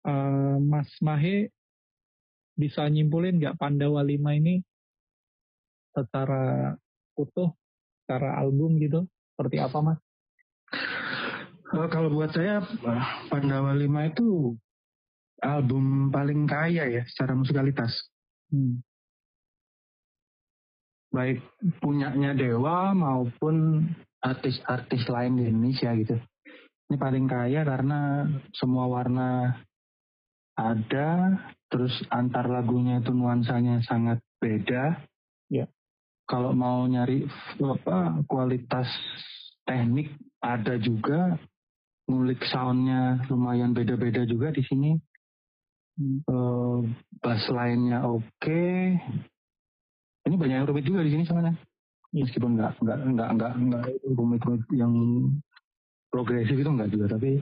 eh, 0.06 0.56
Mas 0.58 0.90
Mahe 1.00 1.54
bisa 2.58 2.84
nyimpulin 2.90 3.40
nggak 3.40 3.56
Pandawa 3.56 4.04
5 4.04 4.36
ini 4.36 4.60
secara 5.96 6.74
utuh, 7.16 7.54
secara 8.04 8.36
album 8.36 8.76
gitu? 8.82 9.06
Seperti 9.34 9.56
apa 9.62 9.78
Mas? 9.80 10.00
Eh, 11.70 11.88
kalau 11.88 12.10
buat 12.10 12.34
saya, 12.34 12.60
eh, 12.66 13.04
Pandawa 13.30 13.72
5 13.78 14.02
itu 14.10 14.58
album 15.40 16.12
paling 16.12 16.44
kaya 16.44 16.84
ya 16.90 17.02
secara 17.08 17.32
musikalitas. 17.32 17.94
Hmm. 18.52 18.82
Baik 21.10 21.42
punyanya 21.82 22.36
Dewa 22.36 22.94
maupun 22.94 23.86
artis-artis 24.20 25.08
lain 25.10 25.40
di 25.40 25.48
Indonesia 25.48 25.90
gitu. 25.96 26.20
Ini 26.90 26.98
paling 26.98 27.30
kaya 27.30 27.62
karena 27.62 28.26
semua 28.50 28.90
warna 28.90 29.54
ada, 30.58 31.38
terus 31.70 31.94
antar 32.10 32.50
lagunya 32.50 32.98
itu 32.98 33.14
nuansanya 33.14 33.78
sangat 33.86 34.18
beda. 34.42 34.98
Ya. 35.46 35.70
Kalau 36.26 36.50
mau 36.50 36.82
nyari 36.90 37.30
apa 37.62 38.18
kualitas 38.26 38.90
teknik 39.62 40.10
ada 40.42 40.82
juga, 40.82 41.38
ngulik 42.10 42.42
soundnya 42.50 43.22
lumayan 43.30 43.70
beda-beda 43.70 44.26
juga 44.26 44.50
di 44.50 44.66
sini. 44.66 44.98
Eh, 46.26 46.78
bass 47.22 47.46
lainnya 47.54 48.02
oke. 48.02 48.62
Ini 50.26 50.34
banyak 50.34 50.56
yang 50.58 50.66
rumit 50.66 50.90
juga 50.90 51.06
di 51.06 51.14
sini 51.14 51.22
soalnya. 51.22 51.54
Iya. 52.10 52.26
Meskipun 52.26 52.58
nggak 52.58 52.82
nggak 52.82 52.98
nggak 53.14 53.28
nggak 53.38 53.52
nggak 53.62 53.84
rumit-rumit 54.18 54.66
yang 54.74 54.90
progresif 56.10 56.58
itu 56.58 56.68
nggak 56.68 56.90
juga, 56.90 57.16
tapi 57.16 57.40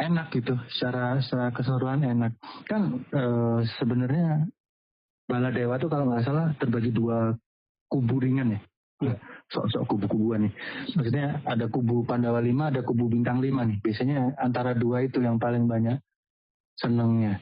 enak 0.00 0.26
gitu. 0.32 0.54
Secara 0.72 1.20
secara 1.20 1.52
keseluruhan 1.52 2.02
enak. 2.02 2.32
Kan 2.64 3.04
eh, 3.12 3.60
sebenarnya 3.78 4.48
Bala 5.28 5.52
Dewa 5.52 5.76
tuh 5.76 5.92
kalau 5.92 6.08
nggak 6.08 6.24
salah 6.24 6.56
terbagi 6.56 6.88
dua 6.88 7.36
kubu 7.92 8.16
ringan 8.22 8.56
ya. 8.56 8.60
Iya. 8.98 9.14
Sok-sok 9.48 9.84
kubu-kubuan 9.86 10.48
nih. 10.48 10.52
Maksudnya 10.98 11.40
ada 11.46 11.70
kubu 11.70 12.02
Pandawa 12.02 12.42
5, 12.42 12.74
ada 12.74 12.80
kubu 12.82 13.06
Bintang 13.06 13.38
5 13.38 13.46
nih. 13.46 13.78
Biasanya 13.78 14.34
antara 14.36 14.74
dua 14.74 15.06
itu 15.06 15.22
yang 15.22 15.38
paling 15.38 15.70
banyak 15.70 16.02
senengnya. 16.74 17.38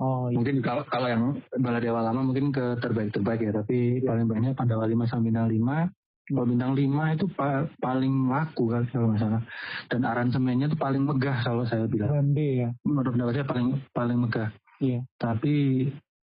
Oh 0.00 0.30
iya. 0.30 0.38
Mungkin 0.38 0.62
kalau 0.62 0.86
kalau 0.86 1.08
yang 1.10 1.22
Bala 1.60 1.82
Dewa 1.82 2.00
lama 2.00 2.22
mungkin 2.24 2.54
ke 2.54 2.78
terbaik 2.80 3.10
terbaik 3.12 3.42
ya, 3.42 3.52
tapi 3.52 4.00
paling 4.00 4.24
banyak 4.30 4.52
Pandawa 4.54 4.86
5 4.86 5.10
sama 5.10 5.22
Bintang 5.26 5.50
5. 5.50 5.99
Kalau 6.30 6.46
Bintang 6.46 6.72
5 6.78 7.02
itu 7.10 7.26
pa- 7.26 7.66
paling 7.82 8.30
laku 8.30 8.70
kan 8.70 8.86
kalau 8.86 9.10
nggak 9.10 9.20
salah. 9.20 9.42
Dan 9.90 10.00
aransemennya 10.06 10.70
itu 10.70 10.78
paling 10.78 11.02
megah 11.02 11.42
kalau 11.42 11.66
saya 11.66 11.90
bilang. 11.90 12.14
Grande 12.14 12.46
ya. 12.46 12.68
Menurut 12.86 13.10
pendapat 13.18 13.34
saya 13.34 13.46
paling 13.50 13.68
paling 13.90 14.18
megah. 14.22 14.48
Iya. 14.78 15.00
Tapi 15.18 15.54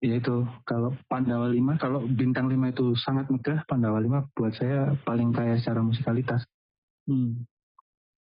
ya 0.02 0.14
itu 0.18 0.36
kalau 0.64 0.96
Pandawa 1.06 1.46
5 1.46 1.76
kalau 1.76 2.02
Bintang 2.08 2.48
5 2.48 2.72
itu 2.72 2.96
sangat 2.96 3.28
megah, 3.28 3.62
Pandawa 3.68 4.00
5 4.00 4.24
buat 4.32 4.56
saya 4.56 4.96
paling 5.04 5.30
kaya 5.30 5.60
secara 5.60 5.84
musikalitas. 5.84 6.42
Hmm. 7.04 7.44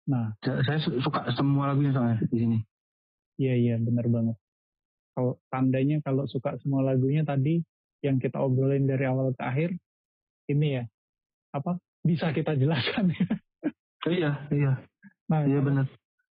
Nah, 0.04 0.36
Saya 0.44 0.60
saya 0.68 0.78
su- 0.84 1.00
suka 1.00 1.32
semua 1.32 1.72
lagunya 1.72 1.96
soalnya 1.96 2.20
di 2.28 2.36
sini. 2.36 2.58
Iya 3.40 3.54
iya 3.56 3.74
benar 3.80 4.04
banget. 4.06 4.36
Kalau 5.16 5.40
tandanya 5.48 5.96
kalau 6.04 6.28
suka 6.28 6.60
semua 6.60 6.84
lagunya 6.84 7.24
tadi 7.24 7.64
yang 8.04 8.20
kita 8.20 8.36
obrolin 8.36 8.84
dari 8.84 9.08
awal 9.08 9.32
ke 9.32 9.40
akhir 9.40 9.70
ini 10.52 10.76
ya 10.76 10.84
apa 11.54 11.78
bisa 12.02 12.34
kita 12.34 12.58
jelaskan. 12.58 13.10
Iya, 14.04 14.36
iya, 14.52 14.84
nah 15.32 15.48
iya 15.48 15.64
benar. 15.64 15.88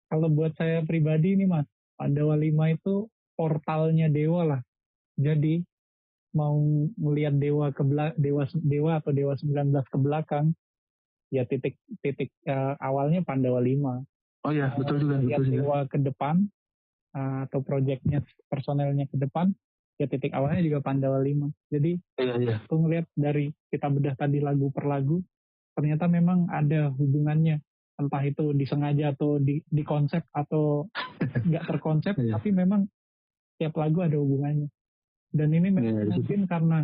kalau 0.09 0.25
buat 0.25 0.57
saya 0.57 0.81
pribadi 0.81 1.37
nih 1.37 1.45
mas 1.45 1.69
Pandawa 2.01 2.33
5 2.33 2.49
itu 2.49 3.05
portalnya 3.37 4.09
dewa 4.09 4.41
lah. 4.41 4.61
Jadi 5.13 5.61
mau 6.33 6.57
melihat 6.97 7.37
dewa 7.37 7.69
ke 7.69 7.85
dewa 8.17 8.49
dewa 8.57 8.97
atau 8.97 9.13
dewa 9.13 9.37
19 9.37 9.69
ke 9.85 9.97
belakang 10.01 10.57
ya 11.29 11.45
titik 11.45 11.77
titik 12.01 12.33
eh, 12.49 12.73
awalnya 12.81 13.21
Pandawa 13.21 13.61
5 13.61 14.01
Oh 14.47 14.51
iya, 14.55 14.71
betul 14.73 15.03
juga, 15.03 15.19
lihat 15.19 15.39
betul 15.43 15.51
juga. 15.51 15.57
dewa 15.61 15.77
ke 15.85 15.97
depan 15.99 16.35
uh, 17.11 17.43
atau 17.43 17.59
proyeknya 17.59 18.23
personelnya 18.47 19.03
ke 19.11 19.19
depan 19.19 19.51
ya 19.99 20.07
titik 20.07 20.31
awalnya 20.31 20.63
juga 20.63 20.79
Pandawa 20.79 21.19
5 21.19 21.51
jadi 21.69 21.91
Iya, 22.15 22.33
iya. 22.39 22.55
aku 22.63 22.75
ngeliat 22.79 23.05
dari 23.13 23.51
kita 23.67 23.91
bedah 23.91 24.15
tadi 24.15 24.39
lagu 24.39 24.71
per 24.71 24.87
lagu 24.87 25.19
ternyata 25.75 26.07
memang 26.07 26.47
ada 26.47 26.87
hubungannya 26.95 27.59
entah 27.99 28.23
itu 28.23 28.55
disengaja 28.55 29.11
atau 29.11 29.43
di, 29.43 29.59
di 29.67 29.83
konsep 29.83 30.23
atau 30.31 30.87
nggak 31.19 31.67
terkonsep 31.67 32.15
Iya. 32.15 32.39
tapi 32.39 32.55
memang 32.55 32.87
tiap 33.59 33.75
lagu 33.75 33.99
ada 33.99 34.15
hubungannya 34.15 34.71
dan 35.35 35.51
ini 35.51 35.67
Iya, 35.67 36.07
situ. 36.07 36.11
mungkin 36.15 36.39
karena 36.47 36.79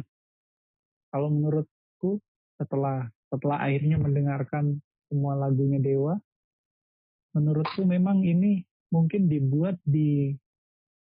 kalau 1.08 1.32
menurutku 1.32 2.20
setelah 2.60 3.08
setelah 3.32 3.64
akhirnya 3.64 3.96
mendengarkan 3.96 4.84
semua 5.08 5.40
lagunya 5.40 5.80
Dewa 5.80 6.20
menurutku 7.32 7.88
memang 7.88 8.24
ini 8.24 8.64
mungkin 8.92 9.28
dibuat 9.28 9.80
di 9.84 10.36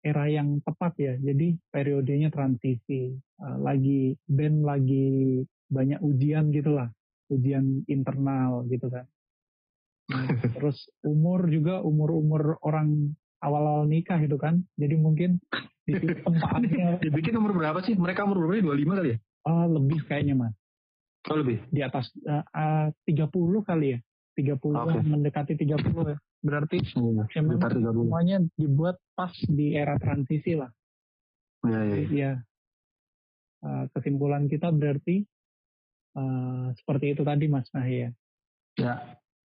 era 0.03 0.31
yang 0.31 0.63
tepat 0.63 0.95
ya 0.99 1.15
jadi 1.19 1.59
periodenya 1.73 2.31
transisi 2.31 3.19
Uh, 3.39 3.55
lagi 3.63 4.19
band 4.27 4.67
lagi 4.67 5.47
banyak 5.71 6.03
ujian 6.03 6.51
gitulah, 6.51 6.91
ujian 7.31 7.87
internal 7.87 8.67
gitu 8.67 8.91
kan. 8.91 9.07
Nah, 10.11 10.27
terus 10.59 10.91
umur 11.07 11.47
juga 11.47 11.79
umur-umur 11.79 12.59
orang 12.67 13.15
awal-awal 13.39 13.87
nikah 13.87 14.19
gitu 14.19 14.43
kan. 14.43 14.67
Jadi 14.75 14.99
mungkin 14.99 15.39
di 15.87 15.95
tempatnya 16.27 16.99
Dibikin 16.99 17.39
umur 17.39 17.55
berapa 17.55 17.79
sih? 17.87 17.95
Mereka 17.95 18.27
umur 18.27 18.43
berapa? 18.43 18.75
25 18.75 18.99
kali 18.99 19.11
ya? 19.15 19.19
uh, 19.47 19.67
lebih 19.71 20.03
kayaknya 20.11 20.35
mas. 20.35 20.55
Oh 21.31 21.39
lebih? 21.39 21.63
Di 21.71 21.87
atas 21.87 22.11
uh, 22.27 22.43
uh, 22.43 22.91
30 23.07 23.31
kali 23.63 23.95
ya. 23.95 23.99
30 24.35 24.59
Oke. 24.59 24.99
mendekati 25.07 25.55
30 25.55 25.79
ya. 26.11 26.19
Berarti 26.39 26.79
Iya, 26.79 27.27
ya 27.35 27.41
memang 27.43 27.59
sekitar 27.59 27.73
30. 27.75 27.99
semuanya 27.99 28.37
dibuat 28.55 28.97
pas 29.19 29.35
di 29.35 29.75
era 29.75 29.99
transisi 29.99 30.55
lah. 30.55 30.71
Iya, 31.67 31.81
iya. 31.83 31.99
Ya. 32.15 32.33
Uh, 33.59 33.91
kesimpulan 33.91 34.47
kita 34.47 34.71
berarti 34.71 35.27
uh, 36.15 36.71
seperti 36.79 37.19
itu 37.19 37.27
tadi 37.27 37.51
Mas 37.51 37.67
Nahi 37.75 38.07
ya. 38.07 38.11
Ya. 38.79 38.95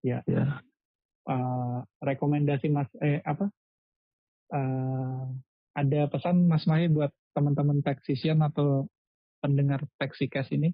Ya. 0.06 0.18
Ya. 0.30 0.62
Uh, 1.26 1.82
rekomendasi 2.06 2.70
Mas 2.70 2.89
eh 3.02 3.26
apa? 3.26 3.50
Uh, 4.54 5.34
ada 5.74 6.06
pesan 6.14 6.46
Mas 6.46 6.70
Mahi 6.70 6.94
buat 6.94 7.10
teman-teman 7.34 7.82
taxation 7.82 8.38
atau 8.46 8.86
pendengar 9.41 9.82
Taxicast 9.98 10.54
ini 10.54 10.72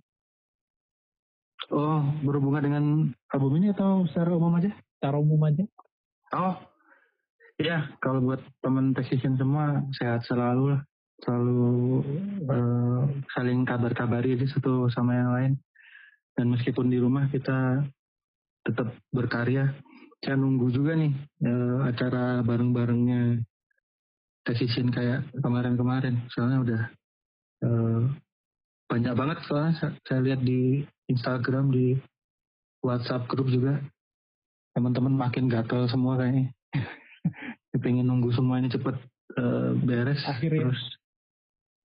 Oh, 1.70 2.02
berhubungan 2.26 2.64
dengan 2.66 2.84
album 3.30 3.62
ini 3.62 3.70
atau 3.72 4.04
secara 4.10 4.34
umum 4.34 4.58
aja? 4.58 4.74
secara 5.00 5.16
umum 5.22 5.40
aja? 5.48 5.64
Oh, 6.36 6.56
iya. 7.58 7.90
Kalau 7.98 8.22
buat 8.22 8.42
teman 8.62 8.94
Taxation 8.94 9.36
semua 9.38 9.82
sehat 9.98 10.26
selalu 10.30 10.78
lah. 10.78 10.82
Selalu 11.20 11.60
eh, 12.48 13.02
saling 13.36 13.68
kabar-kabari 13.68 14.38
aja 14.40 14.48
satu 14.48 14.88
sama 14.94 15.18
yang 15.18 15.32
lain. 15.34 15.54
Dan 16.38 16.54
meskipun 16.54 16.88
di 16.88 17.02
rumah 17.02 17.28
kita 17.28 17.84
tetap 18.64 18.94
berkarya. 19.12 19.74
Saya 20.20 20.36
nunggu 20.36 20.70
juga 20.70 20.94
nih 20.96 21.14
eh, 21.44 21.78
acara 21.90 22.46
bareng-barengnya 22.46 23.42
Taxation 24.46 24.94
kayak 24.94 25.28
kemarin-kemarin. 25.34 26.30
Soalnya 26.30 26.60
udah 26.62 26.82
eh, 27.66 28.02
banyak 28.90 29.14
banget 29.14 29.38
soalnya 29.46 29.74
saya 30.02 30.20
lihat 30.26 30.42
di 30.42 30.82
Instagram 31.10 31.70
di 31.70 31.94
WhatsApp 32.82 33.30
grup 33.30 33.50
juga 33.50 33.82
teman-teman 34.80 35.12
makin 35.12 35.52
gatel 35.52 35.92
semua 35.92 36.16
kayaknya 36.16 36.56
pengen 37.84 38.08
nunggu 38.08 38.32
semua 38.32 38.64
ini 38.64 38.72
cepet 38.72 38.96
eh, 39.36 39.72
beres 39.76 40.24
Akhirnya. 40.24 40.72
terus 40.72 40.82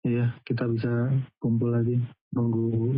iya 0.02 0.26
kita 0.42 0.66
bisa 0.66 1.14
kumpul 1.38 1.70
lagi 1.70 2.02
nunggu 2.34 2.98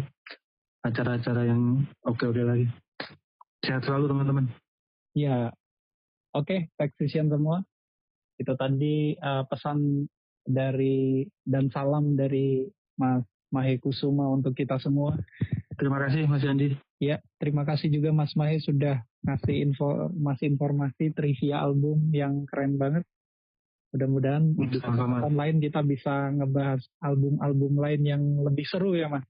acara-acara 0.81 1.43
yang 1.45 1.83
oke-oke 2.07 2.39
lagi 2.39 2.71
sehat 3.61 3.83
selalu 3.83 4.07
teman-teman 4.15 4.47
Ya, 5.11 5.51
oke, 6.31 6.71
taxation 6.79 7.27
semua. 7.27 7.67
Itu 8.39 8.55
tadi 8.55 9.19
uh, 9.19 9.43
pesan 9.43 10.07
dari 10.47 11.27
dan 11.43 11.67
salam 11.67 12.15
dari 12.15 12.63
Mas 12.95 13.27
Mahe 13.51 13.75
Kusuma 13.75 14.31
untuk 14.31 14.55
kita 14.55 14.79
semua. 14.79 15.19
terima 15.75 15.99
kasih 15.99 16.31
Mas 16.31 16.47
Yandi 16.47 16.79
Ya, 16.95 17.19
terima 17.43 17.67
kasih 17.67 17.91
juga 17.91 18.15
Mas 18.15 18.31
Mahe 18.39 18.63
sudah 18.63 19.03
ngasih 19.21 19.57
informasi 19.69 20.43
informasi 20.49 21.13
trivia 21.13 21.61
album 21.61 22.09
yang 22.13 22.45
keren 22.49 22.77
banget. 22.77 23.05
Mudah-mudahan 23.91 24.55
kesempatan 24.55 25.35
lain 25.35 25.57
kita 25.59 25.83
bisa 25.83 26.31
ngebahas 26.31 26.79
album-album 27.03 27.75
lain 27.75 28.01
yang 28.07 28.23
lebih 28.39 28.63
seru 28.63 28.95
ya 28.95 29.11
Mas. 29.11 29.27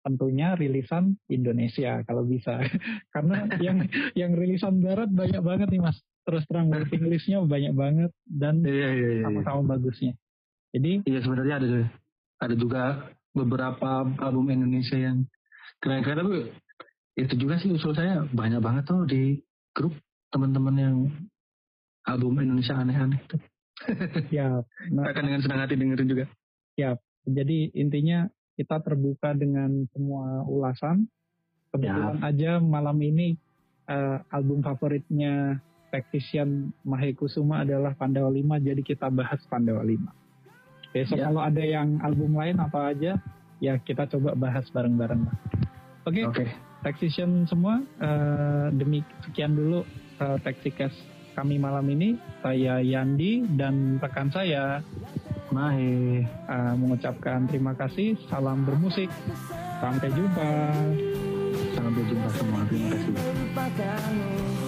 Tentunya 0.00 0.56
rilisan 0.56 1.18
Indonesia 1.28 2.00
kalau 2.08 2.24
bisa. 2.24 2.56
Karena 3.14 3.46
yang 3.60 3.84
yang 4.20 4.32
rilisan 4.32 4.80
barat 4.80 5.12
banyak 5.12 5.42
banget 5.44 5.68
nih 5.70 5.82
Mas. 5.84 5.98
Terus 6.26 6.42
terang 6.48 6.72
waiting 6.72 7.06
listnya 7.06 7.38
banyak 7.44 7.74
banget 7.76 8.10
dan 8.26 8.64
iya 8.64 8.90
iya 8.90 9.08
iya. 9.20 9.24
sama-sama 9.28 9.76
bagusnya. 9.76 10.16
Jadi 10.74 11.06
Iya 11.06 11.20
sebenarnya 11.22 11.54
ada 11.62 11.68
ada 12.42 12.54
juga 12.56 12.82
beberapa 13.36 14.08
album 14.18 14.50
Indonesia 14.50 14.96
yang 14.96 15.28
keren-keren 15.84 16.18
tapi 16.24 16.38
itu 17.16 17.34
juga 17.40 17.56
sih 17.56 17.72
usul 17.72 17.96
saya 17.96 18.28
banyak 18.28 18.60
banget 18.60 18.84
tuh 18.84 19.08
di 19.08 19.40
grup 19.72 19.96
teman-teman 20.28 20.76
yang 20.76 20.96
album 22.04 22.38
Indonesia 22.44 22.76
aneh-aneh 22.76 23.20
tuh. 23.24 23.40
ya 24.36 24.64
nah, 24.92 25.04
akan 25.08 25.22
dengan 25.24 25.40
senang 25.44 25.60
hati 25.64 25.76
dengerin 25.76 26.08
juga. 26.08 26.24
jadi 27.24 27.72
intinya 27.76 28.28
kita 28.56 28.80
terbuka 28.84 29.32
dengan 29.32 29.88
semua 29.92 30.44
ulasan. 30.44 31.08
Kebetulan 31.72 32.24
aja 32.24 32.56
malam 32.56 32.96
ini 33.04 33.36
eh, 33.88 34.18
album 34.32 34.64
favoritnya 34.64 35.60
Tactician 35.92 36.72
Mahe 36.84 37.12
Kusuma 37.12 37.64
adalah 37.64 37.92
Pandawa 37.92 38.32
5 38.32 38.64
jadi 38.64 38.82
kita 38.84 39.08
bahas 39.12 39.40
Pandawa 39.48 39.84
5. 39.84 40.92
Besok 40.92 41.16
Ya. 41.20 41.28
kalau 41.28 41.40
ada 41.44 41.60
yang 41.60 42.00
album 42.00 42.32
lain 42.36 42.56
apa 42.56 42.96
aja 42.96 43.20
ya 43.60 43.76
kita 43.80 44.08
coba 44.08 44.32
bahas 44.36 44.64
bareng-bareng 44.72 45.28
lah. 45.28 45.36
Oke, 46.06 46.22
Oke. 46.24 46.44
Taxition 46.86 47.42
semua, 47.50 47.82
uh, 47.98 48.70
demi 48.70 49.02
sekian 49.26 49.58
dulu 49.58 49.82
eh, 49.82 50.22
uh, 50.22 50.38
Taxicast 50.38 50.94
kami 51.34 51.58
malam 51.58 51.82
ini. 51.90 52.14
Saya 52.46 52.78
Yandi 52.78 53.42
dan 53.58 53.98
rekan 53.98 54.30
saya 54.30 54.78
Mahe 55.50 56.22
uh, 56.46 56.74
mengucapkan 56.78 57.50
terima 57.50 57.74
kasih. 57.74 58.14
Salam 58.30 58.62
bermusik. 58.62 59.10
Sampai 59.82 60.14
jumpa. 60.14 60.50
Sampai 61.74 62.02
jumpa 62.06 62.28
semua. 62.38 62.62
Terima 62.70 63.66
kasih. 63.74 64.65